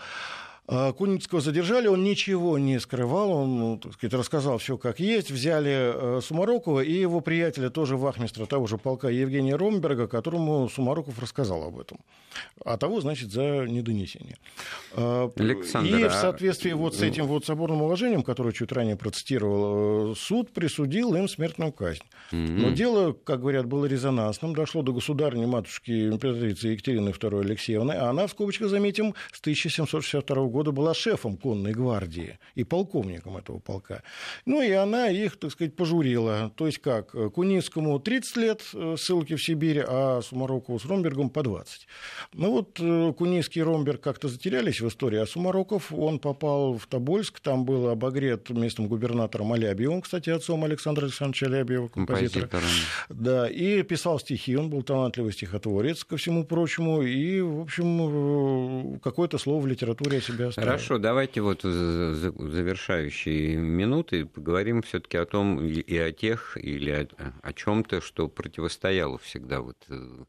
А, 0.67 0.93
Куницкого 0.93 1.41
задержали, 1.41 1.87
он 1.87 2.03
ничего 2.03 2.57
не 2.57 2.79
скрывал, 2.79 3.31
он 3.31 3.59
ну, 3.59 3.77
так 3.77 3.93
сказать, 3.93 4.13
рассказал 4.13 4.57
все 4.57 4.77
как 4.77 4.99
есть. 4.99 5.31
Взяли 5.31 6.17
э, 6.17 6.21
Сумарокова 6.21 6.81
и 6.81 6.93
его 6.93 7.19
приятеля, 7.19 7.69
тоже 7.69 7.97
вахмистра 7.97 8.45
того 8.45 8.67
же 8.67 8.77
полка 8.77 9.09
Евгения 9.09 9.55
Ромберга, 9.55 10.07
которому 10.07 10.69
Сумароков 10.69 11.19
рассказал 11.19 11.63
об 11.63 11.79
этом. 11.79 11.99
А 12.63 12.77
того, 12.77 13.01
значит, 13.01 13.31
за 13.31 13.65
недонесение. 13.67 14.37
А, 14.93 15.29
Александр, 15.35 15.95
и 15.97 16.03
в 16.03 16.07
а 16.07 16.09
соответствии 16.11 16.71
вот 16.71 16.95
с 16.95 17.01
этим 17.01 17.25
вот 17.25 17.45
соборным 17.45 17.81
уложением, 17.81 18.23
которое 18.23 18.53
чуть 18.53 18.71
ранее 18.71 18.95
процитировал, 18.95 20.11
э, 20.11 20.15
суд 20.15 20.51
присудил 20.51 21.15
им 21.15 21.27
смертную 21.27 21.71
казнь. 21.73 22.03
Но 22.31 22.69
дело, 22.69 23.13
как 23.13 23.41
говорят, 23.41 23.65
было 23.65 23.85
резонансным, 23.85 24.55
дошло 24.55 24.83
до 24.83 24.93
государни 24.93 25.45
матушки 25.45 26.09
императрицы 26.09 26.69
Екатерины 26.69 27.09
II 27.09 27.41
Алексеевны, 27.41 27.93
а 27.93 28.09
она, 28.09 28.27
в 28.27 28.31
скобочках 28.31 28.69
заметим, 28.69 29.15
с 29.33 29.39
1762 29.41 30.50
года 30.51 30.71
была 30.71 30.93
шефом 30.93 31.37
конной 31.37 31.71
гвардии 31.71 32.37
и 32.55 32.63
полковником 32.63 33.37
этого 33.37 33.59
полка. 33.59 34.03
Ну 34.45 34.61
и 34.61 34.71
она 34.71 35.09
их, 35.09 35.37
так 35.37 35.51
сказать, 35.51 35.75
пожурила. 35.75 36.51
То 36.55 36.67
есть 36.67 36.79
как, 36.79 37.11
Куницкому 37.33 37.99
30 37.99 38.37
лет 38.37 38.61
э, 38.73 38.95
ссылки 38.97 39.35
в 39.35 39.43
Сибирь, 39.43 39.83
а 39.87 40.21
Сумарокову 40.21 40.79
с 40.79 40.85
Ромбергом 40.85 41.29
по 41.29 41.43
20. 41.43 41.87
Ну 42.33 42.51
вот 42.51 42.79
э, 42.79 43.13
Куницкий 43.17 43.61
и 43.61 43.63
Ромберг 43.63 44.01
как-то 44.01 44.27
затерялись 44.27 44.81
в 44.81 44.87
истории, 44.87 45.19
а 45.19 45.25
Сумароков, 45.25 45.93
он 45.93 46.19
попал 46.19 46.77
в 46.77 46.87
Тобольск, 46.87 47.39
там 47.39 47.65
был 47.65 47.89
обогрет 47.89 48.49
местным 48.49 48.87
губернатором 48.87 49.53
Алябьевым, 49.53 50.01
кстати, 50.01 50.29
отцом 50.29 50.63
Александра 50.63 51.05
Александровича 51.05 51.47
Алябьева, 51.47 51.87
композитора. 51.87 52.49
Да, 53.09 53.49
и 53.49 53.83
писал 53.83 54.19
стихи, 54.19 54.55
он 54.55 54.69
был 54.69 54.83
талантливый 54.83 55.33
стихотворец, 55.33 56.03
ко 56.03 56.17
всему 56.17 56.45
прочему, 56.45 57.01
и, 57.01 57.41
в 57.41 57.61
общем, 57.61 58.95
э, 58.95 58.99
какое-то 58.99 59.37
слово 59.37 59.61
в 59.61 59.67
литературе 59.67 60.17
о 60.17 60.21
себе 60.21 60.40
себя 60.41 60.49
оставил. 60.49 60.69
Хорошо, 60.69 60.97
давайте 60.97 61.41
вот 61.41 61.61
завершающие 61.61 63.55
минуты 63.55 64.25
поговорим 64.25 64.81
все-таки 64.81 65.17
о 65.17 65.25
том 65.25 65.65
и 65.65 65.97
о 65.97 66.11
тех, 66.11 66.57
или 66.57 66.91
о, 66.91 67.07
о 67.41 67.53
чем-то, 67.53 68.01
что 68.01 68.27
противостояло 68.27 69.17
всегда 69.19 69.61
вот 69.61 69.77
э, 69.89 70.23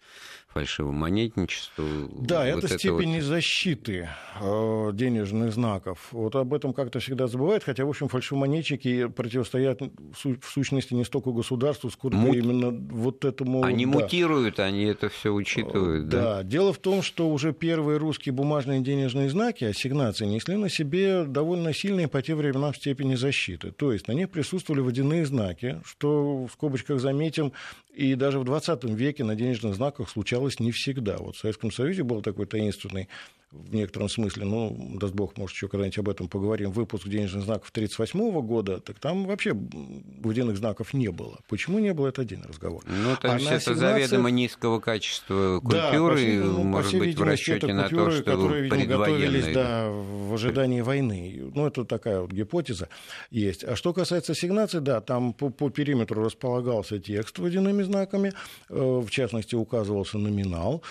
фальшивомонетничеству. 0.53 1.85
Да, 2.19 2.45
вот 2.55 2.65
это 2.65 2.79
степень 2.79 3.17
вот... 3.17 3.25
защиты 3.25 4.09
э, 4.41 4.91
денежных 4.93 5.53
знаков. 5.53 6.09
Вот 6.11 6.35
об 6.37 6.53
этом 6.55 6.73
как-то 6.73 7.01
всегда 7.01 7.27
забывают, 7.27 7.65
хотя, 7.65 7.85
в 7.85 7.89
общем, 7.89 8.09
фальшивомонетчики 8.09 9.09
противостоят 9.09 9.81
в 9.81 10.45
сущности 10.45 10.95
не 10.95 11.05
столько 11.05 11.31
государству, 11.31 11.91
сколько 11.91 12.17
Мут... 12.17 12.37
именно 12.37 12.71
вот 12.71 13.25
этому... 13.25 13.63
Они 13.63 13.87
да. 13.87 13.93
мутируют, 13.93 14.61
они 14.61 14.85
это 14.85 15.09
все 15.09 15.31
учитывают. 15.31 16.09
Да. 16.09 16.23
да, 16.23 16.43
дело 16.43 16.73
в 16.73 16.79
том, 16.79 17.03
что 17.03 17.31
уже 17.31 17.53
первые 17.53 17.99
русские 17.99 18.33
бумажные 18.33 18.81
денежные 18.81 19.31
знаки, 19.31 19.65
ассигнации, 19.65 20.27
несли 20.27 20.57
на 20.57 20.69
себе 20.69 21.25
довольно 21.25 21.73
сильные 21.73 22.09
по 22.09 22.21
тем 22.23 22.39
временам 22.39 22.75
степени 22.75 23.15
защиты. 23.15 23.71
То 23.73 23.93
есть 23.93 24.09
на 24.09 24.13
них 24.13 24.31
присутствовали 24.31 24.81
водяные 24.81 25.25
знаки, 25.25 25.81
что 25.85 26.47
в 26.47 26.53
скобочках 26.53 27.01
заметим, 27.01 27.53
и 27.95 28.15
даже 28.15 28.39
в 28.39 28.45
20 28.45 28.85
веке 28.85 29.23
на 29.23 29.35
денежных 29.35 29.75
знаках 29.75 30.09
случалось 30.09 30.42
не 30.61 30.73
всегда. 30.73 31.19
Вот 31.19 31.37
в 31.37 31.39
Советском 31.39 31.71
Союзе 31.71 32.03
был 32.03 32.23
такой 32.23 32.47
таинственный 32.47 33.09
в 33.53 33.75
некотором 33.75 34.09
смысле, 34.09 34.47
ну, 34.47 34.97
даст 34.99 35.15
бог, 35.15 35.37
может, 35.37 35.55
еще 35.55 35.69
когда-нибудь 35.69 35.99
об 35.99 36.09
этом 36.09 36.29
поговорим, 36.29 36.73
выпуск 36.73 37.07
денежных 37.07 37.45
знаков 37.45 37.69
1938 37.71 38.47
года, 38.47 38.81
так 38.81 38.99
там 38.99 39.27
вообще 39.27 39.55
водяных 40.21 40.57
знаков 40.57 40.95
не 40.95 41.09
было. 41.09 41.39
Почему 41.49 41.79
не 41.79 41.93
было, 41.93 42.09
это 42.09 42.23
один 42.23 42.43
разговор. 42.45 42.83
Ну, 42.87 43.11
есть 43.11 43.23
а 43.25 43.55
это 43.55 43.75
заведомо 43.75 44.31
низкого 44.31 44.81
качества 44.81 45.61
купюры, 45.61 46.39
да, 46.39 46.43
по, 46.43 46.49
ну, 46.49 46.63
может 46.63 46.93
по 46.93 46.99
быть, 46.99 47.19
в 47.19 47.23
расчете 47.23 47.75
на 47.75 47.89
то, 47.89 48.11
что 48.11 48.23
которые, 48.23 48.63
видимо, 48.63 48.85
готовились 48.87 49.53
да, 49.53 49.91
в 49.91 50.35
ожидании 50.35 50.81
войны. 50.81 51.51
Ну, 51.55 51.67
это 51.67 51.85
такая 51.85 52.21
вот 52.21 52.33
гипотеза 52.33 52.89
есть. 53.31 53.65
А 53.65 53.77
что 53.77 53.93
касается 53.93 54.33
ассигнаций, 54.33 54.81
да, 54.81 55.03
там 55.03 55.35
по, 55.35 55.51
по 55.51 55.69
периметру 55.69 56.25
располагался 56.25 56.99
текст 56.99 57.39
водяными 57.39 57.83
знаками, 57.83 58.33
э, 58.71 58.75
в 59.05 59.11
частности, 59.11 59.55
указывался 59.55 60.17
номинал. 60.17 60.83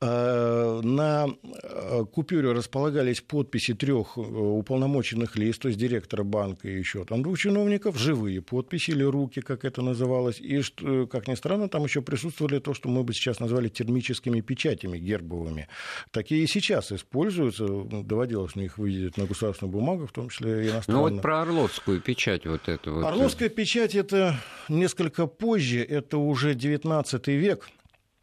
Э, 0.00 0.80
на 0.82 1.28
э, 1.28 2.04
купюре 2.10 2.52
располагались 2.52 3.20
подписи 3.20 3.74
трех 3.74 4.16
уполномоченных 4.16 5.36
лиц, 5.36 5.58
то 5.58 5.68
есть 5.68 5.78
директора 5.78 6.24
банка 6.24 6.68
и 6.68 6.78
еще 6.78 7.04
там 7.04 7.22
двух 7.22 7.38
чиновников, 7.38 7.98
живые 7.98 8.42
подписи 8.42 8.90
или 8.90 9.04
руки, 9.04 9.40
как 9.40 9.64
это 9.64 9.82
называлось. 9.82 10.40
И, 10.40 10.62
как 11.06 11.28
ни 11.28 11.34
странно, 11.34 11.68
там 11.68 11.84
еще 11.84 12.02
присутствовали 12.02 12.58
то, 12.58 12.74
что 12.74 12.88
мы 12.88 13.02
бы 13.04 13.12
сейчас 13.14 13.40
назвали 13.40 13.68
термическими 13.68 14.40
печатями 14.40 14.98
гербовыми. 14.98 15.68
Такие 16.10 16.44
и 16.44 16.46
сейчас 16.46 16.92
используются, 16.92 17.66
доводилось 17.66 18.56
мне 18.56 18.66
их 18.66 18.78
видеть 18.78 19.16
на 19.16 19.26
государственных 19.26 19.72
бумагах, 19.72 20.10
в 20.10 20.12
том 20.12 20.28
числе 20.28 20.68
иностранных. 20.68 20.86
Ну 20.88 21.00
вот 21.14 21.22
про 21.22 21.42
Орловскую 21.42 22.00
печать 22.00 22.46
вот 22.46 22.68
эту 22.68 22.94
вот. 22.94 23.04
Орловская 23.04 23.48
печать 23.48 23.94
это 23.94 24.36
несколько 24.68 25.26
позже, 25.26 25.84
это 25.84 26.18
уже 26.18 26.54
19 26.54 27.28
век 27.28 27.68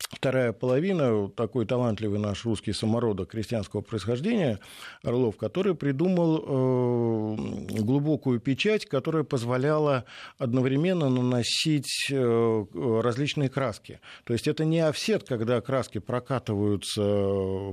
вторая 0.10 0.54
половина, 0.54 1.30
такой 1.30 1.66
талантливый 1.66 2.20
наш 2.20 2.46
русский 2.46 2.74
самородок 2.74 3.30
крестьянского 3.30 3.82
происхождения 3.82 4.60
Орлов, 5.04 5.38
который 5.38 5.76
придумал 5.76 6.38
э, 6.38 7.82
глубокую 7.82 8.40
печать, 8.40 8.86
которая 8.86 9.24
позволяла 9.24 10.06
одновременно 10.38 11.10
наносить 11.10 12.08
э, 12.12 12.66
различные 13.04 13.50
краски. 13.50 14.00
То 14.24 14.34
есть 14.34 14.48
это 14.48 14.64
не 14.66 14.80
офсет, 14.80 15.24
когда 15.24 15.60
краски 15.62 16.00
прокатываются 16.00 17.02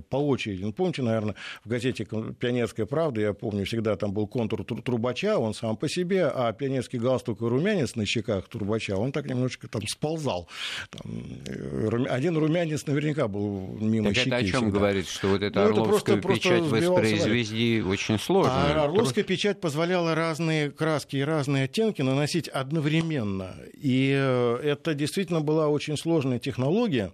по 0.08 0.16
очереди. 0.16 0.64
Ну, 0.64 0.72
помните, 0.72 1.02
наверное, 1.02 1.34
в 1.64 1.68
газете 1.68 2.04
«Пионерская 2.04 2.86
правда», 2.86 3.20
я 3.20 3.32
помню, 3.32 3.64
всегда 3.66 3.96
там 3.96 4.12
был 4.12 4.26
контур 4.26 4.64
трубача, 4.64 5.38
он 5.38 5.54
сам 5.54 5.76
по 5.76 5.88
себе, 5.88 6.26
а 6.26 6.52
пионерский 6.52 6.98
галстук 6.98 7.42
и 7.42 7.44
румянец 7.44 7.94
на 7.94 8.06
щеках 8.06 8.48
трубача, 8.48 8.96
он 8.96 9.12
так 9.12 9.26
немножечко 9.26 9.68
там 9.68 9.82
сползал. 9.86 10.48
Там, 10.90 11.12
э, 11.46 11.88
один 12.22 12.36
румянец 12.36 12.86
наверняка 12.86 13.26
был 13.26 13.76
мимо 13.80 14.08
так 14.08 14.16
щеки. 14.16 14.28
это 14.30 14.36
о 14.36 14.44
чем 14.44 14.60
всегда. 14.62 14.78
говорит, 14.78 15.08
что 15.08 15.28
вот 15.28 15.42
эта 15.42 15.58
ну, 15.58 15.66
орловская 15.66 16.16
это 16.16 16.22
просто, 16.22 16.48
печать 16.48 16.68
просто 16.68 16.90
воспроизвести 16.90 17.82
очень 17.82 18.18
сложно. 18.18 18.52
А 18.54 18.84
орловская 18.84 19.24
печать 19.24 19.60
позволяла 19.60 20.14
разные 20.14 20.70
краски 20.70 21.16
и 21.16 21.22
разные 21.22 21.64
оттенки 21.64 22.00
наносить 22.02 22.46
одновременно. 22.46 23.56
И 23.74 24.14
э, 24.16 24.60
это 24.62 24.94
действительно 24.94 25.40
была 25.40 25.66
очень 25.66 25.96
сложная 25.96 26.38
технология 26.38 27.12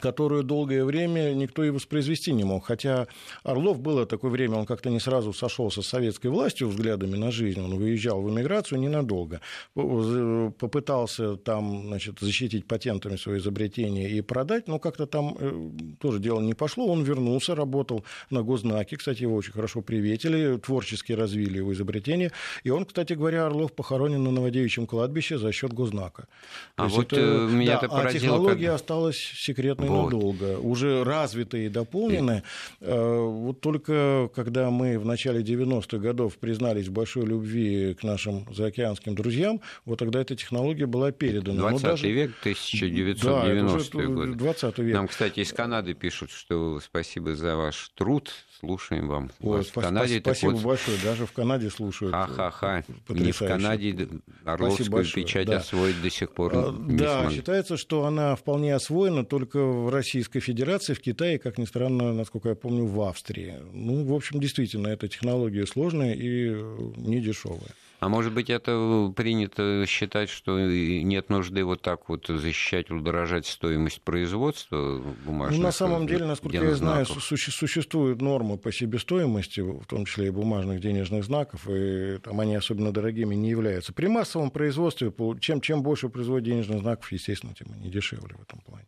которую 0.00 0.42
долгое 0.42 0.84
время 0.84 1.32
никто 1.34 1.64
и 1.64 1.70
воспроизвести 1.70 2.32
не 2.32 2.44
мог. 2.44 2.66
Хотя 2.66 3.06
Орлов 3.42 3.80
было 3.80 4.06
такое 4.06 4.30
время, 4.30 4.56
он 4.56 4.66
как-то 4.66 4.90
не 4.90 5.00
сразу 5.00 5.32
сошелся 5.32 5.82
с 5.82 5.86
советской 5.86 6.28
властью 6.28 6.68
взглядами 6.68 7.16
на 7.16 7.30
жизнь, 7.30 7.60
он 7.60 7.76
выезжал 7.76 8.22
в 8.22 8.30
эмиграцию 8.30 8.80
ненадолго, 8.80 9.40
попытался 9.74 11.36
там 11.36 11.86
значит, 11.86 12.20
защитить 12.20 12.66
патентами 12.66 13.16
свое 13.16 13.38
изобретение 13.38 14.10
и 14.10 14.20
продать, 14.20 14.68
но 14.68 14.78
как-то 14.78 15.06
там 15.06 15.36
э, 15.38 15.70
тоже 16.00 16.18
дело 16.18 16.40
не 16.40 16.54
пошло, 16.54 16.86
он 16.86 17.02
вернулся, 17.02 17.54
работал 17.54 18.04
на 18.30 18.42
гознаке, 18.42 18.96
кстати, 18.96 19.22
его 19.22 19.36
очень 19.36 19.52
хорошо 19.52 19.82
приветили, 19.82 20.58
творчески 20.58 21.12
развили 21.12 21.58
его 21.58 21.72
изобретение, 21.72 22.32
и 22.64 22.70
он, 22.70 22.84
кстати 22.84 23.12
говоря, 23.14 23.46
Орлов 23.46 23.72
похоронен 23.72 24.22
на 24.22 24.30
Новодевичьем 24.30 24.86
кладбище 24.86 25.38
за 25.38 25.52
счет 25.52 25.72
гознака. 25.72 26.28
А 26.76 26.88
вот 26.88 27.12
это, 27.12 27.20
э, 27.20 27.48
меня 27.48 27.72
да, 27.72 27.78
это 27.78 27.88
поразило. 27.88 28.08
А 28.08 28.12
технология 28.12 28.66
как... 28.66 28.74
осталась 28.76 29.16
секретной 29.16 29.85
вот. 29.88 30.12
надолго, 30.12 30.58
уже 30.58 31.04
развитые 31.04 31.66
и 31.66 31.68
дополнены. 31.68 32.42
И... 32.80 32.84
Э, 32.84 33.18
вот 33.20 33.60
только 33.60 34.30
когда 34.34 34.70
мы 34.70 34.98
в 34.98 35.06
начале 35.06 35.42
90-х 35.42 35.98
годов 35.98 36.36
признались 36.38 36.88
в 36.88 36.92
большой 36.92 37.26
любви 37.26 37.94
к 37.94 38.02
нашим 38.02 38.46
заокеанским 38.52 39.14
друзьям, 39.14 39.60
вот 39.84 39.98
тогда 39.98 40.20
эта 40.20 40.36
технология 40.36 40.86
была 40.86 41.12
передана. 41.12 41.70
20 41.70 41.82
даже... 41.82 42.10
век, 42.10 42.32
1990 42.40 43.98
да, 43.98 44.04
год. 44.06 44.36
20 44.36 44.78
век. 44.78 44.94
Нам, 44.94 45.08
кстати, 45.08 45.40
из 45.40 45.52
Канады 45.52 45.94
пишут, 45.94 46.30
что 46.30 46.80
спасибо 46.80 47.34
за 47.34 47.56
ваш 47.56 47.90
труд, 47.94 48.32
слушаем 48.60 49.08
вам. 49.08 49.30
Ой, 49.40 49.62
в 49.62 49.72
Канаде, 49.72 50.20
спасибо 50.20 50.52
вот... 50.52 50.62
большое, 50.62 50.98
даже 51.02 51.26
в 51.26 51.32
Канаде 51.32 51.70
слушают. 51.70 52.14
Ха-ха-ха, 52.14 52.84
не 53.08 53.32
в 53.32 53.38
Канаде 53.38 54.08
Орловскую 54.44 55.04
печать 55.04 55.46
да. 55.46 55.58
освоить 55.58 56.00
до 56.02 56.10
сих 56.10 56.30
пор 56.30 56.52
а, 56.54 56.72
не 56.72 56.96
Да, 56.96 57.20
смогли. 57.20 57.36
считается, 57.36 57.76
что 57.76 58.04
она 58.04 58.36
вполне 58.36 58.74
освоена 58.74 59.24
только 59.24 59.58
в 59.66 59.88
Российской 59.90 60.40
Федерации, 60.40 60.94
в 60.94 61.00
Китае, 61.00 61.38
как 61.38 61.58
ни 61.58 61.64
странно, 61.64 62.12
насколько 62.12 62.50
я 62.50 62.54
помню, 62.54 62.86
в 62.86 63.00
Австрии. 63.02 63.54
Ну, 63.72 64.04
в 64.04 64.14
общем, 64.14 64.40
действительно, 64.40 64.88
эта 64.88 65.08
технология 65.08 65.66
сложная 65.66 66.14
и 66.14 66.50
не 66.96 67.20
дешевая. 67.20 67.74
А 67.98 68.10
может 68.10 68.34
быть, 68.34 68.50
это 68.50 69.10
принято 69.16 69.84
считать, 69.88 70.28
что 70.28 70.60
нет 70.60 71.30
нужды 71.30 71.64
вот 71.64 71.80
так 71.80 72.10
вот 72.10 72.26
защищать, 72.28 72.90
удорожать 72.90 73.46
стоимость 73.46 74.02
производства 74.02 75.02
бумажных? 75.24 75.58
Ну, 75.58 75.64
на 75.64 75.72
самом 75.72 76.06
деле, 76.06 76.26
насколько 76.26 76.58
я 76.58 76.74
знаю, 76.74 77.06
существуют 77.06 78.20
нормы 78.20 78.58
по 78.58 78.70
себестоимости, 78.70 79.60
в 79.60 79.86
том 79.86 80.04
числе 80.04 80.26
и 80.26 80.30
бумажных 80.30 80.80
денежных 80.80 81.24
знаков, 81.24 81.66
и 81.70 82.18
там 82.22 82.38
они 82.40 82.54
особенно 82.54 82.92
дорогими 82.92 83.34
не 83.34 83.48
являются. 83.48 83.94
При 83.94 84.08
массовом 84.08 84.50
производстве, 84.50 85.10
чем, 85.40 85.62
чем 85.62 85.82
больше 85.82 86.10
производят 86.10 86.44
денежных 86.44 86.80
знаков, 86.80 87.10
естественно, 87.12 87.54
тем 87.54 87.68
они 87.72 87.90
дешевле 87.90 88.36
в 88.36 88.42
этом 88.42 88.60
плане. 88.60 88.86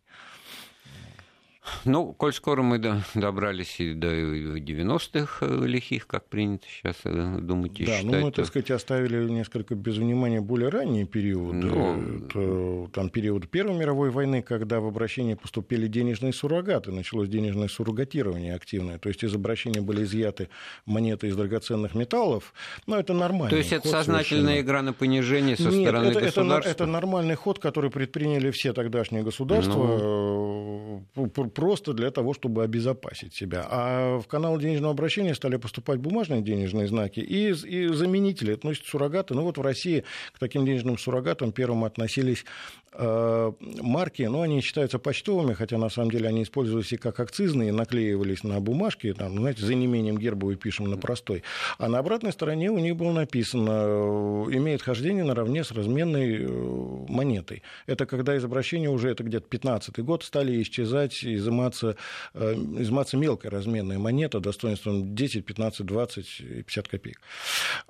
Ну, 1.85 2.13
коль 2.13 2.33
скоро 2.33 2.61
мы 2.61 2.79
добрались 3.15 3.79
и 3.79 3.93
до 3.93 4.07
90-х 4.07 5.45
э, 5.45 5.65
лихих, 5.65 6.07
как 6.07 6.27
принято 6.27 6.65
сейчас 6.67 6.95
э, 7.03 7.37
думать 7.39 7.79
и 7.79 7.85
да, 7.85 7.97
считать. 7.97 8.11
Да, 8.11 8.17
ну 8.17 8.25
мы, 8.25 8.31
так 8.31 8.45
сказать, 8.45 8.71
оставили 8.71 9.29
несколько 9.29 9.75
без 9.75 9.97
внимания 9.97 10.41
более 10.41 10.69
ранние 10.69 11.05
периоды. 11.05 11.57
Ну... 11.57 12.17
Это, 12.25 12.91
там 12.93 13.09
период 13.09 13.49
Первой 13.49 13.77
мировой 13.77 14.09
войны, 14.09 14.41
когда 14.41 14.79
в 14.79 14.87
обращение 14.87 15.35
поступили 15.35 15.87
денежные 15.87 16.33
суррогаты, 16.33 16.91
началось 16.91 17.29
денежное 17.29 17.67
суррогатирование 17.67 18.55
активное. 18.55 18.97
То 18.97 19.09
есть 19.09 19.23
из 19.23 19.33
обращения 19.35 19.81
были 19.81 20.03
изъяты 20.03 20.49
монеты 20.85 21.27
из 21.27 21.35
драгоценных 21.35 21.93
металлов. 21.93 22.53
Но 22.87 22.97
это 22.97 23.13
нормально. 23.13 23.49
То 23.49 23.57
есть 23.57 23.73
это 23.73 23.87
сознательная 23.87 24.23
совершенно. 24.23 24.61
игра 24.61 24.81
на 24.81 24.93
понижение 24.93 25.57
со 25.57 25.69
Нет, 25.69 25.89
стороны 25.89 26.07
это, 26.07 26.21
государства? 26.21 26.69
Это, 26.69 26.83
это 26.83 26.85
нормальный 26.85 27.35
ход, 27.35 27.59
который 27.59 27.91
предприняли 27.91 28.51
все 28.51 28.73
тогдашние 28.73 29.23
государства. 29.23 29.73
Ну 29.73 30.48
просто 31.13 31.93
для 31.93 32.11
того, 32.11 32.33
чтобы 32.33 32.63
обезопасить 32.63 33.33
себя. 33.33 33.65
А 33.69 34.19
в 34.19 34.27
канал 34.27 34.57
денежного 34.57 34.93
обращения 34.93 35.35
стали 35.35 35.57
поступать 35.57 35.99
бумажные 35.99 36.41
денежные 36.41 36.87
знаки 36.87 37.19
и, 37.19 37.49
и 37.51 37.87
заменители, 37.87 38.57
значит 38.61 38.85
суррогаты. 38.85 39.33
Ну 39.33 39.43
вот 39.43 39.57
в 39.57 39.61
России 39.61 40.03
к 40.33 40.39
таким 40.39 40.65
денежным 40.65 40.97
суррогатам 40.97 41.51
первым 41.51 41.83
относились 41.83 42.45
Э, 42.91 43.51
марки, 43.81 44.23
но 44.23 44.41
они 44.41 44.61
считаются 44.61 44.97
почтовыми, 44.97 45.53
хотя 45.53 45.77
на 45.77 45.89
самом 45.89 46.09
деле 46.09 46.27
они 46.27 46.41
использовались 46.41 46.91
и 46.91 46.97
как 46.97 47.19
акцизные, 47.19 47.71
наклеивались 47.71 48.43
на 48.43 48.59
бумажки, 48.59 49.13
там, 49.13 49.37
знаете, 49.37 49.63
за 49.63 49.75
неимением 49.75 50.17
гербовой 50.17 50.55
пишем 50.55 50.89
на 50.89 50.97
простой. 50.97 51.43
А 51.77 51.87
на 51.87 51.99
обратной 51.99 52.31
стороне 52.31 52.71
у 52.71 52.79
них 52.79 52.95
было 52.95 53.11
написано, 53.11 53.71
э, 53.71 54.45
имеет 54.53 54.81
хождение 54.81 55.23
наравне 55.23 55.63
с 55.63 55.71
разменной 55.71 56.43
э, 56.43 56.47
монетой. 57.07 57.61
Это 57.85 58.07
когда 58.07 58.35
из 58.35 58.43
обращения 58.43 58.89
уже, 58.89 59.11
это 59.11 59.23
где-то 59.23 59.47
15 59.47 59.99
год, 59.99 60.23
стали 60.23 60.59
исчезать, 60.61 61.08
изыматься, 61.23 61.95
изыматься 62.33 63.17
мелкая 63.17 63.51
разменная 63.51 63.99
монета 63.99 64.39
достоинством 64.39 65.15
10, 65.15 65.45
15, 65.45 65.85
20 65.85 66.39
и 66.39 66.63
50 66.63 66.87
копеек. 66.87 67.21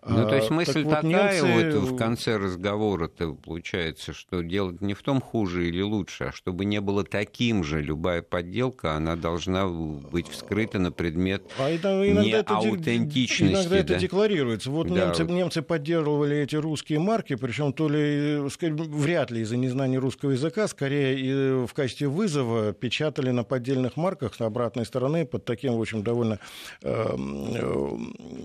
Ну, 0.06 0.28
то 0.28 0.36
есть 0.36 0.50
мысль 0.50 0.84
так 0.84 1.02
такая 1.02 1.42
вот, 1.42 1.64
немцы... 1.64 1.80
вот 1.80 1.90
в 1.90 1.96
конце 1.98 2.38
разговора-то 2.38 3.34
получается, 3.34 4.14
что 4.14 4.42
делать 4.42 4.82
не 4.82 4.94
в 4.94 5.02
том, 5.02 5.22
хуже 5.22 5.68
или 5.68 5.82
лучше, 5.82 6.26
а 6.26 6.32
чтобы 6.32 6.66
не 6.66 6.82
было 6.82 7.04
таким 7.04 7.64
же. 7.64 7.82
Любая 7.82 8.22
подделка, 8.22 8.94
она 8.94 9.16
должна 9.16 9.68
быть 9.68 10.28
вскрыта 10.28 10.80
на 10.80 10.92
предмет 10.92 11.44
а 11.58 11.74
иногда 11.74 12.22
неаутентичности. 12.22 13.54
Иногда 13.54 13.70
да? 13.70 13.78
это 13.78 13.96
декларируется. 13.96 14.70
Вот, 14.70 14.88
да, 14.88 15.06
немцы, 15.06 15.24
вот 15.24 15.34
немцы 15.34 15.62
поддерживали 15.62 16.38
эти 16.38 16.56
русские 16.56 17.00
марки, 17.00 17.36
причем 17.36 17.74
то 17.74 17.90
ли, 17.90 18.40
вряд 18.40 19.32
ли 19.32 19.42
из-за 19.42 19.58
незнания 19.58 19.98
русского 19.98 20.32
языка, 20.32 20.68
скорее 20.68 21.66
в 21.66 21.74
качестве 21.74 22.08
вызова 22.08 22.74
печатали 23.00 23.32
на 23.32 23.46
поддельных 23.46 23.96
марках 23.96 24.36
с 24.36 24.42
обратной 24.42 24.86
стороны 24.86 25.26
под 25.26 25.46
таким, 25.46 25.78
в 25.78 25.82
общем, 25.82 26.04
довольно 26.04 26.38
э, 26.82 27.16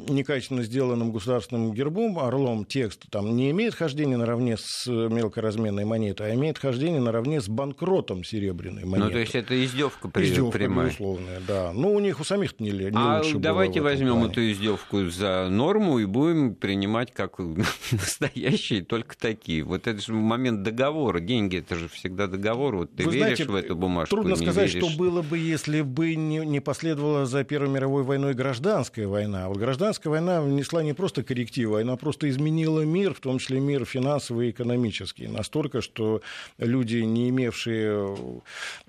некачественно 0.09 0.63
сделанным 0.63 1.11
государственным 1.11 1.73
гербом, 1.73 2.21
орлом, 2.21 2.65
текст 2.65 3.03
там 3.11 3.35
не 3.35 3.51
имеет 3.51 3.75
хождения 3.75 4.17
наравне 4.17 4.57
с 4.57 4.87
мелкоразменной 4.87 5.85
монетой, 5.85 6.31
а 6.31 6.35
имеет 6.37 6.59
хождение 6.59 7.01
наравне 7.01 7.41
с 7.41 7.49
банкротом 7.49 8.23
серебряной 8.23 8.85
монеты. 8.85 9.07
Ну, 9.07 9.11
то 9.11 9.19
есть 9.19 9.35
это 9.35 9.65
издевка, 9.65 10.09
издевка 10.23 10.59
прямая. 10.59 10.87
безусловная, 10.87 11.41
да. 11.49 11.73
Ну, 11.73 11.93
у 11.93 11.99
них 11.99 12.21
у 12.21 12.25
самих 12.25 12.61
не, 12.61 12.71
не 12.71 12.91
а 12.95 13.23
лучше 13.25 13.39
давайте 13.39 13.81
возьмем 13.81 14.13
плане. 14.13 14.31
эту 14.31 14.53
издевку 14.53 15.05
за 15.07 15.49
норму 15.51 15.99
и 15.99 16.05
будем 16.05 16.55
принимать 16.55 17.13
как 17.13 17.39
настоящие 17.91 18.85
только 18.85 19.17
такие. 19.19 19.65
Вот 19.65 19.89
это 19.89 20.01
же 20.01 20.13
момент 20.13 20.63
договора. 20.63 21.19
Деньги 21.19 21.59
это 21.59 21.75
же 21.75 21.89
всегда 21.89 22.29
договор. 22.29 22.77
Вот 22.77 22.95
ты 22.95 23.05
Вы 23.05 23.15
веришь 23.15 23.39
знаете, 23.39 23.45
в 23.47 23.55
эту 23.57 23.75
бумажку? 23.75 24.15
Трудно 24.15 24.44
сказать, 24.45 24.75
веришь. 24.75 24.89
что 24.89 24.97
было 24.97 25.23
бы, 25.23 25.39
если 25.39 25.81
бы 25.83 26.15
не, 26.15 26.39
не 26.39 26.61
последовала 26.61 27.27
за 27.27 27.45
Первой 27.45 27.69
мировой 27.69 28.03
войной 28.03 28.35
гражданская 28.35 29.07
война. 29.07 29.49
Вот 29.49 29.59
гражданская 29.59 30.11
война 30.11 30.41
внесла 30.41 30.83
не 30.83 30.93
просто 30.93 31.23
коррективы, 31.23 31.81
она 31.81 31.97
просто 31.97 32.29
изменила 32.29 32.81
мир, 32.81 33.15
в 33.15 33.21
том 33.21 33.39
числе 33.39 33.61
мир 33.61 33.85
финансовый 33.85 34.49
и 34.49 34.51
экономический. 34.51 35.27
Настолько, 35.27 35.81
что 35.81 36.23
люди, 36.59 36.97
не 36.97 37.29
имевшие 37.31 38.17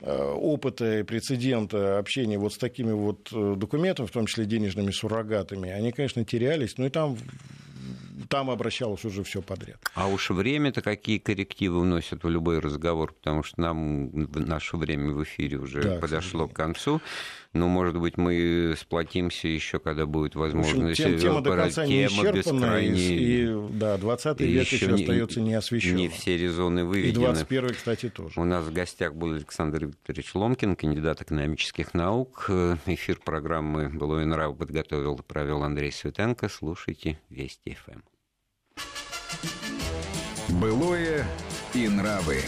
э, 0.01 0.31
опыта 0.33 0.99
и 0.99 1.03
прецедента 1.03 1.99
общения 1.99 2.37
вот 2.37 2.53
с 2.53 2.57
такими 2.57 2.91
вот 2.91 3.29
э, 3.31 3.55
документами, 3.57 4.07
в 4.07 4.11
том 4.11 4.25
числе 4.25 4.45
денежными 4.45 4.91
суррогатами, 4.91 5.69
они, 5.69 5.91
конечно, 5.91 6.23
терялись. 6.25 6.77
Ну 6.77 6.85
и 6.85 6.89
там 6.89 7.17
там 8.29 8.49
обращалось 8.49 9.05
уже 9.05 9.23
все 9.23 9.41
подряд. 9.41 9.77
А 9.93 10.07
уж 10.07 10.29
время-то 10.29 10.81
какие 10.81 11.17
коррективы 11.17 11.81
вносят 11.81 12.23
в 12.23 12.29
любой 12.29 12.59
разговор, 12.59 13.13
потому 13.13 13.43
что 13.43 13.61
нам 13.61 14.09
наше 14.33 14.77
время 14.77 15.13
в 15.13 15.23
эфире 15.23 15.57
уже 15.57 15.81
да, 15.81 15.99
подошло 15.99 16.47
к, 16.47 16.53
к 16.53 16.55
концу. 16.55 17.01
Ну, 17.55 17.69
может 17.69 17.97
быть, 17.97 18.17
мы 18.17 18.75
сплотимся 18.77 19.47
еще, 19.47 19.79
когда 19.79 20.05
будет 20.05 20.35
возможность. 20.35 20.99
Общем, 20.99 21.17
тема 21.17 21.39
до 21.41 21.55
конца 21.55 21.85
не 21.85 22.05
исчерпана, 22.05 22.81
и, 22.81 23.45
и, 23.45 23.69
да, 23.71 23.97
20 23.97 24.41
век 24.41 24.65
еще, 24.65 24.75
еще 24.75 24.87
не, 24.87 24.93
остается 25.01 25.39
неосвещенным. 25.39 25.97
Не 25.97 26.09
все 26.09 26.37
резоны 26.37 26.83
выведены. 26.83 27.23
И 27.23 27.25
21 27.25 27.69
кстати, 27.69 28.09
тоже. 28.09 28.37
У 28.41 28.43
нас 28.43 28.65
в 28.65 28.73
гостях 28.73 29.15
был 29.15 29.31
Александр 29.31 29.85
Викторович 29.85 30.35
Ломкин, 30.35 30.75
кандидат 30.75 31.21
экономических 31.21 31.93
наук. 31.93 32.49
Эфир 32.85 33.19
программы 33.23 33.87
«Былой 33.87 34.25
нрав» 34.25 34.57
подготовил 34.57 35.15
и 35.15 35.21
провел 35.21 35.63
Андрей 35.63 35.93
Светенко. 35.93 36.49
Слушайте 36.49 37.17
Вести 37.29 37.77
ФМ. 37.85 38.01
Былое 40.59 41.25
и 41.73 41.87
нравы. 41.87 42.41